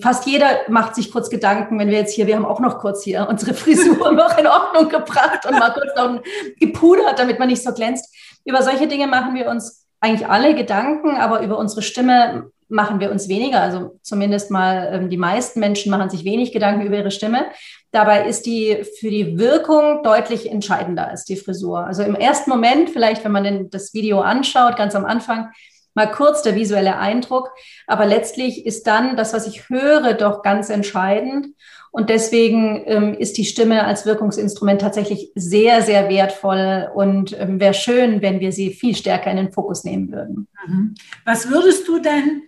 fast 0.00 0.26
jeder 0.26 0.46
macht 0.68 0.94
sich 0.94 1.10
kurz 1.10 1.30
Gedanken, 1.30 1.80
wenn 1.80 1.88
wir 1.88 1.98
jetzt 1.98 2.14
hier, 2.14 2.28
wir 2.28 2.36
haben 2.36 2.44
auch 2.44 2.60
noch 2.60 2.78
kurz 2.78 3.02
hier 3.02 3.26
unsere 3.28 3.54
Frisur 3.60 4.12
noch 4.12 4.38
in 4.38 4.46
Ordnung 4.46 4.88
gebracht 4.88 5.44
und 5.46 5.58
mal 5.58 5.72
kurz 5.72 5.96
noch 5.96 6.22
gepudert, 6.60 7.18
damit 7.18 7.40
man 7.40 7.48
nicht 7.48 7.64
so 7.64 7.72
glänzt. 7.72 8.14
Über 8.44 8.62
solche 8.62 8.86
Dinge 8.86 9.08
machen 9.08 9.34
wir 9.34 9.48
uns 9.48 9.84
eigentlich 9.98 10.28
alle 10.28 10.54
Gedanken, 10.54 11.16
aber 11.16 11.42
über 11.42 11.58
unsere 11.58 11.82
Stimme 11.82 12.52
machen 12.70 13.00
wir 13.00 13.10
uns 13.10 13.28
weniger. 13.28 13.60
Also 13.60 13.98
zumindest 14.02 14.50
mal 14.50 14.90
ähm, 14.92 15.10
die 15.10 15.16
meisten 15.16 15.60
Menschen 15.60 15.90
machen 15.90 16.10
sich 16.10 16.24
wenig 16.24 16.52
Gedanken 16.52 16.86
über 16.86 16.96
ihre 16.96 17.10
Stimme. 17.10 17.46
Dabei 17.90 18.26
ist 18.26 18.46
die 18.46 18.84
für 19.00 19.10
die 19.10 19.38
Wirkung 19.38 20.02
deutlich 20.02 20.50
entscheidender 20.50 21.08
als 21.08 21.24
die 21.24 21.36
Frisur. 21.36 21.84
Also 21.84 22.02
im 22.02 22.14
ersten 22.14 22.50
Moment, 22.50 22.90
vielleicht 22.90 23.24
wenn 23.24 23.32
man 23.32 23.44
den, 23.44 23.70
das 23.70 23.92
Video 23.94 24.20
anschaut, 24.20 24.76
ganz 24.76 24.94
am 24.94 25.04
Anfang, 25.04 25.50
mal 25.94 26.10
kurz 26.10 26.42
der 26.42 26.54
visuelle 26.54 26.96
Eindruck. 26.96 27.50
Aber 27.86 28.06
letztlich 28.06 28.64
ist 28.64 28.86
dann 28.86 29.16
das, 29.16 29.34
was 29.34 29.46
ich 29.46 29.68
höre, 29.68 30.14
doch 30.14 30.42
ganz 30.42 30.70
entscheidend. 30.70 31.48
Und 31.92 32.08
deswegen 32.08 32.84
ähm, 32.86 33.14
ist 33.14 33.36
die 33.36 33.44
Stimme 33.44 33.84
als 33.84 34.06
Wirkungsinstrument 34.06 34.80
tatsächlich 34.80 35.32
sehr, 35.34 35.82
sehr 35.82 36.08
wertvoll 36.08 36.88
und 36.94 37.36
ähm, 37.38 37.58
wäre 37.58 37.74
schön, 37.74 38.22
wenn 38.22 38.38
wir 38.38 38.52
sie 38.52 38.70
viel 38.70 38.94
stärker 38.94 39.30
in 39.30 39.36
den 39.36 39.52
Fokus 39.52 39.82
nehmen 39.82 40.12
würden. 40.12 40.46
Mhm. 40.66 40.94
Was 41.24 41.50
würdest 41.50 41.88
du 41.88 41.98
denn 41.98 42.42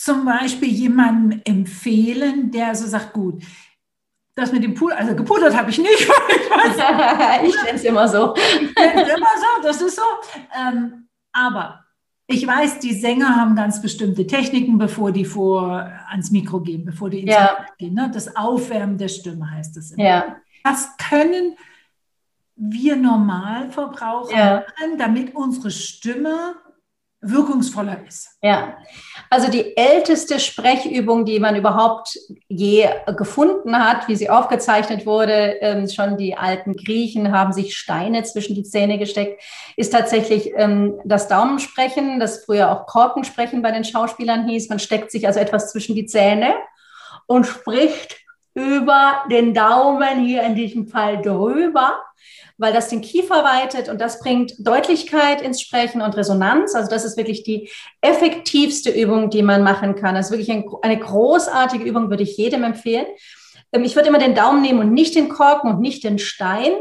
zum 0.00 0.24
Beispiel 0.24 0.68
jemandem 0.68 1.40
empfehlen, 1.44 2.52
der 2.52 2.74
so 2.76 2.86
sagt, 2.86 3.12
gut, 3.12 3.42
das 4.36 4.52
mit 4.52 4.62
dem 4.62 4.74
Pool, 4.74 4.92
also 4.92 5.16
gepudert 5.16 5.56
habe 5.56 5.70
ich 5.70 5.78
nicht. 5.78 5.90
ich 7.44 7.62
nenne 7.64 7.74
es 7.74 7.82
immer 7.84 8.06
so. 8.06 8.32
Ich 8.36 8.74
nenne 8.76 9.02
es 9.02 9.08
immer 9.08 9.26
so, 9.36 9.62
das 9.64 9.82
ist 9.82 9.96
so. 9.96 10.02
Ähm, 10.56 11.08
aber 11.32 11.84
ich 12.28 12.46
weiß, 12.46 12.78
die 12.78 12.94
Sänger 12.94 13.34
haben 13.34 13.56
ganz 13.56 13.82
bestimmte 13.82 14.24
Techniken, 14.24 14.78
bevor 14.78 15.10
die 15.10 15.24
vor 15.24 15.90
ans 16.08 16.30
Mikro 16.30 16.60
gehen, 16.60 16.84
bevor 16.84 17.10
die 17.10 17.22
ins 17.22 17.32
ja. 17.32 17.66
gehen. 17.76 17.94
Ne? 17.94 18.08
Das 18.14 18.36
Aufwärmen 18.36 18.98
der 18.98 19.08
Stimme 19.08 19.50
heißt 19.50 19.76
das 19.76 19.90
immer. 19.90 20.04
Ja. 20.04 20.36
Was 20.62 20.96
können 20.96 21.56
wir 22.54 22.94
Normalverbraucher 22.94 24.36
Ja. 24.36 24.54
machen, 24.60 24.96
damit 24.96 25.34
unsere 25.34 25.72
Stimme 25.72 26.54
wirkungsvoller 27.20 27.98
ist? 28.06 28.38
Ja, 28.42 28.78
also 29.28 29.50
die 29.50 29.76
älteste 29.76 30.38
Sprechübung, 30.38 31.24
die 31.24 31.40
man 31.40 31.56
überhaupt 31.56 32.16
je 32.48 32.88
gefunden 33.16 33.76
hat, 33.76 34.08
wie 34.08 34.16
sie 34.16 34.30
aufgezeichnet 34.30 35.04
wurde, 35.04 35.56
ähm, 35.60 35.88
schon 35.88 36.16
die 36.16 36.36
alten 36.36 36.76
Griechen 36.76 37.32
haben 37.32 37.52
sich 37.52 37.76
Steine 37.76 38.22
zwischen 38.22 38.54
die 38.54 38.62
Zähne 38.62 38.98
gesteckt, 38.98 39.42
ist 39.76 39.92
tatsächlich 39.92 40.52
ähm, 40.56 41.00
das 41.04 41.28
Daumensprechen, 41.28 42.20
das 42.20 42.44
früher 42.44 42.70
auch 42.70 42.86
Korkensprechen 42.86 43.62
bei 43.62 43.72
den 43.72 43.84
Schauspielern 43.84 44.48
hieß. 44.48 44.68
Man 44.68 44.78
steckt 44.78 45.10
sich 45.10 45.26
also 45.26 45.40
etwas 45.40 45.72
zwischen 45.72 45.96
die 45.96 46.06
Zähne 46.06 46.54
und 47.26 47.46
spricht 47.46 48.16
über 48.54 49.22
den 49.30 49.54
Daumen 49.54 50.24
hier 50.24 50.42
in 50.42 50.54
diesem 50.54 50.88
Fall 50.88 51.20
drüber 51.20 52.00
weil 52.58 52.72
das 52.72 52.88
den 52.88 53.00
Kiefer 53.00 53.44
weitet 53.44 53.88
und 53.88 54.00
das 54.00 54.18
bringt 54.18 54.54
Deutlichkeit 54.58 55.40
ins 55.40 55.60
Sprechen 55.60 56.02
und 56.02 56.16
Resonanz. 56.16 56.74
Also 56.74 56.90
das 56.90 57.04
ist 57.04 57.16
wirklich 57.16 57.44
die 57.44 57.70
effektivste 58.00 58.90
Übung, 58.90 59.30
die 59.30 59.42
man 59.42 59.62
machen 59.62 59.94
kann. 59.94 60.16
Das 60.16 60.26
ist 60.26 60.32
wirklich 60.32 60.50
ein, 60.50 60.64
eine 60.82 60.98
großartige 60.98 61.84
Übung, 61.84 62.10
würde 62.10 62.24
ich 62.24 62.36
jedem 62.36 62.64
empfehlen. 62.64 63.06
Ähm, 63.72 63.84
ich 63.84 63.94
würde 63.94 64.08
immer 64.08 64.18
den 64.18 64.34
Daumen 64.34 64.60
nehmen 64.60 64.80
und 64.80 64.92
nicht 64.92 65.14
den 65.14 65.28
Korken 65.28 65.70
und 65.70 65.80
nicht 65.80 66.02
den 66.02 66.18
Stein, 66.18 66.72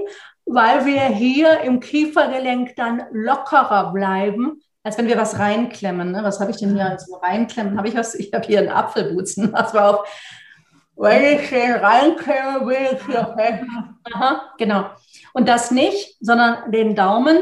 weil 0.46 0.86
wir 0.86 1.02
hier 1.04 1.62
im 1.62 1.80
Kiefergelenk 1.80 2.76
dann 2.76 3.04
lockerer 3.12 3.94
bleiben, 3.94 4.62
als 4.84 4.98
wenn 4.98 5.08
wir 5.08 5.18
was 5.18 5.38
reinklemmen. 5.38 6.12
Ne? 6.12 6.24
Was 6.24 6.40
habe 6.40 6.52
ich 6.52 6.58
denn 6.58 6.74
hier 6.74 6.90
als 6.90 7.08
reinklemmen? 7.22 7.78
Habe 7.78 7.90
ich 7.90 7.96
was? 7.96 8.16
Ich 8.16 8.34
habe 8.34 8.48
hier 8.48 8.60
einen 8.60 8.70
Apfelbutzen. 8.70 9.52
Pass 9.52 9.74
mal 9.74 9.90
auf. 9.90 10.08
Wenn 10.96 11.40
ich 11.40 11.50
den 11.50 11.74
reinklemme, 11.74 12.66
will 12.66 12.98
ich 12.98 13.06
hier 13.06 13.36
fest. 13.38 13.64
Aha, 14.12 14.54
genau. 14.58 14.90
Und 15.38 15.48
das 15.48 15.70
nicht, 15.70 16.18
sondern 16.20 16.72
den 16.72 16.96
Daumen. 16.96 17.38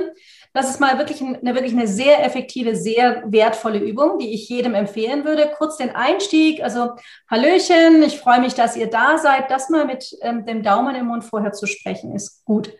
Das 0.52 0.70
ist 0.70 0.82
mal 0.82 0.98
wirklich 0.98 1.22
eine, 1.22 1.56
wirklich 1.56 1.72
eine 1.72 1.88
sehr 1.88 2.26
effektive, 2.26 2.76
sehr 2.76 3.24
wertvolle 3.26 3.80
Übung, 3.80 4.20
die 4.20 4.34
ich 4.34 4.50
jedem 4.50 4.76
empfehlen 4.76 5.24
würde. 5.24 5.50
Kurz 5.58 5.78
den 5.78 5.96
Einstieg, 5.96 6.62
also 6.62 6.89
Hallöchen, 7.32 8.04
ich 8.04 8.20
freue 8.20 8.41
mich, 8.41 8.54
dass 8.54 8.76
ihr 8.76 8.89
da 8.89 9.18
seid. 9.18 9.50
Das 9.50 9.70
mal 9.70 9.86
mit 9.86 10.14
ähm, 10.24 10.46
dem 10.46 10.62
Daumen 10.62 10.93
im 10.96 11.06
Mund 11.06 11.24
vorher 11.24 11.54
zu 11.54 11.68
sprechen, 11.68 12.14
ist 12.14 12.43
gut. 12.43 12.74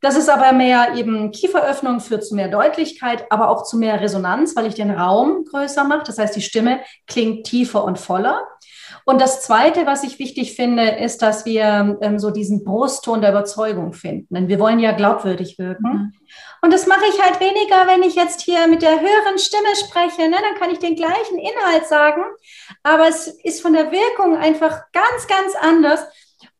Das 0.00 0.16
ist 0.16 0.28
aber 0.28 0.52
mehr 0.52 0.94
eben 0.96 1.30
Kieferöffnung, 1.30 2.00
führt 2.00 2.24
zu 2.24 2.34
mehr 2.34 2.48
Deutlichkeit, 2.48 3.30
aber 3.30 3.50
auch 3.50 3.62
zu 3.62 3.76
mehr 3.76 4.00
Resonanz, 4.00 4.56
weil 4.56 4.66
ich 4.66 4.74
den 4.74 4.90
Raum 4.90 5.44
größer 5.44 5.84
mache. 5.84 6.02
Das 6.04 6.18
heißt, 6.18 6.34
die 6.34 6.42
Stimme 6.42 6.80
klingt 7.06 7.46
tiefer 7.46 7.84
und 7.84 8.00
voller. 8.00 8.42
Und 9.08 9.22
das 9.22 9.40
Zweite, 9.40 9.86
was 9.86 10.02
ich 10.02 10.18
wichtig 10.18 10.54
finde, 10.54 10.86
ist, 10.86 11.22
dass 11.22 11.46
wir 11.46 11.96
ähm, 12.02 12.18
so 12.18 12.30
diesen 12.30 12.62
Brustton 12.62 13.22
der 13.22 13.30
Überzeugung 13.30 13.94
finden. 13.94 14.34
Denn 14.34 14.48
wir 14.48 14.58
wollen 14.58 14.80
ja 14.80 14.92
glaubwürdig 14.92 15.58
wirken. 15.58 15.88
Mhm. 15.88 16.12
Und 16.60 16.74
das 16.74 16.86
mache 16.86 17.06
ich 17.08 17.18
halt 17.18 17.40
weniger, 17.40 17.86
wenn 17.86 18.02
ich 18.02 18.16
jetzt 18.16 18.42
hier 18.42 18.68
mit 18.68 18.82
der 18.82 19.00
höheren 19.00 19.38
Stimme 19.38 19.74
spreche. 19.76 20.28
Ne? 20.28 20.36
Dann 20.42 20.60
kann 20.60 20.68
ich 20.70 20.78
den 20.78 20.94
gleichen 20.94 21.38
Inhalt 21.38 21.86
sagen. 21.86 22.20
Aber 22.82 23.08
es 23.08 23.28
ist 23.28 23.62
von 23.62 23.72
der 23.72 23.90
Wirkung 23.90 24.36
einfach 24.36 24.82
ganz, 24.92 25.26
ganz 25.26 25.54
anders. 25.58 26.04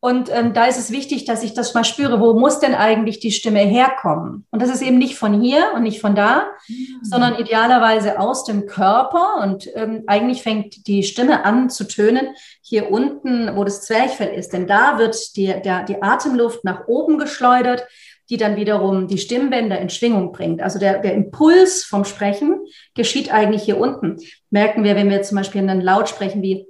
Und 0.01 0.29
ähm, 0.33 0.53
da 0.53 0.65
ist 0.65 0.77
es 0.77 0.91
wichtig, 0.91 1.25
dass 1.25 1.43
ich 1.43 1.53
das 1.53 1.73
mal 1.73 1.83
spüre, 1.83 2.19
wo 2.19 2.33
muss 2.33 2.59
denn 2.59 2.73
eigentlich 2.73 3.19
die 3.19 3.31
Stimme 3.31 3.59
herkommen? 3.59 4.45
Und 4.51 4.61
das 4.61 4.69
ist 4.69 4.81
eben 4.81 4.97
nicht 4.97 5.15
von 5.15 5.41
hier 5.41 5.71
und 5.75 5.83
nicht 5.83 6.01
von 6.01 6.15
da, 6.15 6.47
mhm. 6.67 6.99
sondern 7.03 7.35
idealerweise 7.35 8.19
aus 8.19 8.43
dem 8.45 8.65
Körper. 8.65 9.41
Und 9.43 9.67
ähm, 9.75 10.03
eigentlich 10.07 10.41
fängt 10.41 10.87
die 10.87 11.03
Stimme 11.03 11.45
an 11.45 11.69
zu 11.69 11.85
tönen 11.85 12.29
hier 12.61 12.91
unten, 12.91 13.55
wo 13.55 13.63
das 13.63 13.81
Zwerchfell 13.81 14.33
ist. 14.33 14.53
Denn 14.53 14.67
da 14.67 14.97
wird 14.97 15.35
die, 15.35 15.53
der, 15.63 15.83
die 15.83 16.01
Atemluft 16.01 16.63
nach 16.63 16.87
oben 16.87 17.17
geschleudert, 17.17 17.85
die 18.29 18.37
dann 18.37 18.55
wiederum 18.55 19.07
die 19.07 19.17
Stimmbänder 19.17 19.79
in 19.79 19.89
Schwingung 19.89 20.31
bringt. 20.31 20.61
Also 20.61 20.77
der, 20.77 20.99
der 20.99 21.13
Impuls 21.13 21.83
vom 21.83 22.05
Sprechen 22.05 22.59
geschieht 22.93 23.33
eigentlich 23.33 23.63
hier 23.63 23.79
unten. 23.79 24.17
Merken 24.49 24.83
wir, 24.83 24.95
wenn 24.95 25.09
wir 25.09 25.23
zum 25.23 25.37
Beispiel 25.37 25.61
einen 25.61 25.81
Laut 25.81 26.09
sprechen 26.09 26.41
wie 26.41 26.67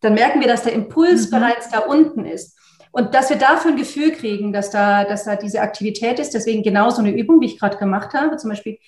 dann 0.00 0.14
merken 0.14 0.40
wir, 0.40 0.48
dass 0.48 0.62
der 0.62 0.72
Impuls 0.72 1.26
mhm. 1.26 1.36
bereits 1.36 1.70
da 1.70 1.80
unten 1.80 2.24
ist. 2.24 2.56
Und 2.92 3.14
dass 3.14 3.30
wir 3.30 3.36
dafür 3.36 3.70
ein 3.70 3.76
Gefühl 3.76 4.12
kriegen, 4.12 4.52
dass 4.52 4.70
da, 4.70 5.04
dass 5.04 5.24
da 5.24 5.36
diese 5.36 5.60
Aktivität 5.60 6.18
ist, 6.18 6.34
deswegen 6.34 6.62
genau 6.62 6.90
so 6.90 7.00
eine 7.00 7.12
Übung, 7.12 7.40
wie 7.40 7.46
ich 7.46 7.58
gerade 7.58 7.76
gemacht 7.76 8.14
habe, 8.14 8.36
zum 8.36 8.50
Beispiel 8.50 8.78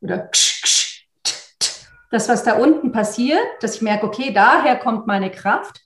oder 0.00 0.30
das, 2.10 2.28
was 2.28 2.44
da 2.44 2.54
unten 2.54 2.92
passiert, 2.92 3.44
dass 3.60 3.76
ich 3.76 3.82
merke, 3.82 4.06
okay, 4.06 4.32
daher 4.32 4.76
kommt 4.76 5.06
meine 5.06 5.30
Kraft 5.30 5.80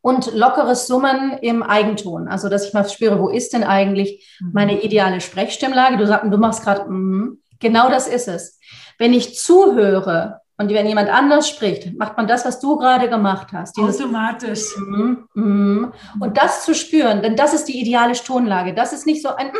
und 0.00 0.32
lockeres 0.34 0.86
Summen 0.86 1.38
im 1.38 1.62
Eigenton. 1.62 2.28
Also, 2.28 2.48
dass 2.48 2.66
ich 2.66 2.74
mal 2.74 2.88
spüre, 2.88 3.18
wo 3.18 3.28
ist 3.28 3.52
denn 3.52 3.64
eigentlich 3.64 4.38
mhm. 4.40 4.50
meine 4.52 4.82
ideale 4.82 5.20
Sprechstimmlage? 5.20 5.96
Du 5.96 6.06
sagst, 6.06 6.32
du 6.32 6.38
machst 6.38 6.62
gerade, 6.62 6.90
mm, 6.90 7.40
genau 7.58 7.88
das 7.90 8.06
ist 8.06 8.28
es. 8.28 8.60
Wenn 8.98 9.12
ich 9.12 9.36
zuhöre 9.36 10.40
und 10.60 10.70
wenn 10.70 10.86
jemand 10.86 11.08
anders 11.08 11.48
spricht, 11.48 11.96
macht 11.96 12.16
man 12.16 12.26
das, 12.26 12.44
was 12.44 12.58
du 12.58 12.76
gerade 12.76 13.08
gemacht 13.08 13.48
hast. 13.52 13.78
Automatisch. 13.78 14.76
Mm, 14.76 15.14
mm, 15.34 15.92
und 16.18 16.36
das 16.36 16.64
zu 16.64 16.74
spüren, 16.74 17.22
denn 17.22 17.36
das 17.36 17.54
ist 17.54 17.66
die 17.66 17.80
ideale 17.80 18.14
Tonlage. 18.14 18.74
Das 18.74 18.92
ist 18.92 19.06
nicht 19.06 19.22
so 19.22 19.28
ein, 19.28 19.52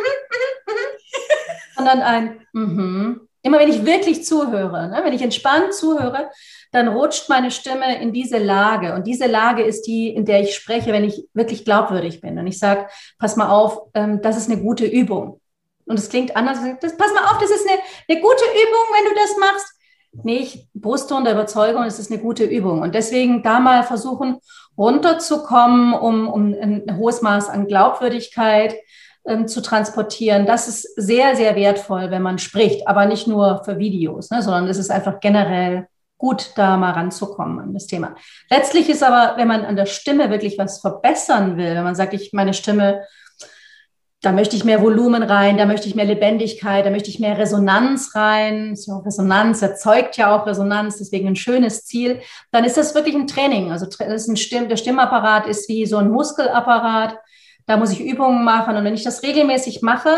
sondern 1.77 2.01
ein, 2.01 2.41
mm, 2.51 3.21
immer 3.43 3.59
wenn 3.59 3.69
ich 3.69 3.85
wirklich 3.85 4.25
zuhöre, 4.25 4.89
ne, 4.89 4.99
wenn 5.05 5.13
ich 5.13 5.21
entspannt 5.21 5.73
zuhöre, 5.73 6.29
dann 6.73 6.89
rutscht 6.89 7.29
meine 7.29 7.49
Stimme 7.49 8.01
in 8.01 8.11
diese 8.11 8.37
Lage. 8.37 8.93
Und 8.93 9.07
diese 9.07 9.25
Lage 9.25 9.63
ist 9.63 9.83
die, 9.83 10.09
in 10.09 10.25
der 10.25 10.41
ich 10.41 10.53
spreche, 10.53 10.91
wenn 10.91 11.05
ich 11.05 11.23
wirklich 11.33 11.63
glaubwürdig 11.63 12.19
bin. 12.19 12.37
Und 12.37 12.47
ich 12.47 12.59
sage, 12.59 12.87
pass 13.17 13.37
mal 13.37 13.49
auf, 13.49 13.83
ähm, 13.93 14.21
das 14.21 14.35
ist 14.35 14.51
eine 14.51 14.61
gute 14.61 14.85
Übung. 14.85 15.39
Und 15.85 15.97
es 15.97 16.09
klingt 16.09 16.35
anders. 16.35 16.59
Das, 16.81 16.97
pass 16.97 17.13
mal 17.13 17.23
auf, 17.31 17.37
das 17.39 17.51
ist 17.51 17.65
eine, 17.69 17.79
eine 18.09 18.19
gute 18.19 18.43
Übung, 18.43 18.85
wenn 18.93 19.09
du 19.09 19.15
das 19.15 19.37
machst 19.39 19.78
nicht 20.11 20.67
Brustton 20.73 21.23
der 21.23 21.33
Überzeugung, 21.33 21.83
es 21.83 21.99
ist 21.99 22.11
eine 22.11 22.21
gute 22.21 22.43
Übung. 22.43 22.81
Und 22.81 22.95
deswegen 22.95 23.43
da 23.43 23.59
mal 23.59 23.83
versuchen, 23.83 24.39
runterzukommen, 24.77 25.93
um, 25.93 26.27
um 26.27 26.53
ein 26.53 26.97
hohes 26.97 27.21
Maß 27.21 27.49
an 27.49 27.67
Glaubwürdigkeit 27.67 28.75
ähm, 29.27 29.47
zu 29.47 29.61
transportieren. 29.61 30.45
Das 30.45 30.67
ist 30.67 30.83
sehr, 30.95 31.35
sehr 31.35 31.55
wertvoll, 31.55 32.11
wenn 32.11 32.21
man 32.21 32.39
spricht, 32.39 32.87
aber 32.87 33.05
nicht 33.05 33.27
nur 33.27 33.63
für 33.63 33.77
Videos, 33.77 34.31
ne, 34.31 34.41
sondern 34.41 34.67
es 34.67 34.77
ist 34.77 34.89
einfach 34.89 35.19
generell 35.19 35.87
gut, 36.17 36.51
da 36.55 36.77
mal 36.77 36.91
ranzukommen 36.91 37.59
an 37.59 37.73
das 37.73 37.87
Thema. 37.87 38.15
Letztlich 38.49 38.89
ist 38.89 39.03
aber, 39.03 39.37
wenn 39.37 39.47
man 39.47 39.65
an 39.65 39.75
der 39.75 39.85
Stimme 39.85 40.29
wirklich 40.29 40.57
was 40.57 40.79
verbessern 40.81 41.57
will, 41.57 41.75
wenn 41.75 41.83
man 41.83 41.95
sagt, 41.95 42.13
ich 42.13 42.33
meine 42.33 42.53
Stimme 42.53 43.03
da 44.21 44.33
möchte 44.33 44.57
ich 44.57 44.65
mehr 44.65 44.81
Volumen 44.81 45.23
rein, 45.23 45.57
da 45.57 45.65
möchte 45.65 45.87
ich 45.87 45.95
mehr 45.95 46.05
Lebendigkeit, 46.05 46.85
da 46.85 46.89
möchte 46.89 47.09
ich 47.09 47.21
mehr 47.21 47.37
Resonanz 47.37 48.15
rein. 48.15 48.75
So 48.75 48.97
Resonanz 48.97 49.61
erzeugt 49.61 50.17
ja 50.17 50.35
auch 50.35 50.45
Resonanz, 50.45 50.97
deswegen 50.97 51.29
ein 51.29 51.37
schönes 51.37 51.85
Ziel. 51.85 52.19
Dann 52.51 52.65
ist 52.65 52.75
das 52.75 52.93
wirklich 52.95 53.15
ein 53.15 53.27
Training. 53.27 53.71
Also 53.71 53.85
ist 53.85 54.27
ein 54.27 54.35
Stimm, 54.35 54.67
der 54.67 54.75
Stimmapparat 54.75 55.47
ist 55.47 55.69
wie 55.69 55.85
so 55.85 55.97
ein 55.97 56.11
Muskelapparat. 56.11 57.17
Da 57.65 57.77
muss 57.77 57.91
ich 57.91 58.01
Übungen 58.01 58.43
machen. 58.43 58.75
Und 58.75 58.83
wenn 58.83 58.93
ich 58.93 59.03
das 59.03 59.23
regelmäßig 59.23 59.81
mache, 59.83 60.17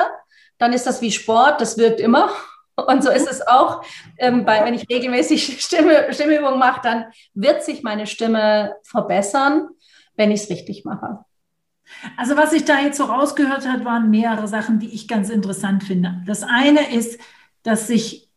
dann 0.58 0.74
ist 0.74 0.88
das 0.88 1.02
wie 1.02 1.12
Sport. 1.12 1.62
Das 1.62 1.78
wirkt 1.78 2.00
immer. 2.00 2.32
Und 2.76 3.04
so 3.04 3.12
ist 3.12 3.30
es 3.30 3.46
auch, 3.46 3.84
ähm, 4.18 4.46
bei, 4.46 4.66
wenn 4.66 4.74
ich 4.74 4.90
regelmäßig 4.90 5.62
Stimme, 5.64 6.12
Stimmübungen 6.12 6.58
mache, 6.58 6.82
dann 6.82 7.06
wird 7.36 7.64
sich 7.64 7.84
meine 7.84 8.08
Stimme 8.08 8.78
verbessern, 8.82 9.70
wenn 10.16 10.32
ich 10.32 10.42
es 10.42 10.50
richtig 10.50 10.86
mache. 10.86 11.20
Also 12.18 12.38
was 12.38 12.54
ich 12.54 12.66
da 12.66 12.80
jetzt 12.80 12.98
so 12.98 13.06
rausgehört 13.06 13.68
habe, 13.68 13.86
waren 13.86 14.10
mehrere 14.10 14.48
Sachen, 14.48 14.80
die 14.80 14.90
ich 14.90 15.08
ganz 15.08 15.30
interessant 15.30 15.84
finde. 15.84 16.22
Das 16.26 16.44
eine 16.44 16.94
ist, 16.94 17.20
dass 17.64 17.88
sich 17.88 18.30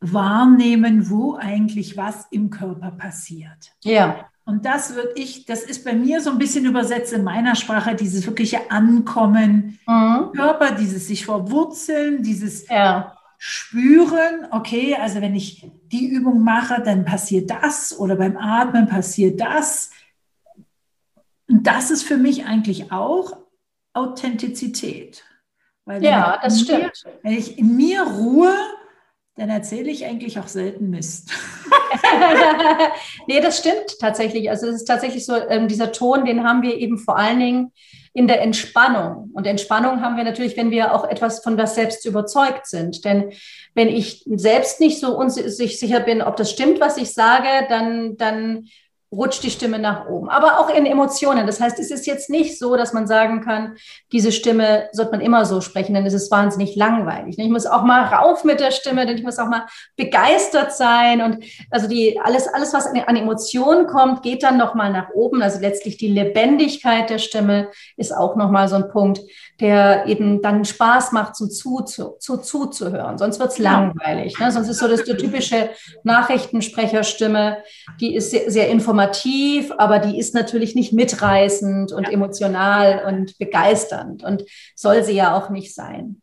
wahrnehmen, 0.00 1.08
wo 1.08 1.36
eigentlich 1.36 1.96
was 1.96 2.26
im 2.30 2.50
Körper 2.50 2.90
passiert. 2.90 3.72
Ja. 3.84 4.28
Und 4.44 4.66
das 4.66 4.96
würde 4.96 5.12
ich, 5.14 5.46
das 5.46 5.62
ist 5.62 5.84
bei 5.84 5.94
mir 5.94 6.20
so 6.20 6.30
ein 6.30 6.38
bisschen 6.38 6.64
übersetzt 6.64 7.12
in 7.12 7.22
meiner 7.22 7.54
Sprache, 7.54 7.94
dieses 7.94 8.26
wirkliche 8.26 8.72
Ankommen 8.72 9.78
mhm. 9.86 10.24
im 10.24 10.32
Körper, 10.32 10.72
dieses 10.72 11.06
sich 11.06 11.24
verwurzeln, 11.24 12.24
dieses 12.24 12.68
ja. 12.68 13.16
Spüren, 13.38 14.48
okay, 14.50 14.96
also 15.00 15.20
wenn 15.20 15.36
ich 15.36 15.70
die 15.92 16.08
Übung 16.08 16.42
mache, 16.42 16.82
dann 16.82 17.04
passiert 17.04 17.50
das 17.50 17.96
oder 17.96 18.16
beim 18.16 18.36
Atmen 18.36 18.88
passiert 18.88 19.40
das. 19.40 19.90
Und 21.48 21.66
das 21.66 21.90
ist 21.90 22.04
für 22.04 22.16
mich 22.16 22.46
eigentlich 22.46 22.92
auch 22.92 23.36
Authentizität. 23.92 25.24
Weil 25.84 26.02
ja, 26.02 26.38
das 26.42 26.58
mir, 26.58 26.64
stimmt. 26.64 27.04
Wenn 27.22 27.32
ich 27.32 27.58
in 27.58 27.76
mir 27.76 28.02
ruhe, 28.02 28.54
dann 29.36 29.48
erzähle 29.48 29.90
ich 29.90 30.04
eigentlich 30.04 30.38
auch 30.38 30.46
selten 30.46 30.90
Mist. 30.90 31.32
nee, 33.26 33.40
das 33.40 33.58
stimmt 33.58 33.98
tatsächlich. 33.98 34.50
Also 34.50 34.68
es 34.68 34.76
ist 34.76 34.84
tatsächlich 34.84 35.24
so, 35.24 35.34
ähm, 35.34 35.68
dieser 35.68 35.92
Ton, 35.92 36.24
den 36.24 36.44
haben 36.44 36.62
wir 36.62 36.76
eben 36.76 36.98
vor 36.98 37.16
allen 37.16 37.40
Dingen 37.40 37.72
in 38.14 38.28
der 38.28 38.42
Entspannung. 38.42 39.30
Und 39.32 39.46
Entspannung 39.46 40.02
haben 40.02 40.16
wir 40.16 40.24
natürlich, 40.24 40.56
wenn 40.56 40.70
wir 40.70 40.94
auch 40.94 41.04
etwas 41.04 41.42
von 41.42 41.56
was 41.56 41.74
selbst 41.74 42.04
überzeugt 42.04 42.66
sind. 42.66 43.04
Denn 43.06 43.32
wenn 43.74 43.88
ich 43.88 44.22
selbst 44.26 44.80
nicht 44.80 45.00
so 45.00 45.16
unsicher 45.16 45.48
sicher 45.48 46.00
bin, 46.00 46.20
ob 46.20 46.36
das 46.36 46.50
stimmt, 46.50 46.78
was 46.78 46.98
ich 46.98 47.14
sage, 47.14 47.48
dann, 47.70 48.18
dann 48.18 48.68
rutscht 49.12 49.42
die 49.42 49.50
Stimme 49.50 49.78
nach 49.78 50.08
oben. 50.08 50.30
Aber 50.30 50.58
auch 50.58 50.70
in 50.74 50.86
Emotionen. 50.86 51.46
Das 51.46 51.60
heißt, 51.60 51.78
es 51.78 51.90
ist 51.90 52.06
jetzt 52.06 52.30
nicht 52.30 52.58
so, 52.58 52.76
dass 52.76 52.94
man 52.94 53.06
sagen 53.06 53.42
kann, 53.42 53.76
diese 54.10 54.32
Stimme 54.32 54.88
sollte 54.92 55.12
man 55.12 55.20
immer 55.20 55.44
so 55.44 55.60
sprechen, 55.60 55.94
denn 55.94 56.06
es 56.06 56.14
ist 56.14 56.30
wahnsinnig 56.30 56.74
langweilig. 56.76 57.38
Ich 57.38 57.48
muss 57.50 57.66
auch 57.66 57.82
mal 57.82 58.04
rauf 58.04 58.44
mit 58.44 58.58
der 58.58 58.70
Stimme, 58.70 59.04
denn 59.04 59.18
ich 59.18 59.22
muss 59.22 59.38
auch 59.38 59.48
mal 59.48 59.66
begeistert 59.96 60.72
sein. 60.72 61.20
Und 61.20 61.44
also 61.70 61.88
die, 61.88 62.18
alles, 62.22 62.48
alles, 62.48 62.72
was 62.72 62.86
an 62.86 63.16
Emotionen 63.16 63.86
kommt, 63.86 64.22
geht 64.22 64.42
dann 64.42 64.56
nochmal 64.56 64.90
nach 64.90 65.10
oben. 65.10 65.42
Also 65.42 65.60
letztlich 65.60 65.98
die 65.98 66.08
Lebendigkeit 66.08 67.10
der 67.10 67.18
Stimme 67.18 67.68
ist 67.98 68.16
auch 68.16 68.36
nochmal 68.36 68.68
so 68.68 68.76
ein 68.76 68.88
Punkt, 68.88 69.20
der 69.60 70.06
eben 70.06 70.40
dann 70.40 70.64
Spaß 70.64 71.12
macht, 71.12 71.36
zum 71.36 71.50
zu, 71.50 71.82
zu, 71.82 72.16
zu, 72.18 72.38
zuzuhören. 72.38 73.18
Sonst 73.18 73.38
wird's 73.38 73.58
langweilig. 73.58 74.38
Ne? 74.38 74.50
Sonst 74.50 74.68
ist 74.68 74.78
so 74.78 74.88
das 74.88 75.04
die 75.04 75.16
typische 75.16 75.70
Nachrichtensprecherstimme, 76.02 77.58
die 78.00 78.14
ist 78.16 78.30
sehr, 78.30 78.50
sehr 78.50 78.68
informativ, 78.70 79.01
aber 79.78 79.98
die 79.98 80.18
ist 80.18 80.34
natürlich 80.34 80.74
nicht 80.74 80.92
mitreißend 80.92 81.92
und 81.92 82.04
ja. 82.04 82.12
emotional 82.12 83.04
und 83.06 83.38
begeisternd 83.38 84.22
und 84.22 84.44
soll 84.74 85.02
sie 85.02 85.14
ja 85.14 85.36
auch 85.36 85.50
nicht 85.50 85.74
sein. 85.74 86.20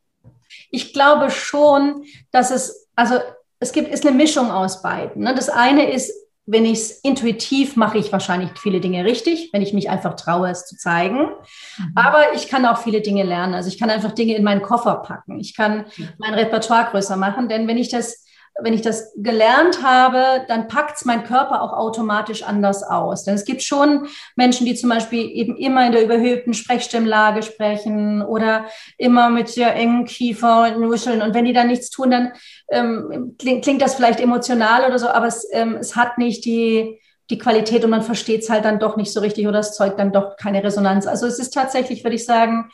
Ich 0.71 0.93
glaube 0.93 1.31
schon, 1.31 2.03
dass 2.31 2.51
es, 2.51 2.87
also 2.95 3.15
es 3.59 3.71
gibt, 3.71 3.89
ist 3.89 4.05
eine 4.05 4.15
Mischung 4.15 4.51
aus 4.51 4.81
beiden. 4.81 5.23
Ne? 5.23 5.33
Das 5.35 5.49
eine 5.49 5.91
ist 5.91 6.13
wenn 6.51 6.65
ich 6.65 6.79
es 6.79 6.91
intuitiv 7.01 7.75
mache, 7.75 7.99
ich 7.99 8.11
wahrscheinlich 8.11 8.49
viele 8.57 8.79
Dinge 8.79 9.05
richtig, 9.05 9.49
wenn 9.53 9.61
ich 9.61 9.71
mich 9.71 9.91
einfach 9.91 10.15
traue, 10.15 10.49
es 10.49 10.65
zu 10.65 10.75
zeigen. 10.75 11.29
Mhm. 11.77 11.91
Aber 11.93 12.33
ich 12.33 12.47
kann 12.47 12.65
auch 12.65 12.79
viele 12.79 13.01
Dinge 13.01 13.21
lernen. 13.21 13.53
Also 13.53 13.69
ich 13.69 13.77
kann 13.77 13.91
einfach 13.91 14.13
Dinge 14.13 14.35
in 14.35 14.43
meinen 14.43 14.63
Koffer 14.63 14.95
packen. 14.95 15.39
Ich 15.39 15.55
kann 15.55 15.85
mein 16.17 16.33
Repertoire 16.33 16.89
größer 16.89 17.17
machen, 17.17 17.49
denn 17.49 17.67
wenn 17.67 17.77
ich 17.77 17.89
das 17.89 18.25
wenn 18.61 18.73
ich 18.73 18.81
das 18.81 19.13
gelernt 19.15 19.83
habe, 19.83 20.45
dann 20.47 20.67
packt 20.67 20.97
es 20.97 21.05
mein 21.05 21.23
Körper 21.23 21.61
auch 21.61 21.73
automatisch 21.73 22.43
anders 22.43 22.83
aus. 22.83 23.23
Denn 23.23 23.35
es 23.35 23.45
gibt 23.45 23.63
schon 23.63 24.07
Menschen, 24.35 24.65
die 24.65 24.75
zum 24.75 24.89
Beispiel 24.89 25.29
eben 25.29 25.55
immer 25.57 25.85
in 25.85 25.91
der 25.91 26.03
überhöhten 26.03 26.53
Sprechstimmlage 26.53 27.43
sprechen 27.43 28.21
oder 28.21 28.65
immer 28.97 29.29
mit 29.29 29.49
sehr 29.49 29.75
engen 29.75 30.05
Kiefer 30.05 30.73
und 30.75 30.81
Nuscheln. 30.81 31.21
Und 31.21 31.33
wenn 31.33 31.45
die 31.45 31.53
dann 31.53 31.67
nichts 31.67 31.89
tun, 31.89 32.11
dann 32.11 32.33
ähm, 32.69 33.35
klingt, 33.37 33.63
klingt, 33.63 33.81
das 33.81 33.95
vielleicht 33.95 34.19
emotional 34.19 34.85
oder 34.85 34.99
so, 34.99 35.07
aber 35.07 35.27
es, 35.27 35.47
ähm, 35.51 35.77
es 35.79 35.95
hat 35.95 36.17
nicht 36.17 36.45
die, 36.45 36.99
die 37.29 37.37
Qualität 37.37 37.83
und 37.83 37.91
man 37.91 38.01
versteht 38.01 38.41
es 38.41 38.49
halt 38.49 38.65
dann 38.65 38.79
doch 38.79 38.97
nicht 38.97 39.13
so 39.13 39.19
richtig 39.19 39.47
oder 39.47 39.59
es 39.59 39.73
zeugt 39.73 39.99
dann 39.99 40.11
doch 40.11 40.35
keine 40.37 40.63
Resonanz. 40.63 41.07
Also 41.07 41.27
es 41.27 41.39
ist 41.39 41.53
tatsächlich, 41.53 42.03
würde 42.03 42.15
ich 42.15 42.25
sagen, 42.25 42.69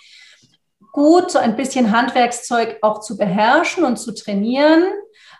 gut, 0.95 1.29
so 1.29 1.39
ein 1.39 1.57
bisschen 1.57 1.91
Handwerkszeug 1.91 2.77
auch 2.81 3.01
zu 3.01 3.17
beherrschen 3.17 3.83
und 3.83 3.97
zu 3.97 4.13
trainieren 4.13 4.83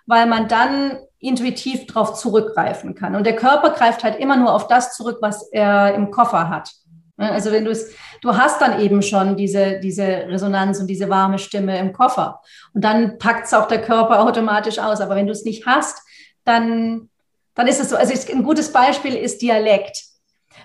weil 0.05 0.25
man 0.25 0.47
dann 0.47 0.97
intuitiv 1.19 1.87
darauf 1.87 2.13
zurückgreifen 2.13 2.95
kann. 2.95 3.15
Und 3.15 3.25
der 3.25 3.35
Körper 3.35 3.71
greift 3.71 4.03
halt 4.03 4.19
immer 4.19 4.37
nur 4.37 4.53
auf 4.53 4.67
das 4.67 4.95
zurück, 4.95 5.17
was 5.21 5.49
er 5.51 5.95
im 5.95 6.11
Koffer 6.11 6.49
hat. 6.49 6.71
Ne, 7.17 7.31
also 7.31 7.51
wenn 7.51 7.63
du 7.63 7.71
es, 7.71 7.93
du 8.21 8.35
hast 8.35 8.61
dann 8.61 8.79
eben 8.81 9.01
schon 9.01 9.37
diese, 9.37 9.79
diese 9.79 10.05
Resonanz 10.05 10.79
und 10.79 10.87
diese 10.87 11.09
warme 11.09 11.39
Stimme 11.39 11.79
im 11.79 11.93
Koffer. 11.93 12.41
Und 12.73 12.83
dann 12.83 13.17
packt 13.17 13.45
es 13.45 13.53
auch 13.53 13.67
der 13.67 13.81
Körper 13.81 14.19
automatisch 14.25 14.79
aus. 14.79 15.01
Aber 15.01 15.15
wenn 15.15 15.27
du 15.27 15.31
es 15.31 15.45
nicht 15.45 15.65
hast, 15.65 16.01
dann, 16.43 17.09
dann 17.55 17.67
ist 17.67 17.79
es 17.79 17.89
so. 17.89 17.95
Also 17.95 18.13
ein 18.31 18.43
gutes 18.43 18.71
Beispiel 18.71 19.15
ist 19.15 19.41
Dialekt. 19.41 20.03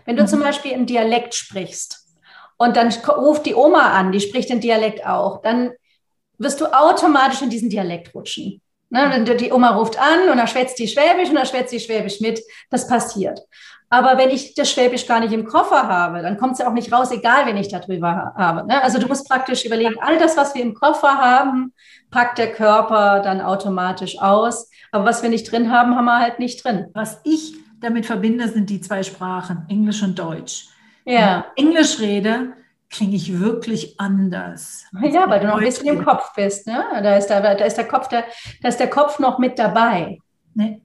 Wenn 0.05 0.17
du 0.17 0.23
mhm. 0.23 0.29
zum 0.29 0.41
Beispiel 0.41 0.73
im 0.73 0.87
Dialekt 0.87 1.35
sprichst 1.35 2.07
und 2.57 2.77
dann 2.77 2.93
ruft 3.09 3.47
die 3.47 3.55
Oma 3.55 3.93
an, 3.93 4.13
die 4.13 4.21
spricht 4.21 4.51
den 4.51 4.61
Dialekt 4.61 5.07
auch, 5.07 5.43
dann 5.43 5.71
wirst 6.39 6.61
du 6.61 6.67
automatisch 6.67 7.43
in 7.43 7.51
diesen 7.51 7.71
Dialekt 7.71 8.15
rutschen. 8.15 8.61
Ne, 8.93 9.25
die 9.25 9.53
Oma 9.53 9.71
ruft 9.71 10.01
an 10.01 10.29
und 10.31 10.37
dann 10.37 10.49
schwätzt 10.49 10.79
die 10.79 10.89
Schwäbisch 10.89 11.29
und 11.29 11.37
dann 11.37 11.47
schwätzt 11.47 11.73
die 11.73 11.81
Schwäbisch 11.81 12.21
mit. 12.21 12.41
Das 12.71 12.89
passiert. 12.89 13.41
Aber 13.89 14.19
wenn 14.19 14.31
ich 14.31 14.55
das 14.55 14.71
Schwäbisch 14.71 15.07
gar 15.07 15.19
nicht 15.19 15.33
im 15.33 15.45
Koffer 15.47 15.89
habe, 15.89 16.23
dann 16.23 16.39
kommt 16.39 16.53
es 16.53 16.59
ja 16.61 16.69
auch 16.69 16.73
nicht 16.73 16.93
raus, 16.93 17.11
egal 17.11 17.47
wen 17.47 17.57
ich 17.57 17.69
darüber 17.69 18.33
habe. 18.37 18.67
Ne? 18.67 18.81
Also 18.83 19.01
du 19.01 19.09
musst 19.09 19.29
praktisch 19.29 19.65
überlegen, 19.65 19.97
all 20.01 20.17
das, 20.17 20.37
was 20.37 20.55
wir 20.55 20.63
im 20.63 20.75
Koffer 20.75 21.19
haben, 21.19 21.73
packt 22.11 22.39
der 22.39 22.53
Körper 22.53 23.21
dann 23.21 23.41
automatisch 23.41 24.21
aus. 24.21 24.71
Aber 24.93 25.05
was 25.05 25.23
wir 25.23 25.31
nicht 25.31 25.51
drin 25.51 25.73
haben, 25.73 25.97
haben 25.97 26.05
wir 26.05 26.21
halt 26.21 26.39
nicht 26.39 26.65
drin. 26.65 26.87
Was 26.95 27.21
ich 27.25 27.55
damit 27.81 28.07
verbinde, 28.07 28.49
sind 28.49 28.71
die 28.71 28.81
zwei 28.81 29.03
Sprachen, 29.03 29.67
Englisch 29.69 30.03
und 30.03 30.19
Deutsch. 30.19 30.69
Ja. 31.05 31.47
Englisch 31.57 31.99
rede, 31.99 32.53
klinge 32.91 33.17
ich 33.17 33.39
wirklich 33.39 33.99
anders. 33.99 34.85
Ja, 35.01 35.31
weil 35.31 35.41
du 35.41 35.47
noch 35.47 35.59
ein 35.59 35.65
bisschen 35.65 35.87
im 35.87 36.05
Kopf 36.05 36.35
bist. 36.35 36.67
Ne? 36.67 36.85
Da, 37.03 37.17
ist 37.17 37.29
der, 37.29 37.41
da, 37.41 37.65
ist 37.65 37.77
der 37.77 37.87
Kopf, 37.87 38.09
der, 38.09 38.25
da 38.61 38.69
ist 38.69 38.81
der 38.81 38.91
Kopf 38.91 39.19
noch 39.19 39.39
mit 39.39 39.59
dabei. 39.59 40.19
Nee. 40.55 40.83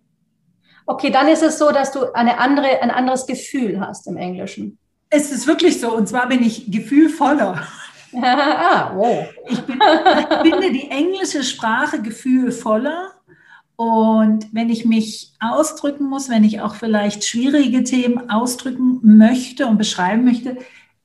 Okay, 0.86 1.10
dann 1.10 1.28
ist 1.28 1.42
es 1.42 1.58
so, 1.58 1.72
dass 1.72 1.92
du 1.92 2.14
eine 2.14 2.38
andere, 2.38 2.82
ein 2.82 2.92
anderes 2.92 3.26
Gefühl 3.26 3.80
hast 3.80 4.06
im 4.06 4.18
Englischen. 4.18 4.78
Es 5.10 5.32
ist 5.32 5.48
wirklich 5.48 5.82
so. 5.82 5.96
Und 5.96 6.08
zwar 6.08 6.28
bin 6.28 6.44
ich 6.44 6.72
gefühlvoller. 6.72 7.68
ah, 8.22 8.92
wow. 8.94 9.26
Ich, 9.48 9.62
bin, 9.62 9.80
ich 9.82 10.54
finde 10.54 10.72
die 10.72 10.92
englische 10.92 11.44
Sprache 11.44 12.02
gefühlvoller. 12.02 13.14
Und 13.78 14.48
wenn 14.54 14.70
ich 14.70 14.86
mich 14.86 15.34
ausdrücken 15.40 16.06
muss, 16.06 16.30
wenn 16.30 16.44
ich 16.44 16.62
auch 16.62 16.76
vielleicht 16.76 17.26
schwierige 17.26 17.84
Themen 17.84 18.30
ausdrücken 18.30 19.00
möchte 19.02 19.66
und 19.68 19.78
beschreiben 19.78 20.24
möchte, 20.24 20.58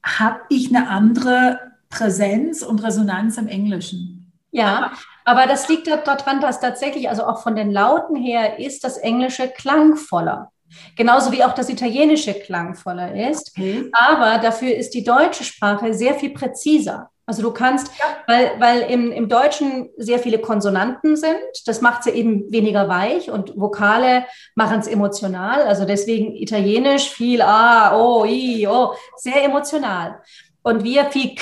habe 0.02 0.40
ich 0.48 0.74
eine 0.74 0.88
andere 0.88 1.58
Präsenz 1.88 2.62
und 2.62 2.82
Resonanz 2.82 3.36
im 3.36 3.48
Englischen. 3.48 4.32
Ja, 4.52 4.92
aber 5.24 5.46
das 5.46 5.68
liegt 5.68 5.86
daran, 5.86 6.40
dass 6.40 6.60
tatsächlich, 6.60 7.08
also 7.08 7.24
auch 7.24 7.42
von 7.42 7.54
den 7.54 7.70
Lauten 7.70 8.16
her, 8.16 8.58
ist 8.58 8.82
das 8.82 8.96
Englische 8.96 9.48
klangvoller. 9.48 10.50
Genauso 10.96 11.32
wie 11.32 11.44
auch 11.44 11.52
das 11.52 11.68
Italienische 11.68 12.34
klangvoller 12.34 13.28
ist. 13.28 13.52
Okay. 13.56 13.90
Aber 13.92 14.38
dafür 14.38 14.74
ist 14.74 14.94
die 14.94 15.04
deutsche 15.04 15.44
Sprache 15.44 15.94
sehr 15.94 16.14
viel 16.14 16.30
präziser. 16.30 17.10
Also 17.30 17.42
du 17.42 17.52
kannst, 17.52 17.92
ja. 17.96 18.06
weil, 18.26 18.50
weil 18.58 18.80
im, 18.90 19.12
im 19.12 19.28
Deutschen 19.28 19.90
sehr 19.96 20.18
viele 20.18 20.40
Konsonanten 20.40 21.16
sind, 21.16 21.38
das 21.64 21.80
macht 21.80 22.02
sie 22.02 22.10
eben 22.10 22.50
weniger 22.50 22.88
weich 22.88 23.30
und 23.30 23.56
Vokale 23.56 24.24
machen 24.56 24.80
es 24.80 24.88
emotional. 24.88 25.62
Also 25.62 25.84
deswegen 25.84 26.34
Italienisch 26.34 27.08
viel 27.08 27.40
A, 27.40 27.96
O, 27.96 28.24
I, 28.24 28.66
O, 28.66 28.94
sehr 29.16 29.44
emotional. 29.44 30.20
Und 30.64 30.82
wir 30.82 31.04
viel 31.12 31.36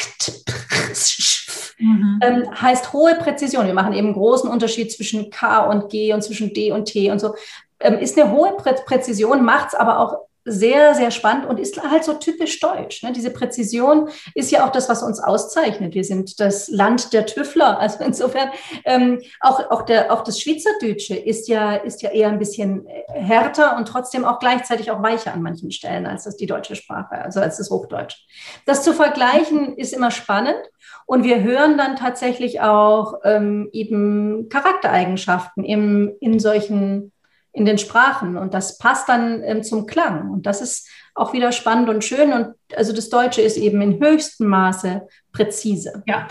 mhm. 1.78 2.20
ähm, 2.20 2.60
heißt 2.60 2.92
hohe 2.92 3.14
Präzision. 3.14 3.66
Wir 3.66 3.72
machen 3.72 3.94
eben 3.94 4.12
großen 4.12 4.50
Unterschied 4.50 4.92
zwischen 4.92 5.30
K 5.30 5.60
und 5.70 5.88
G 5.88 6.12
und 6.12 6.20
zwischen 6.20 6.52
D 6.52 6.70
und 6.70 6.84
T 6.84 7.10
und 7.10 7.18
so. 7.18 7.34
Ähm, 7.80 7.98
ist 7.98 8.18
eine 8.18 8.30
hohe 8.30 8.58
Prä 8.58 8.74
Präzision, 8.84 9.42
macht 9.42 9.68
es 9.68 9.74
aber 9.74 10.00
auch 10.00 10.27
sehr, 10.50 10.94
sehr 10.94 11.10
spannend 11.10 11.46
und 11.46 11.60
ist 11.60 11.82
halt 11.82 12.04
so 12.04 12.14
typisch 12.14 12.60
deutsch. 12.60 13.02
Ne? 13.02 13.12
Diese 13.12 13.30
Präzision 13.30 14.08
ist 14.34 14.50
ja 14.50 14.66
auch 14.66 14.72
das, 14.72 14.88
was 14.88 15.02
uns 15.02 15.20
auszeichnet. 15.20 15.94
Wir 15.94 16.04
sind 16.04 16.40
das 16.40 16.68
Land 16.68 17.12
der 17.12 17.26
Tüffler. 17.26 17.78
Also 17.88 18.04
insofern 18.04 18.50
ähm, 18.84 19.20
auch, 19.40 19.70
auch, 19.70 19.82
der, 19.82 20.12
auch 20.12 20.22
das 20.22 20.40
Schweizerdeutsche 20.40 21.14
ist 21.14 21.48
ja, 21.48 21.74
ist 21.74 22.02
ja 22.02 22.10
eher 22.10 22.28
ein 22.28 22.38
bisschen 22.38 22.86
härter 23.08 23.76
und 23.76 23.86
trotzdem 23.86 24.24
auch 24.24 24.40
gleichzeitig 24.40 24.90
auch 24.90 25.02
weicher 25.02 25.32
an 25.32 25.42
manchen 25.42 25.70
Stellen 25.70 26.06
als 26.06 26.24
das 26.24 26.36
die 26.36 26.46
deutsche 26.46 26.76
Sprache, 26.76 27.12
also 27.22 27.40
als 27.40 27.56
das 27.56 27.70
Hochdeutsch. 27.70 28.26
Das 28.66 28.82
zu 28.82 28.92
vergleichen 28.92 29.76
ist 29.76 29.94
immer 29.94 30.10
spannend. 30.10 30.58
Und 31.06 31.24
wir 31.24 31.42
hören 31.42 31.78
dann 31.78 31.96
tatsächlich 31.96 32.60
auch 32.60 33.14
ähm, 33.24 33.70
eben 33.72 34.48
Charaktereigenschaften 34.50 35.64
im, 35.64 36.14
in 36.20 36.38
solchen 36.38 37.12
in 37.58 37.64
den 37.64 37.76
Sprachen 37.78 38.36
und 38.36 38.54
das 38.54 38.78
passt 38.78 39.08
dann 39.08 39.42
ähm, 39.42 39.62
zum 39.64 39.86
Klang 39.86 40.30
und 40.30 40.46
das 40.46 40.60
ist 40.62 40.88
auch 41.14 41.32
wieder 41.32 41.50
spannend 41.50 41.88
und 41.88 42.04
schön 42.04 42.32
und 42.32 42.54
also 42.76 42.92
das 42.92 43.08
Deutsche 43.10 43.42
ist 43.42 43.56
eben 43.56 43.82
in 43.82 44.00
höchstem 44.00 44.46
Maße 44.46 45.06
präzise. 45.32 46.02
Ja, 46.06 46.28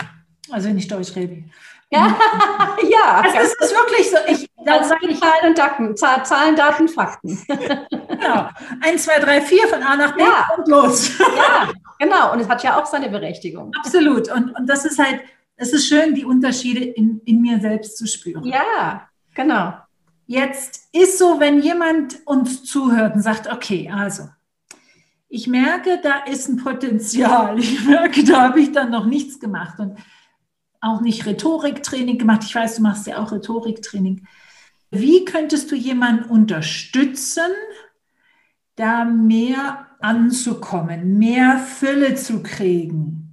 also 0.50 0.68
wenn 0.68 0.78
ich 0.78 0.88
Deutsch 0.88 1.14
rede. 1.14 1.44
Ja, 1.90 2.18
ja. 2.82 3.22
Also 3.24 3.38
es 3.38 3.54
ist 3.54 3.74
wirklich 3.74 4.10
so. 4.10 4.18
Ich, 4.26 4.50
dann 4.66 4.84
sage 4.84 5.06
ich 5.08 5.18
Zahlen 5.18 5.46
und 5.48 5.56
Daten, 5.56 5.96
Zahlen, 5.96 6.54
Daten, 6.54 6.86
Fakten. 6.86 7.42
Genau. 8.18 8.48
Eins, 8.84 9.04
zwei, 9.04 9.20
drei, 9.20 9.40
vier 9.40 9.66
von 9.68 9.82
A 9.82 9.96
nach 9.96 10.14
B 10.14 10.20
Ja. 10.22 10.50
und 10.58 10.68
los. 10.68 11.16
Ja, 11.18 11.70
genau. 11.98 12.32
Und 12.32 12.40
es 12.40 12.48
hat 12.48 12.62
ja 12.62 12.78
auch 12.78 12.84
seine 12.84 13.08
Berechtigung. 13.08 13.70
Absolut. 13.78 14.30
Und, 14.30 14.54
und 14.58 14.66
das 14.66 14.84
ist 14.84 14.98
halt, 14.98 15.20
es 15.56 15.72
ist 15.72 15.88
schön, 15.88 16.14
die 16.14 16.26
Unterschiede 16.26 16.84
in, 16.84 17.22
in 17.24 17.40
mir 17.40 17.58
selbst 17.60 17.96
zu 17.96 18.06
spüren. 18.06 18.44
Ja, 18.44 19.08
genau. 19.34 19.72
Jetzt 20.30 20.90
ist 20.92 21.16
so, 21.16 21.40
wenn 21.40 21.62
jemand 21.62 22.18
uns 22.26 22.62
zuhört 22.62 23.14
und 23.14 23.22
sagt, 23.22 23.50
okay, 23.50 23.90
also, 23.90 24.28
ich 25.26 25.46
merke, 25.46 26.00
da 26.02 26.18
ist 26.24 26.50
ein 26.50 26.58
Potenzial. 26.58 27.58
Ich 27.58 27.82
merke, 27.86 28.22
da 28.24 28.42
habe 28.42 28.60
ich 28.60 28.70
dann 28.70 28.90
noch 28.90 29.06
nichts 29.06 29.40
gemacht 29.40 29.78
und 29.78 29.98
auch 30.82 31.00
nicht 31.00 31.24
Rhetoriktraining 31.24 32.18
gemacht. 32.18 32.42
Ich 32.44 32.54
weiß, 32.54 32.76
du 32.76 32.82
machst 32.82 33.06
ja 33.06 33.22
auch 33.22 33.32
Rhetoriktraining. 33.32 34.26
Wie 34.90 35.24
könntest 35.24 35.70
du 35.70 35.74
jemanden 35.74 36.28
unterstützen, 36.28 37.50
da 38.76 39.06
mehr 39.06 39.86
anzukommen, 40.00 41.16
mehr 41.18 41.58
Fülle 41.58 42.16
zu 42.16 42.42
kriegen? 42.42 43.27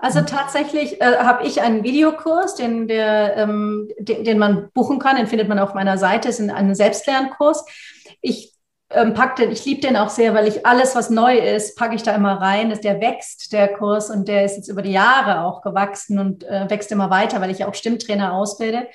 Also 0.00 0.20
tatsächlich 0.20 1.00
äh, 1.00 1.16
habe 1.18 1.46
ich 1.46 1.60
einen 1.60 1.82
Videokurs, 1.82 2.54
den, 2.54 2.86
der, 2.86 3.36
ähm, 3.36 3.88
den, 3.98 4.24
den 4.24 4.38
man 4.38 4.70
buchen 4.72 4.98
kann, 5.00 5.16
den 5.16 5.26
findet 5.26 5.48
man 5.48 5.58
auf 5.58 5.74
meiner 5.74 5.98
Seite, 5.98 6.28
es 6.28 6.38
ist 6.38 6.50
ein 6.50 6.74
Selbstlernkurs. 6.74 7.64
Ich 8.20 8.54
ähm, 8.90 9.12
pack 9.12 9.36
den, 9.36 9.50
ich 9.50 9.64
liebe 9.64 9.80
den 9.80 9.96
auch 9.96 10.08
sehr, 10.08 10.34
weil 10.34 10.46
ich 10.46 10.64
alles, 10.64 10.94
was 10.94 11.10
neu 11.10 11.36
ist, 11.36 11.76
packe 11.76 11.94
ich 11.94 12.02
da 12.02 12.14
immer 12.14 12.40
rein. 12.40 12.72
Der 12.82 13.00
wächst, 13.00 13.52
der 13.52 13.68
Kurs, 13.68 14.08
und 14.08 14.28
der 14.28 14.44
ist 14.44 14.56
jetzt 14.56 14.68
über 14.68 14.82
die 14.82 14.92
Jahre 14.92 15.44
auch 15.44 15.62
gewachsen 15.62 16.18
und 16.18 16.44
äh, 16.44 16.70
wächst 16.70 16.92
immer 16.92 17.10
weiter, 17.10 17.40
weil 17.40 17.50
ich 17.50 17.58
ja 17.58 17.68
auch 17.68 17.74
Stimmtrainer 17.74 18.32
ausbilde. 18.32 18.88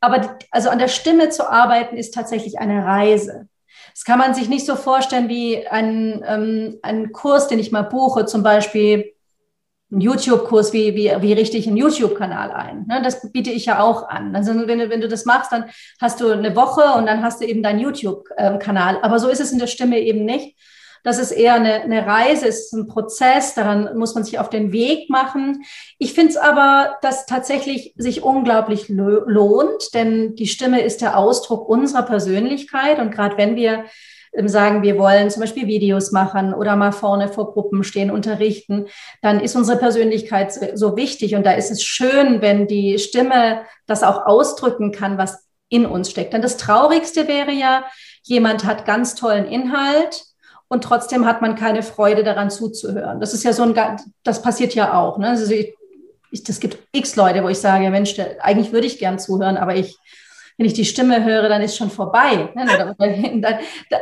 Aber 0.00 0.18
die, 0.18 0.28
also 0.50 0.68
an 0.68 0.78
der 0.78 0.88
Stimme 0.88 1.30
zu 1.30 1.48
arbeiten, 1.48 1.96
ist 1.96 2.12
tatsächlich 2.12 2.58
eine 2.58 2.84
Reise. 2.84 3.48
Das 3.94 4.04
kann 4.04 4.18
man 4.18 4.34
sich 4.34 4.48
nicht 4.48 4.66
so 4.66 4.76
vorstellen 4.76 5.28
wie 5.28 5.66
ein, 5.66 6.22
ähm, 6.26 6.78
ein 6.82 7.12
Kurs, 7.12 7.48
den 7.48 7.58
ich 7.58 7.72
mal 7.72 7.82
buche, 7.82 8.26
zum 8.26 8.42
Beispiel 8.42 9.14
einen 9.90 10.00
YouTube-Kurs, 10.00 10.72
wie, 10.72 10.94
wie, 10.94 11.12
wie 11.20 11.32
richte 11.32 11.56
ich 11.56 11.66
einen 11.66 11.76
YouTube-Kanal 11.76 12.52
ein? 12.52 12.86
Ne, 12.86 13.00
das 13.02 13.32
biete 13.32 13.50
ich 13.50 13.66
ja 13.66 13.80
auch 13.80 14.08
an. 14.08 14.34
Also 14.36 14.52
wenn 14.66 14.78
du, 14.78 14.88
wenn 14.88 15.00
du 15.00 15.08
das 15.08 15.24
machst, 15.24 15.52
dann 15.52 15.64
hast 16.00 16.20
du 16.20 16.30
eine 16.30 16.54
Woche 16.54 16.96
und 16.96 17.06
dann 17.06 17.22
hast 17.22 17.40
du 17.40 17.46
eben 17.46 17.62
deinen 17.62 17.80
YouTube-Kanal. 17.80 18.98
Aber 19.02 19.18
so 19.18 19.28
ist 19.28 19.40
es 19.40 19.52
in 19.52 19.58
der 19.58 19.66
Stimme 19.66 20.00
eben 20.00 20.24
nicht. 20.24 20.56
Das 21.02 21.18
ist 21.18 21.30
eher 21.30 21.54
eine, 21.54 21.80
eine 21.80 22.06
Reise, 22.06 22.46
es 22.46 22.66
ist 22.66 22.72
ein 22.74 22.86
Prozess, 22.86 23.54
daran 23.54 23.96
muss 23.96 24.14
man 24.14 24.22
sich 24.22 24.38
auf 24.38 24.50
den 24.50 24.70
Weg 24.70 25.08
machen. 25.08 25.64
Ich 25.98 26.12
finde 26.12 26.32
es 26.32 26.36
aber, 26.36 26.98
dass 27.00 27.24
tatsächlich 27.24 27.94
sich 27.96 28.22
unglaublich 28.22 28.88
lohnt, 28.88 29.94
denn 29.94 30.34
die 30.34 30.46
Stimme 30.46 30.82
ist 30.82 31.00
der 31.00 31.16
Ausdruck 31.16 31.68
unserer 31.68 32.02
Persönlichkeit. 32.02 32.98
Und 32.98 33.12
gerade 33.12 33.38
wenn 33.38 33.56
wir 33.56 33.84
sagen, 34.44 34.82
wir 34.82 34.98
wollen 34.98 35.30
zum 35.30 35.40
Beispiel 35.40 35.66
Videos 35.66 36.12
machen 36.12 36.54
oder 36.54 36.76
mal 36.76 36.92
vorne 36.92 37.28
vor 37.28 37.52
Gruppen 37.52 37.82
stehen, 37.82 38.10
unterrichten, 38.10 38.86
dann 39.22 39.40
ist 39.40 39.56
unsere 39.56 39.78
Persönlichkeit 39.78 40.52
so 40.74 40.96
wichtig. 40.96 41.34
Und 41.34 41.44
da 41.44 41.52
ist 41.52 41.70
es 41.70 41.82
schön, 41.82 42.40
wenn 42.40 42.66
die 42.66 42.98
Stimme 42.98 43.62
das 43.86 44.02
auch 44.02 44.26
ausdrücken 44.26 44.92
kann, 44.92 45.18
was 45.18 45.46
in 45.68 45.86
uns 45.86 46.10
steckt. 46.10 46.32
Denn 46.32 46.42
das 46.42 46.56
Traurigste 46.56 47.28
wäre 47.28 47.52
ja, 47.52 47.84
jemand 48.22 48.64
hat 48.64 48.84
ganz 48.84 49.14
tollen 49.14 49.46
Inhalt 49.46 50.24
und 50.68 50.84
trotzdem 50.84 51.26
hat 51.26 51.42
man 51.42 51.56
keine 51.56 51.82
Freude 51.82 52.22
daran 52.22 52.50
zuzuhören. 52.50 53.20
Das 53.20 53.34
ist 53.34 53.42
ja 53.42 53.52
so 53.52 53.62
ein, 53.64 53.74
das 54.22 54.42
passiert 54.42 54.74
ja 54.74 54.98
auch. 54.98 55.18
Ne? 55.18 55.30
Also 55.30 55.52
ich, 55.52 55.74
ich, 56.30 56.44
das 56.44 56.60
gibt 56.60 56.78
x 56.92 57.16
Leute, 57.16 57.42
wo 57.42 57.48
ich 57.48 57.58
sage, 57.58 57.90
Mensch, 57.90 58.16
eigentlich 58.40 58.72
würde 58.72 58.86
ich 58.86 58.98
gern 58.98 59.18
zuhören, 59.18 59.56
aber 59.56 59.74
ich 59.74 59.98
wenn 60.60 60.66
ich 60.66 60.74
die 60.74 60.84
Stimme 60.84 61.24
höre, 61.24 61.48
dann 61.48 61.62
ist 61.62 61.78
schon 61.78 61.90
vorbei. 61.90 62.50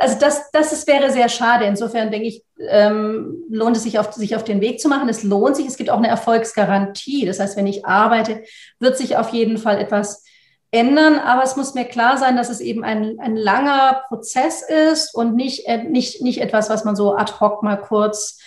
Also 0.01 0.19
das, 0.19 0.51
das 0.51 0.73
ist, 0.73 0.87
wäre 0.87 1.09
sehr 1.09 1.29
schade. 1.29 1.63
Insofern 1.63 2.11
denke 2.11 2.27
ich, 2.27 2.43
ähm, 2.67 3.45
lohnt 3.49 3.77
es 3.77 3.83
sich 3.83 3.97
auf, 3.97 4.11
sich 4.11 4.35
auf 4.35 4.43
den 4.43 4.59
Weg 4.59 4.81
zu 4.81 4.89
machen. 4.89 5.07
Es 5.07 5.23
lohnt 5.23 5.55
sich. 5.55 5.65
Es 5.67 5.77
gibt 5.77 5.89
auch 5.89 5.99
eine 5.99 6.09
Erfolgsgarantie. 6.09 7.25
Das 7.25 7.39
heißt, 7.39 7.55
wenn 7.55 7.65
ich 7.65 7.85
arbeite, 7.85 8.43
wird 8.77 8.97
sich 8.97 9.15
auf 9.15 9.29
jeden 9.29 9.57
Fall 9.57 9.79
etwas 9.79 10.25
ändern. 10.69 11.19
Aber 11.19 11.43
es 11.43 11.55
muss 11.55 11.75
mir 11.75 11.85
klar 11.85 12.17
sein, 12.17 12.35
dass 12.35 12.49
es 12.49 12.59
eben 12.59 12.83
ein, 12.83 13.19
ein 13.21 13.37
langer 13.37 14.03
Prozess 14.09 14.61
ist 14.61 15.15
und 15.15 15.37
nicht, 15.37 15.65
äh, 15.65 15.83
nicht, 15.83 16.21
nicht 16.21 16.41
etwas, 16.41 16.69
was 16.69 16.83
man 16.83 16.97
so 16.97 17.15
ad 17.15 17.35
hoc 17.39 17.63
mal 17.63 17.77
kurz 17.77 18.37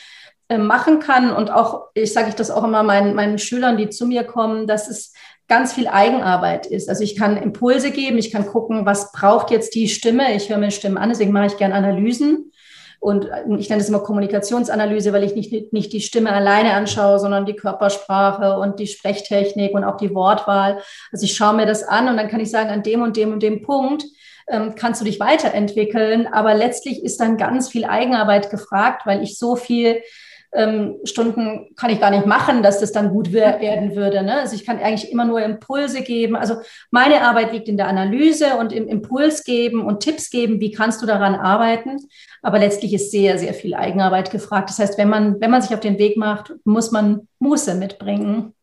äh, 0.51 0.59
machen 0.59 1.01
kann. 1.01 1.35
Und 1.35 1.51
auch, 1.51 1.87
ich 1.95 2.13
sage 2.13 2.29
ich 2.29 2.35
das 2.35 2.51
auch 2.51 2.65
immer 2.65 2.83
meinen, 2.83 3.15
meinen 3.15 3.39
Schülern, 3.39 3.79
die 3.79 3.89
zu 3.89 4.07
mir 4.07 4.25
kommen, 4.25 4.67
dass 4.67 4.89
es 4.89 5.12
ganz 5.53 5.75
viel 5.75 5.87
Eigenarbeit 5.87 6.65
ist. 6.65 6.89
Also 6.89 7.05
ich 7.05 7.15
kann 7.15 7.37
Impulse 7.37 7.91
geben, 7.91 8.17
ich 8.17 8.33
kann 8.33 8.47
gucken, 8.47 8.87
was 8.87 9.13
braucht 9.13 9.51
jetzt 9.51 9.75
die 9.75 9.87
Stimme. 9.87 10.35
Ich 10.35 10.49
höre 10.49 10.57
mir 10.57 10.71
Stimmen 10.71 10.97
an, 10.97 11.11
deswegen 11.11 11.31
mache 11.31 11.45
ich 11.45 11.59
gerne 11.59 11.75
Analysen. 11.75 12.51
Und 13.01 13.29
ich 13.59 13.69
nenne 13.69 13.81
das 13.81 13.91
immer 13.91 13.99
Kommunikationsanalyse, 13.99 15.13
weil 15.13 15.25
ich 15.25 15.35
nicht, 15.35 15.75
nicht 15.75 15.93
die 15.93 16.01
Stimme 16.01 16.31
alleine 16.33 16.73
anschaue, 16.73 17.19
sondern 17.19 17.45
die 17.45 17.55
Körpersprache 17.57 18.57
und 18.57 18.79
die 18.79 18.87
Sprechtechnik 18.87 19.75
und 19.75 19.85
auch 19.85 19.99
die 19.99 20.15
Wortwahl. 20.15 20.81
Also 21.11 21.27
ich 21.27 21.35
schaue 21.35 21.55
mir 21.55 21.67
das 21.67 21.83
an 21.83 22.09
und 22.09 22.17
dann 22.17 22.29
kann 22.29 22.41
ich 22.41 22.51
sagen, 22.51 22.71
an 22.71 22.83
dem 22.83 23.03
und 23.03 23.19
dem 23.19 23.33
und 23.33 23.43
dem 23.43 23.61
Punkt 23.61 24.05
ähm, 24.49 24.75
kannst 24.75 25.03
du 25.03 25.05
dich 25.05 25.21
weiterentwickeln. 25.21 26.29
Aber 26.33 26.55
letztlich 26.55 27.05
ist 27.05 27.21
dann 27.21 27.37
ganz 27.37 27.69
viel 27.69 27.85
Eigenarbeit 27.85 28.49
gefragt, 28.49 29.05
weil 29.05 29.23
ich 29.23 29.37
so 29.37 29.55
viel 29.55 30.01
ähm, 30.55 30.97
Stunden 31.05 31.75
kann 31.77 31.91
ich 31.91 32.01
gar 32.01 32.11
nicht 32.11 32.27
machen, 32.27 32.63
dass 32.63 32.81
das 32.81 32.93
dann 32.93 33.11
gut 33.11 33.33
werden 33.33 33.97
würde. 33.97 34.23
Ne? 34.23 34.41
Also 34.41 34.55
ich 34.55 34.67
kann 34.67 34.79
eigentlich 34.79 35.11
immer 35.11 35.25
nur 35.25 35.41
Impulse 35.41 36.03
geben. 36.03 36.37
Also 36.37 36.57
meine 36.91 37.23
Arbeit 37.23 37.53
liegt 37.53 37.69
in 37.69 37.77
der 37.77 37.89
Analyse 37.89 38.57
und 38.59 38.73
im 38.73 38.87
Impuls 38.87 39.45
geben 39.45 39.85
und 39.85 40.01
Tipps 40.01 40.31
geben, 40.31 40.61
wie 40.61 40.71
kannst 40.71 41.01
du 41.03 41.07
daran 41.07 41.35
arbeiten. 41.35 41.97
Aber 42.43 42.59
letztlich 42.59 42.93
ist 42.93 43.11
sehr, 43.11 43.39
sehr 43.39 43.55
viel 43.55 43.75
Eigenarbeit 43.75 44.31
gefragt. 44.31 44.69
Das 44.69 44.79
heißt, 44.79 44.99
wenn 44.99 45.09
man, 45.09 45.41
wenn 45.41 45.51
man 45.51 45.63
sich 45.63 45.75
auf 45.75 45.81
den 45.81 45.99
Weg 45.99 46.17
macht, 46.17 46.53
muss 46.65 46.93
man 46.93 47.29
Muße 47.39 47.75
mitbringen. 47.75 48.55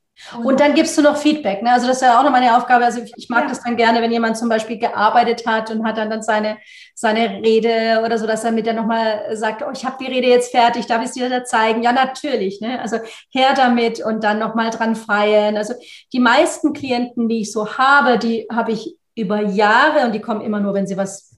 Und 0.43 0.59
dann 0.59 0.73
gibst 0.73 0.97
du 0.97 1.01
noch 1.01 1.17
Feedback. 1.17 1.61
Ne? 1.61 1.71
Also 1.71 1.87
das 1.87 1.97
ist 1.97 2.03
ja 2.03 2.19
auch 2.19 2.23
noch 2.23 2.31
meine 2.31 2.55
Aufgabe. 2.55 2.85
Also 2.85 3.01
ich, 3.01 3.13
ich 3.15 3.29
mag 3.29 3.43
ja. 3.43 3.49
das 3.49 3.63
dann 3.63 3.77
gerne, 3.77 4.01
wenn 4.01 4.11
jemand 4.11 4.37
zum 4.37 4.49
Beispiel 4.49 4.77
gearbeitet 4.77 5.45
hat 5.47 5.71
und 5.71 5.85
hat 5.85 5.97
dann, 5.97 6.09
dann 6.09 6.21
seine, 6.21 6.57
seine 6.93 7.41
Rede 7.41 8.01
oder 8.05 8.17
so, 8.17 8.27
dass 8.27 8.43
er 8.43 8.51
mit 8.51 8.65
der 8.65 8.73
nochmal 8.73 9.35
sagt, 9.35 9.63
oh, 9.63 9.71
ich 9.73 9.85
habe 9.85 9.97
die 9.99 10.11
Rede 10.11 10.27
jetzt 10.27 10.51
fertig, 10.51 10.87
darf 10.87 11.01
ich 11.01 11.07
es 11.07 11.13
dir 11.13 11.29
da 11.29 11.43
zeigen? 11.45 11.83
Ja, 11.83 11.93
natürlich. 11.93 12.61
Ne? 12.61 12.79
Also 12.81 12.97
her 13.31 13.53
damit 13.55 14.03
und 14.03 14.23
dann 14.23 14.39
nochmal 14.39 14.69
dran 14.69 14.95
feiern. 14.95 15.57
Also 15.57 15.73
die 16.13 16.19
meisten 16.19 16.73
Klienten, 16.73 17.29
die 17.29 17.41
ich 17.41 17.51
so 17.51 17.77
habe, 17.77 18.19
die 18.19 18.45
habe 18.51 18.71
ich 18.71 18.97
über 19.15 19.41
Jahre 19.41 20.05
und 20.05 20.13
die 20.13 20.21
kommen 20.21 20.41
immer 20.41 20.59
nur, 20.59 20.73
wenn 20.73 20.87
sie 20.87 20.97
was 20.97 21.28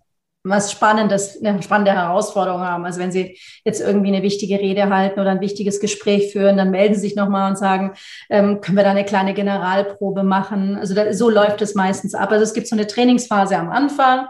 was 0.44 0.72
Spannendes, 0.72 1.40
eine 1.44 1.62
spannende 1.62 1.94
Herausforderung 1.94 2.62
haben. 2.62 2.86
Also 2.86 3.00
wenn 3.00 3.12
Sie 3.12 3.38
jetzt 3.64 3.80
irgendwie 3.80 4.08
eine 4.08 4.24
wichtige 4.24 4.60
Rede 4.60 4.90
halten 4.90 5.20
oder 5.20 5.32
ein 5.32 5.42
wichtiges 5.42 5.80
Gespräch 5.80 6.32
führen, 6.32 6.58
dann 6.58 6.72
melden 6.72 6.96
Sie 6.96 7.02
sich 7.02 7.16
nochmal 7.16 7.50
und 7.50 7.58
sagen, 7.58 7.94
ähm, 8.30 8.60
können 8.60 8.78
wir 8.78 8.84
da 8.84 8.92
eine 8.92 9.06
kleine 9.06 9.34
Generalprobe 9.34 10.24
machen? 10.24 10.78
Also 10.78 10.96
da, 10.96 11.14
so 11.14 11.30
läuft 11.30 11.62
es 11.62 11.76
meistens 11.76 12.16
ab. 12.16 12.32
Also 12.32 12.44
es 12.44 12.54
gibt 12.54 12.68
so 12.68 12.76
eine 12.76 12.88
Trainingsphase 12.88 13.56
am 13.56 13.70
Anfang, 13.70 14.28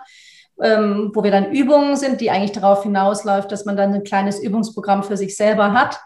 ähm, 0.61 1.11
wo 1.13 1.23
wir 1.23 1.31
dann 1.31 1.51
Übungen 1.51 1.95
sind, 1.95 2.19
die 2.19 2.29
eigentlich 2.29 2.51
darauf 2.51 2.83
hinausläuft, 2.83 3.51
dass 3.51 3.65
man 3.65 3.77
dann 3.77 3.93
ein 3.93 4.03
kleines 4.03 4.41
Übungsprogramm 4.43 5.03
für 5.03 5.15
sich 5.15 5.37
selber 5.37 5.71
hat. 5.71 5.99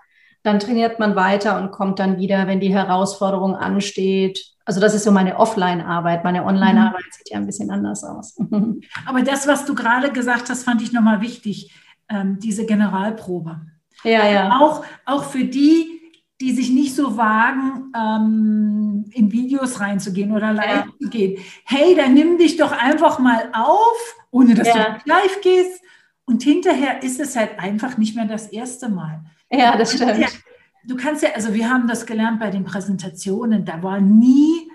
Dann 0.46 0.60
trainiert 0.60 1.00
man 1.00 1.16
weiter 1.16 1.60
und 1.60 1.72
kommt 1.72 1.98
dann 1.98 2.20
wieder, 2.20 2.46
wenn 2.46 2.60
die 2.60 2.72
Herausforderung 2.72 3.56
ansteht, 3.56 4.56
also 4.64 4.80
das 4.80 4.94
ist 4.96 5.04
so 5.04 5.12
meine 5.12 5.38
Offline-Arbeit. 5.38 6.24
Meine 6.24 6.44
Online-Arbeit 6.46 7.04
mhm. 7.06 7.12
sieht 7.12 7.30
ja 7.30 7.38
ein 7.38 7.46
bisschen 7.46 7.72
anders 7.72 8.04
aus. 8.04 8.36
Aber 9.06 9.22
das, 9.22 9.48
was 9.48 9.66
du 9.66 9.76
gerade 9.76 10.12
gesagt 10.12 10.50
hast, 10.50 10.64
fand 10.64 10.82
ich 10.82 10.92
nochmal 10.92 11.22
wichtig, 11.22 11.72
ähm, 12.10 12.40
diese 12.40 12.66
Generalprobe. 12.66 13.62
Ja, 14.04 14.28
ja. 14.28 14.60
Auch, 14.60 14.84
auch 15.06 15.24
für 15.24 15.46
die, 15.46 16.02
die 16.42 16.52
sich 16.52 16.72
nicht 16.72 16.96
so 16.96 17.18
wagen, 17.18 17.92
ähm, 17.96 19.06
in 19.14 19.32
Videos 19.32 19.80
reinzugehen 19.80 20.32
oder 20.32 20.52
live 20.52 20.86
ja. 20.86 20.88
zu 21.00 21.10
gehen. 21.10 21.42
Hey, 21.66 21.96
dann 21.96 22.14
nimm 22.14 22.38
dich 22.38 22.58
doch 22.58 22.72
einfach 22.72 23.20
mal 23.20 23.50
auf, 23.54 24.16
ohne 24.32 24.56
dass 24.56 24.68
ja. 24.68 24.98
du 25.06 25.10
live 25.10 25.42
gehst 25.42 25.82
Und 26.26 26.44
hinterher 26.44 27.04
ist 27.04 27.20
es 27.20 27.36
halt 27.36 27.60
einfach 27.60 27.98
nicht 27.98 28.16
mehr 28.16 28.26
das 28.26 28.48
erste 28.48 28.90
Mal. 28.90 29.24
Ja, 29.60 29.78
das 29.78 29.94
stimmt. 29.94 30.18
Ja, 30.20 30.28
du 30.86 30.96
kannst 30.96 31.24
ja, 31.24 31.30
also 31.36 31.54
wir 31.54 31.70
haben 31.70 31.88
das 31.88 32.06
gelernt 32.06 32.40
bei 32.40 32.50
den 32.50 32.64
Präsentationen, 32.64 33.66
da 33.66 33.82
war 33.82 34.00
nie, 34.02 34.70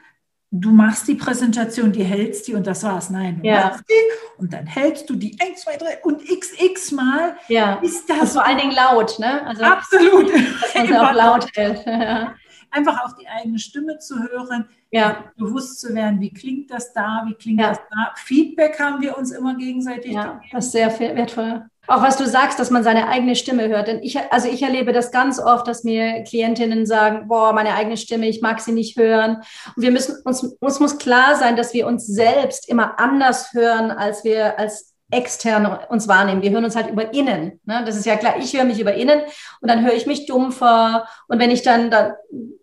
du 0.51 0.70
machst 0.70 1.07
die 1.09 1.14
Präsentation, 1.14 1.93
die 1.93 2.03
hältst 2.03 2.49
die 2.49 2.55
und 2.55 2.66
das 2.66 2.83
war's. 2.83 3.11
Nein, 3.11 3.41
du 3.41 3.47
Ja. 3.49 3.66
machst 3.66 3.85
die 3.89 4.41
und 4.41 4.53
dann 4.53 4.66
hältst 4.66 5.09
du 5.09 5.14
die 5.14 5.37
1, 5.41 5.61
2, 5.62 5.76
3 5.76 5.99
und 6.03 6.22
xx 6.24 6.93
Mal. 6.93 7.37
Ja. 7.49 7.74
Ist 7.83 8.11
Und 8.11 8.18
das 8.20 8.33
vor 8.33 8.45
allen 8.45 8.59
Dingen 8.59 8.72
laut, 8.72 9.18
ne? 9.18 9.47
Also, 9.47 9.62
absolut. 9.62 10.33
dass 10.74 10.89
man 10.89 10.97
auch 10.97 11.12
laut 11.14 11.47
hält. 11.55 11.87
Einfach 12.72 13.05
auch 13.05 13.16
die 13.16 13.26
eigene 13.28 13.59
Stimme 13.59 13.99
zu 13.99 14.20
hören, 14.22 14.68
Ja, 14.93 15.24
bewusst 15.37 15.81
zu 15.81 15.93
werden, 15.95 16.20
wie 16.20 16.33
klingt 16.33 16.70
das 16.70 16.93
da, 16.93 17.24
wie 17.26 17.35
klingt 17.35 17.61
Ja. 17.61 17.68
das 17.70 17.78
da. 17.91 18.12
Feedback 18.16 18.78
haben 18.81 19.01
wir 19.03 19.16
uns 19.18 19.31
immer 19.33 19.57
gegenseitig 19.57 20.12
ja, 20.12 20.24
gegeben. 20.35 20.41
das 20.53 20.66
ist 20.66 20.72
sehr 20.72 20.99
wertvoll. 21.01 21.64
Auch 21.91 22.03
was 22.03 22.16
du 22.16 22.24
sagst, 22.24 22.61
dass 22.61 22.70
man 22.70 22.84
seine 22.84 23.09
eigene 23.09 23.34
Stimme 23.34 23.68
hört. 23.68 23.88
Denn 23.88 24.01
ich, 24.01 24.16
also 24.30 24.49
ich 24.49 24.62
erlebe 24.62 24.93
das 24.93 25.11
ganz 25.11 25.41
oft, 25.41 25.66
dass 25.66 25.82
mir 25.82 26.22
Klientinnen 26.22 26.86
sagen, 26.86 27.26
boah, 27.26 27.53
meine 27.53 27.74
eigene 27.74 27.97
Stimme, 27.97 28.28
ich 28.28 28.41
mag 28.41 28.61
sie 28.61 28.70
nicht 28.70 28.97
hören. 28.97 29.43
Und 29.74 29.82
wir 29.82 29.91
müssen, 29.91 30.16
uns, 30.24 30.45
uns 30.61 30.78
muss 30.78 30.99
klar 30.99 31.34
sein, 31.34 31.57
dass 31.57 31.74
wir 31.74 31.88
uns 31.88 32.07
selbst 32.07 32.68
immer 32.68 33.01
anders 33.01 33.53
hören, 33.55 33.91
als 33.91 34.22
wir 34.22 34.57
als 34.57 34.95
extern 35.11 35.66
uns 35.88 36.07
wahrnehmen. 36.07 36.43
Wir 36.43 36.51
hören 36.51 36.64
uns 36.64 36.76
halt 36.76 36.91
über 36.91 37.12
innen. 37.12 37.61
Ne? 37.64 37.82
Das 37.84 37.97
ist 37.97 38.07
ja 38.07 38.14
klar. 38.14 38.36
Ich 38.38 38.57
höre 38.57 38.64
mich 38.64 38.78
über 38.78 38.95
innen 38.95 39.22
und 39.61 39.68
dann 39.68 39.84
höre 39.84 39.95
ich 39.95 40.07
mich 40.07 40.26
dumpfer. 40.26 41.09
Und 41.26 41.41
wenn 41.41 41.51
ich 41.51 41.62
dann, 41.62 41.91
dann 41.91 42.12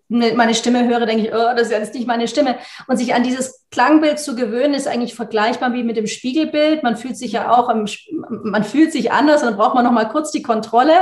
meine 0.08 0.56
Stimme 0.56 0.88
höre, 0.88 1.06
denke 1.06 1.28
ich, 1.28 1.34
oh, 1.34 1.54
das 1.54 1.64
ist 1.64 1.72
jetzt 1.72 1.94
nicht 1.94 2.08
meine 2.08 2.30
Stimme. 2.30 2.56
Und 2.88 2.96
sich 2.96 3.14
an 3.14 3.24
dieses 3.24 3.67
Klangbild 3.70 4.18
zu 4.18 4.36
gewöhnen, 4.36 4.74
ist 4.74 4.88
eigentlich 4.88 5.14
vergleichbar 5.14 5.74
wie 5.74 5.84
mit 5.84 5.98
dem 5.98 6.08
Spiegelbild. 6.08 6.84
Man 6.84 6.96
fühlt 6.96 7.18
sich 7.18 7.34
ja 7.34 7.52
auch, 7.52 7.68
im, 7.68 7.86
man 8.30 8.64
fühlt 8.64 8.94
sich 8.94 9.12
anders 9.12 9.42
und 9.42 9.50
dann 9.50 9.58
braucht 9.58 9.76
man 9.76 9.84
noch 9.84 9.92
mal 9.92 10.08
kurz 10.08 10.32
die 10.32 10.42
Kontrolle 10.42 10.94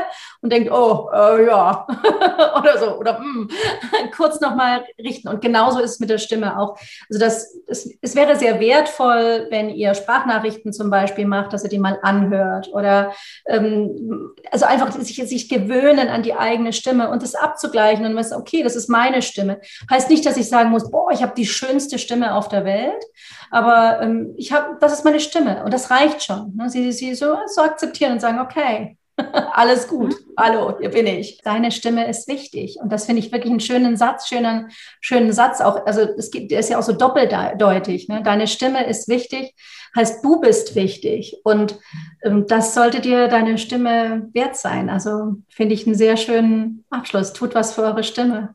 und 0.41 0.51
denkt, 0.51 0.72
oh, 0.72 1.09
äh, 1.13 1.45
ja, 1.45 1.86
oder 2.59 2.78
so, 2.80 2.97
oder 2.97 3.20
mm, 3.20 3.49
kurz 4.16 4.41
noch 4.41 4.55
mal 4.55 4.84
richten. 4.97 5.28
Und 5.28 5.41
genauso 5.41 5.80
ist 5.80 5.91
es 5.91 5.99
mit 5.99 6.09
der 6.09 6.18
Stimme 6.18 6.57
auch. 6.57 6.76
Also 7.07 7.20
das, 7.20 7.55
das, 7.68 7.88
es 8.01 8.16
wäre 8.16 8.36
sehr 8.36 8.59
wertvoll, 8.59 9.45
wenn 9.51 9.70
ihr 9.70 9.93
Sprachnachrichten 9.93 10.74
zum 10.74 10.89
Beispiel 10.89 11.28
macht, 11.28 11.53
dass 11.53 11.63
ihr 11.63 11.70
die 11.70 11.80
mal 11.80 11.99
anhört 12.01 12.70
oder 12.74 13.13
ähm, 13.45 14.32
also 14.51 14.66
einfach 14.66 14.91
sich, 14.91 15.16
sich 15.16 15.49
gewöhnen 15.49 16.09
an 16.09 16.24
die 16.24 16.34
eigene 16.34 16.74
Stimme 16.74 17.11
und 17.11 17.22
das 17.22 17.36
abzugleichen 17.36 18.05
und 18.05 18.16
wissen, 18.16 18.38
okay, 18.38 18.63
das 18.63 18.76
ist 18.76 18.89
meine 18.89 19.22
Stimme. 19.22 19.61
Heißt 19.91 20.09
nicht, 20.09 20.26
dass 20.26 20.38
ich 20.38 20.49
sagen 20.49 20.72
muss, 20.72 20.89
boah, 20.89 21.11
ich 21.11 21.22
habe 21.22 21.34
die 21.38 21.45
schönste 21.45 21.99
Stimme 21.99 22.34
auf 22.34 22.49
der 22.49 22.55
Welt, 22.64 23.03
aber 23.51 24.01
ähm, 24.01 24.34
ich 24.38 24.53
habe, 24.53 24.78
das 24.80 24.93
ist 24.93 25.03
meine 25.03 25.20
Stimme 25.20 25.64
und 25.66 25.74
das 25.74 25.91
reicht 25.91 26.24
schon. 26.24 26.56
Ne? 26.56 26.70
Sie, 26.70 26.91
sie 26.91 27.16
so, 27.16 27.36
so 27.47 27.62
akzeptieren 27.62 28.14
und 28.14 28.22
sagen, 28.22 28.39
okay, 28.39 28.97
alles 29.53 29.88
gut, 29.88 30.16
hallo, 30.38 30.78
hier 30.80 30.89
bin 30.89 31.08
ich. 31.08 31.39
Deine 31.43 31.72
Stimme 31.72 32.08
ist 32.08 32.28
wichtig 32.28 32.78
und 32.82 32.91
das 32.91 33.06
finde 33.06 33.22
ich 33.22 33.32
wirklich 33.32 33.51
einen 33.51 33.60
schönen 33.60 33.95
Satz, 33.97 34.28
schönen, 34.28 34.70
schönen 34.99 35.32
Satz 35.32 35.62
auch. 35.62 35.86
Also 35.86 36.01
es 36.01 36.32
gibt, 36.32 36.51
der 36.51 36.60
ist 36.60 36.70
ja 36.70 36.78
auch 36.78 36.84
so 36.84 36.93
doppeldeutig. 36.93 38.10
Ne? 38.10 38.22
Deine 38.24 38.47
Stimme 38.47 38.86
ist 38.86 39.08
wichtig, 39.08 39.56
heißt 39.95 40.24
du 40.24 40.41
bist 40.41 40.76
wichtig 40.76 41.38
und 41.43 41.80
ähm, 42.24 42.45
das 42.47 42.74
sollte 42.74 42.99
dir 42.99 43.28
deine 43.28 43.58
Stimme 43.58 44.30
wert 44.34 44.58
sein. 44.58 44.89
Also 44.89 45.36
finde 45.49 45.76
ich 45.76 45.86
einen 45.86 45.95
sehr 45.95 46.18
schönen 46.18 46.84
Abschluss. 46.89 47.34
Tut 47.34 47.56
was 47.56 47.74
für 47.74 47.84
eure 47.84 48.03
Stimme. 48.03 48.53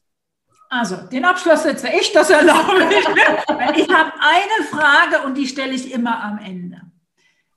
Also, 0.73 0.97
den 0.97 1.25
Abschluss 1.25 1.65
setze 1.65 1.89
ich, 1.89 2.13
das 2.13 2.31
erlaube 2.31 2.85
ich 2.89 3.83
Ich 3.83 3.89
habe 3.93 4.13
eine 4.21 4.67
Frage 4.71 5.27
und 5.27 5.37
die 5.37 5.49
stelle 5.49 5.73
ich 5.73 5.93
immer 5.93 6.23
am 6.23 6.39
Ende. 6.39 6.81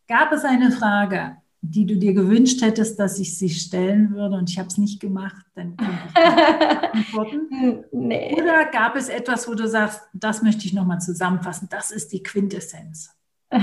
Gab 0.08 0.32
es 0.32 0.44
eine 0.44 0.72
Frage, 0.72 1.38
die 1.62 1.86
du 1.86 1.96
dir 1.96 2.14
gewünscht 2.14 2.64
hättest, 2.64 3.00
dass 3.00 3.20
ich 3.20 3.38
sie 3.38 3.52
stellen 3.52 4.16
würde 4.16 4.36
und 4.36 4.50
ich 4.50 4.58
habe 4.58 4.68
es 4.68 4.80
nicht 4.80 5.00
gemacht, 5.00 5.46
dann 5.54 5.78
könnte 5.78 6.02
ich 6.10 6.18
antworten? 6.94 7.84
nee. 7.92 8.34
Oder 8.34 8.66
gab 8.66 8.96
es 8.96 9.10
etwas, 9.10 9.48
wo 9.48 9.54
du 9.54 9.68
sagst, 9.68 10.02
das 10.14 10.42
möchte 10.42 10.66
ich 10.66 10.74
nochmal 10.74 11.00
zusammenfassen, 11.00 11.68
das 11.70 11.92
ist 11.92 12.12
die 12.14 12.24
Quintessenz? 12.24 13.12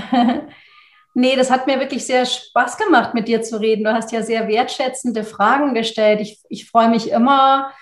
Nee, 1.13 1.35
das 1.35 1.51
hat 1.51 1.67
mir 1.67 1.81
wirklich 1.81 2.07
sehr 2.07 2.25
Spaß 2.25 2.77
gemacht, 2.77 3.15
mit 3.15 3.27
dir 3.27 3.43
zu 3.43 3.61
reden. 3.61 3.83
Du 3.83 3.93
hast 3.93 4.13
ja 4.13 4.23
sehr 4.23 4.47
wertschätzende 4.47 5.25
Fragen 5.25 5.75
gestellt. 5.75 6.21
Ich, 6.21 6.41
ich 6.49 6.71
freue 6.71 6.89
mich 6.89 7.11
immer, 7.11 7.73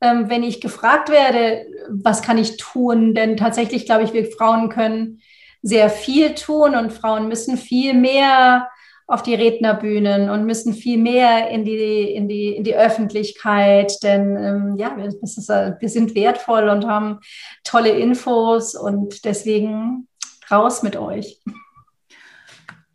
ähm, 0.00 0.28
wenn 0.28 0.42
ich 0.42 0.60
gefragt 0.60 1.08
werde, 1.10 1.66
was 1.88 2.22
kann 2.22 2.38
ich 2.38 2.56
tun? 2.56 3.14
Denn 3.14 3.36
tatsächlich 3.36 3.86
glaube 3.86 4.04
ich, 4.04 4.12
wir 4.12 4.26
Frauen 4.26 4.68
können 4.68 5.20
sehr 5.62 5.90
viel 5.90 6.34
tun 6.34 6.76
und 6.76 6.92
Frauen 6.92 7.28
müssen 7.28 7.56
viel 7.56 7.94
mehr 7.94 8.68
auf 9.08 9.22
die 9.22 9.34
Rednerbühnen 9.34 10.30
und 10.30 10.46
müssen 10.46 10.74
viel 10.74 10.98
mehr 10.98 11.48
in 11.50 11.64
die, 11.64 12.12
in 12.12 12.28
die, 12.28 12.56
in 12.56 12.64
die 12.64 12.74
Öffentlichkeit, 12.74 13.92
denn 14.02 14.36
ähm, 14.36 14.76
ja, 14.78 14.96
wir, 14.96 15.06
äh, 15.06 15.72
wir 15.78 15.88
sind 15.88 16.14
wertvoll 16.14 16.68
und 16.68 16.86
haben 16.86 17.20
tolle 17.62 17.90
Infos 17.90 18.74
und 18.74 19.24
deswegen 19.24 20.08
raus 20.50 20.82
mit 20.82 20.96
euch. 20.96 21.40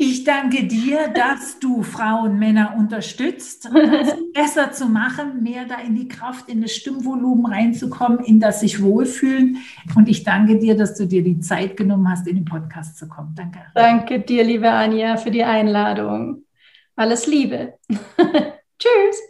Ich 0.04 0.24
danke 0.24 0.64
dir, 0.64 1.10
dass 1.10 1.60
du 1.60 1.84
Frauen, 1.84 2.40
Männer 2.40 2.74
unterstützt, 2.76 3.66
das 3.66 4.18
besser 4.34 4.72
zu 4.72 4.88
machen, 4.88 5.44
mehr 5.44 5.66
da 5.66 5.76
in 5.76 5.96
die 5.96 6.08
Kraft, 6.08 6.50
in 6.50 6.64
das 6.64 6.72
Stimmvolumen 6.72 7.46
reinzukommen, 7.46 8.18
in 8.22 8.40
das 8.40 8.62
sich 8.62 8.82
wohlfühlen. 8.82 9.58
Und 9.96 10.10
ich 10.10 10.24
danke 10.24 10.58
dir, 10.58 10.76
dass 10.76 10.98
du 10.98 11.06
dir 11.06 11.24
die 11.24 11.40
Zeit 11.40 11.78
genommen 11.78 12.10
hast, 12.10 12.28
in 12.28 12.38
den 12.38 12.46
Podcast 12.46 12.98
zu 12.98 13.08
kommen. 13.08 13.36
Danke. 13.36 13.60
Danke 13.76 14.22
dir, 14.22 14.44
liebe 14.44 14.72
Anja, 14.72 15.18
für 15.18 15.30
die 15.30 15.44
Einladung. 15.44 16.46
Alles 16.96 17.28
Liebe. 17.28 17.76
Tschüss. 18.80 19.22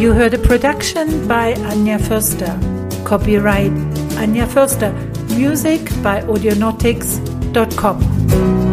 You 0.00 0.12
heard 0.12 0.34
a 0.34 0.38
production 0.38 1.06
by 1.28 1.54
Anja 1.70 2.00
Förster. 2.00 2.58
Copyright 3.04 3.70
Anja 4.20 4.48
Förster. 4.48 4.92
Music 5.36 5.88
by 6.02 6.20
audionautics.com. 6.26 8.67